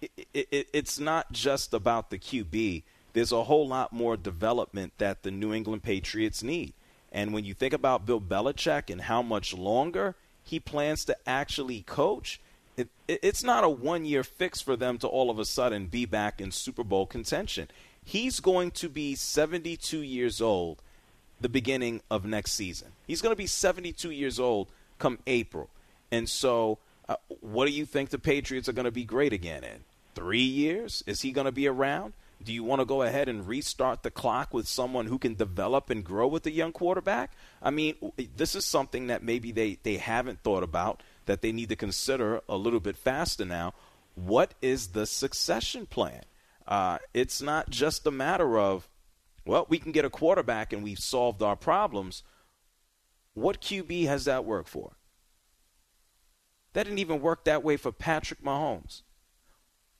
it, 0.00 0.48
it, 0.50 0.68
it's 0.72 0.98
not 0.98 1.32
just 1.32 1.74
about 1.74 2.10
the 2.10 2.18
QB. 2.18 2.82
There's 3.12 3.32
a 3.32 3.44
whole 3.44 3.68
lot 3.68 3.92
more 3.92 4.16
development 4.16 4.94
that 4.98 5.22
the 5.22 5.30
New 5.30 5.52
England 5.52 5.82
Patriots 5.82 6.42
need. 6.42 6.74
And 7.10 7.32
when 7.32 7.44
you 7.44 7.54
think 7.54 7.74
about 7.74 8.06
Bill 8.06 8.20
Belichick 8.20 8.90
and 8.90 9.02
how 9.02 9.22
much 9.22 9.52
longer 9.52 10.14
he 10.42 10.58
plans 10.58 11.04
to 11.04 11.16
actually 11.26 11.82
coach, 11.82 12.40
it, 12.76 12.88
it's 13.06 13.44
not 13.44 13.64
a 13.64 13.68
one 13.68 14.04
year 14.04 14.24
fix 14.24 14.60
for 14.60 14.76
them 14.76 14.98
to 14.98 15.06
all 15.06 15.30
of 15.30 15.38
a 15.38 15.44
sudden 15.44 15.86
be 15.86 16.06
back 16.06 16.40
in 16.40 16.50
Super 16.50 16.82
Bowl 16.82 17.06
contention. 17.06 17.68
He's 18.02 18.40
going 18.40 18.70
to 18.72 18.88
be 18.88 19.14
72 19.14 19.98
years 19.98 20.40
old 20.40 20.82
the 21.42 21.48
beginning 21.48 22.00
of 22.10 22.24
next 22.24 22.52
season. 22.52 22.88
He's 23.06 23.20
going 23.20 23.32
to 23.32 23.36
be 23.36 23.46
72 23.46 24.10
years 24.10 24.40
old 24.40 24.68
come 24.98 25.18
April. 25.26 25.68
And 26.10 26.28
so, 26.28 26.78
uh, 27.08 27.16
what 27.40 27.66
do 27.66 27.72
you 27.72 27.84
think 27.84 28.10
the 28.10 28.18
Patriots 28.18 28.68
are 28.68 28.72
going 28.72 28.84
to 28.84 28.90
be 28.90 29.04
great 29.04 29.32
again 29.32 29.64
in? 29.64 29.80
Three 30.14 30.42
years? 30.42 31.02
Is 31.06 31.22
he 31.22 31.32
going 31.32 31.46
to 31.46 31.52
be 31.52 31.66
around? 31.66 32.12
Do 32.42 32.52
you 32.52 32.64
want 32.64 32.80
to 32.80 32.84
go 32.84 33.02
ahead 33.02 33.28
and 33.28 33.46
restart 33.46 34.02
the 34.02 34.10
clock 34.10 34.52
with 34.52 34.66
someone 34.66 35.06
who 35.06 35.18
can 35.18 35.34
develop 35.34 35.90
and 35.90 36.04
grow 36.04 36.26
with 36.26 36.46
a 36.46 36.50
young 36.50 36.72
quarterback? 36.72 37.32
I 37.62 37.70
mean, 37.70 37.94
this 38.36 38.54
is 38.54 38.66
something 38.66 39.06
that 39.08 39.22
maybe 39.22 39.52
they, 39.52 39.78
they 39.82 39.96
haven't 39.96 40.42
thought 40.42 40.62
about 40.62 41.02
that 41.26 41.40
they 41.40 41.52
need 41.52 41.68
to 41.68 41.76
consider 41.76 42.40
a 42.48 42.56
little 42.56 42.80
bit 42.80 42.96
faster 42.96 43.44
now. 43.44 43.74
What 44.14 44.54
is 44.60 44.88
the 44.88 45.06
succession 45.06 45.86
plan? 45.86 46.22
Uh, 46.66 46.98
it's 47.14 47.40
not 47.40 47.70
just 47.70 48.06
a 48.06 48.10
matter 48.10 48.58
of, 48.58 48.88
well, 49.44 49.66
we 49.68 49.78
can 49.78 49.92
get 49.92 50.04
a 50.04 50.10
quarterback 50.10 50.72
and 50.72 50.82
we've 50.82 50.98
solved 50.98 51.42
our 51.42 51.56
problems. 51.56 52.22
What 53.34 53.60
QB 53.60 54.06
has 54.06 54.24
that 54.26 54.44
worked 54.44 54.68
for? 54.68 54.96
That 56.72 56.84
didn't 56.84 57.00
even 57.00 57.20
work 57.20 57.44
that 57.44 57.62
way 57.62 57.76
for 57.76 57.92
Patrick 57.92 58.42
Mahomes. 58.42 59.02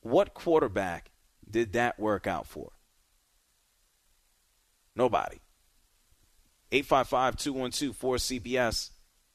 What 0.01 0.33
quarterback 0.33 1.11
did 1.49 1.73
that 1.73 1.99
work 1.99 2.27
out 2.27 2.47
for? 2.47 2.71
Nobody. 4.95 5.39
855 6.71 7.37
212 7.37 7.97
4CBS. 7.97 8.89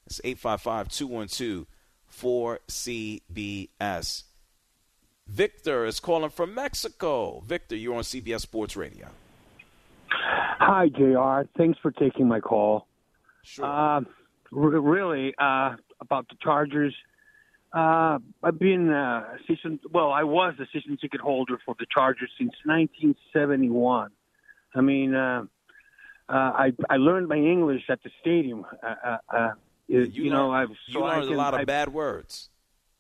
That's 0.04 0.20
855 0.24 0.88
212 0.88 1.66
4CBS. 2.12 4.24
Victor 5.26 5.84
is 5.84 6.00
calling 6.00 6.30
from 6.30 6.54
Mexico. 6.54 7.42
Victor, 7.46 7.76
you're 7.76 7.94
on 7.94 8.02
CBS 8.02 8.40
Sports 8.40 8.76
Radio. 8.76 9.08
Hi, 10.10 10.88
JR. 10.88 11.48
Thanks 11.56 11.78
for 11.80 11.90
taking 11.90 12.28
my 12.28 12.40
call. 12.40 12.86
Sure. 13.42 13.64
Uh, 13.64 14.00
r- 14.00 14.04
really, 14.52 15.34
uh, 15.38 15.76
about 16.00 16.28
the 16.28 16.36
Chargers. 16.42 16.94
Uh, 17.72 18.18
I've 18.42 18.58
been 18.58 18.90
uh, 18.90 19.36
season 19.46 19.78
well. 19.92 20.10
I 20.10 20.22
was 20.24 20.54
a 20.58 20.66
season 20.72 20.96
ticket 20.98 21.20
holder 21.20 21.58
for 21.64 21.74
the 21.78 21.86
Chargers 21.94 22.30
since 22.38 22.52
1971. 22.64 24.10
I 24.74 24.80
mean, 24.80 25.14
uh, 25.14 25.44
uh, 26.28 26.32
I 26.32 26.72
I 26.88 26.96
learned 26.96 27.28
my 27.28 27.36
English 27.36 27.82
at 27.88 28.02
the 28.02 28.10
stadium. 28.20 28.64
Uh, 28.82 28.94
uh, 29.04 29.18
uh, 29.36 29.50
you, 29.86 30.00
You, 30.02 30.30
know, 30.30 30.50
learned, 30.50 30.70
I've 30.70 30.76
you 30.86 30.94
so 30.94 31.04
I 31.04 31.18
learned 31.18 31.34
a 31.34 31.36
lot 31.36 31.54
of 31.54 31.60
I- 31.60 31.64
bad 31.64 31.90
words. 31.92 32.50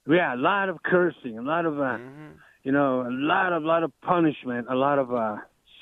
Yeah, 0.06 0.34
a 0.34 0.36
lot 0.36 0.70
of 0.70 0.82
cursing, 0.82 1.38
a 1.38 1.42
lot 1.42 1.66
of 1.66 1.78
uh, 1.78 1.98
you 2.62 2.72
know, 2.72 3.02
a 3.02 3.12
lot 3.12 3.52
of 3.52 3.62
lot 3.62 3.82
of 3.82 3.92
punishment, 4.00 4.66
a 4.70 4.74
lot 4.74 4.98
of 4.98 5.12
uh, 5.12 5.36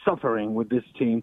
suffering 0.06 0.54
with 0.54 0.68
this 0.70 0.84
team. 0.98 1.22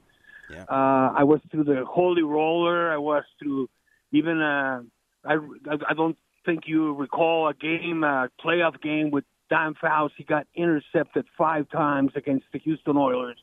Yeah. 0.52 0.66
Uh, 0.70 1.14
I 1.18 1.24
was 1.24 1.40
through 1.50 1.64
the 1.64 1.84
Holy 1.86 2.22
Roller. 2.22 2.92
I 2.92 2.98
was 2.98 3.24
through 3.40 3.70
even 4.12 4.42
uh, 4.42 4.84
I, 5.26 5.34
I 5.34 5.78
I 5.90 5.94
don't 5.96 6.18
think 6.46 6.64
you 6.68 6.94
recall 6.94 7.48
a 7.48 7.54
game, 7.54 8.04
a 8.04 8.30
playoff 8.44 8.82
game 8.82 9.10
with 9.10 9.24
Dan 9.50 9.74
Fouts. 9.80 10.14
He 10.18 10.24
got 10.24 10.48
intercepted 10.56 11.26
five 11.38 11.70
times 11.70 12.12
against 12.16 12.46
the 12.52 12.60
Houston 12.60 12.98
Oilers 12.98 13.38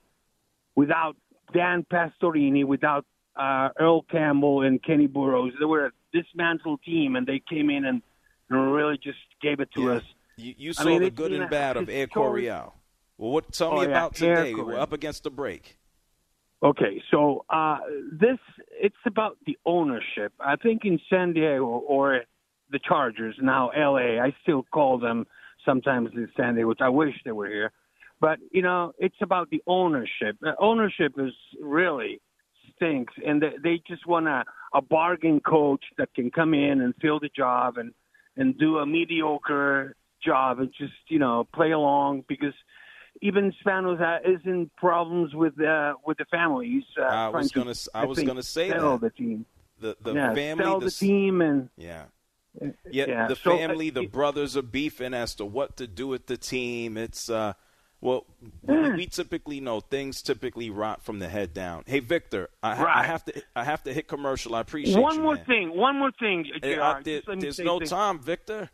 without 0.77 1.17
Dan 1.53 1.85
Pastorini, 1.91 2.65
without 2.65 3.05
uh, 3.37 3.71
Earl 3.79 4.03
Campbell 4.03 4.63
and 4.63 4.83
Kenny 4.83 5.07
Burrows. 5.07 5.53
They 5.59 5.65
were 5.65 5.87
a 5.87 5.93
dismantled 6.13 6.83
team, 6.83 7.17
and 7.17 7.27
they 7.27 7.43
came 7.49 7.71
in 7.71 7.85
and, 7.85 8.03
and 8.49 8.73
really 8.73 8.99
just 8.99 9.19
gave 9.43 9.61
it 9.61 9.71
to 9.77 9.93
us. 9.93 10.03
You, 10.37 10.55
you 10.57 10.71
I 10.71 10.83
saw 10.83 10.85
mean, 10.85 11.03
the 11.03 11.11
good 11.11 11.33
and 11.33 11.51
bad 11.51 11.77
of 11.77 11.89
Air 11.89 12.07
Coryell. 12.07 12.75
Well, 13.21 13.33
what? 13.33 13.53
Tell 13.53 13.73
Oh, 13.73 13.77
me 13.77 13.83
yeah, 13.83 13.89
about 13.89 14.15
today. 14.15 14.55
We're 14.55 14.79
up 14.79 14.95
against 14.95 15.25
the 15.25 15.31
break. 15.31 15.77
Okay, 16.63 17.03
so 17.11 17.45
uh, 17.51 17.79
this 18.11 18.39
it's 18.71 18.97
about 19.07 19.37
the 19.47 19.59
ownership. 19.67 20.33
I 20.41 20.57
think 20.57 20.85
in 20.85 20.99
San 21.11 21.35
Diego 21.35 21.65
or 21.65 22.23
the 22.71 22.79
Chargers 22.79 23.37
now 23.41 23.69
L.A. 23.71 24.19
I 24.19 24.35
still 24.43 24.63
call 24.73 24.99
them 24.99 25.27
sometimes 25.67 26.11
in 26.15 26.29
San 26.35 26.55
Diego, 26.55 26.69
which 26.69 26.81
I 26.81 26.89
wish 26.89 27.15
they 27.27 27.33
were 27.33 27.49
here. 27.49 27.73
But 28.23 28.39
you 28.53 28.63
know, 28.63 28.93
it's 28.99 29.21
about 29.21 29.51
the 29.51 29.63
ownership. 29.67 30.37
Uh, 30.45 30.53
ownership 30.59 31.13
is 31.19 31.33
really 31.63 32.23
stinks, 32.77 33.13
and 33.27 33.43
they, 33.43 33.53
they 33.63 33.83
just 33.87 34.07
want 34.07 34.29
a, 34.29 34.45
a 34.73 34.81
bargain 34.81 35.41
coach 35.41 35.85
that 35.99 36.15
can 36.15 36.31
come 36.31 36.55
in 36.55 36.81
and 36.81 36.95
fill 37.03 37.21
the 37.21 37.31
job 37.37 37.77
and 37.77 37.93
and 38.37 38.59
do 38.59 38.79
a 38.79 38.87
mediocre 38.87 39.95
job 40.25 40.59
and 40.59 40.73
just 40.79 40.93
you 41.09 41.19
know 41.19 41.47
play 41.55 41.73
along 41.73 42.25
because 42.29 42.55
even 43.23 43.53
Spanos 43.65 44.01
uh, 44.01 44.19
is 44.31 44.41
in 44.45 44.71
problems 44.77 45.35
with 45.35 45.61
uh, 45.61 45.95
with 46.07 46.19
the 46.19 46.25
families. 46.27 46.85
Uh, 46.99 47.05
I 47.05 47.29
was 47.29 47.51
gonna. 47.53 47.75
I 47.95 48.05
was 48.05 48.23
gonna 48.23 48.43
say 48.43 48.71
sell 48.71 48.99
that 48.99 49.15
the 49.17 49.23
team. 49.25 49.47
the 49.81 49.97
the 50.01 50.15
yeah, 50.15 50.35
family, 50.35 50.65
sell 50.65 50.81
the, 50.81 50.87
the 50.87 50.91
team, 50.93 51.41
and 51.43 51.69
yeah. 51.77 52.05
uh, 52.61 52.67
Yeah, 52.91 53.05
yeah. 53.09 53.27
the 53.29 53.37
So, 53.37 53.53
uh, 53.53 53.59
family, 53.59 53.91
the 53.91 54.07
brothers 54.07 54.57
are 54.57 54.63
beefing 54.63 55.15
as 55.15 55.35
to 55.37 55.45
what 55.45 55.77
to 55.77 55.87
do 55.87 56.09
with 56.09 56.27
the 56.27 56.37
team. 56.37 56.97
It's 56.97 57.29
uh, 57.29 57.53
well, 58.01 58.25
we, 58.63 58.91
we 58.93 59.07
typically 59.07 59.61
know 59.61 59.81
things 59.81 60.23
typically 60.23 60.71
rot 60.71 61.03
from 61.03 61.19
the 61.19 61.29
head 61.29 61.53
down. 61.53 61.85
Hey, 61.87 62.01
Victor, 62.01 62.49
I, 62.63 62.75
ha- 62.75 62.93
I 62.95 63.03
have 63.05 63.25
to, 63.27 63.43
I 63.55 63.65
have 63.65 63.83
to 63.85 63.93
hit 63.93 64.09
commercial. 64.09 64.55
I 64.55 64.61
appreciate 64.61 64.99
one 65.01 65.17
you, 65.17 65.23
more 65.23 65.35
man. 65.35 65.45
thing. 65.45 65.77
One 65.77 65.99
more 65.99 66.13
thing. 66.19 66.47
JR, 66.63 66.81
I- 66.81 67.03
there- 67.03 67.19
just 67.19 67.29
let 67.29 67.37
me 67.37 67.43
there's 67.43 67.59
no 67.59 67.81
time, 67.81 68.19
Victor. 68.19 68.71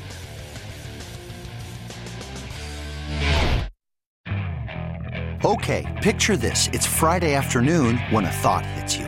Okay, 5.45 5.85
picture 6.01 6.35
this. 6.35 6.67
It's 6.73 6.85
Friday 6.85 7.33
afternoon 7.33 7.97
when 8.09 8.25
a 8.25 8.31
thought 8.31 8.65
hits 8.65 8.97
you. 8.97 9.07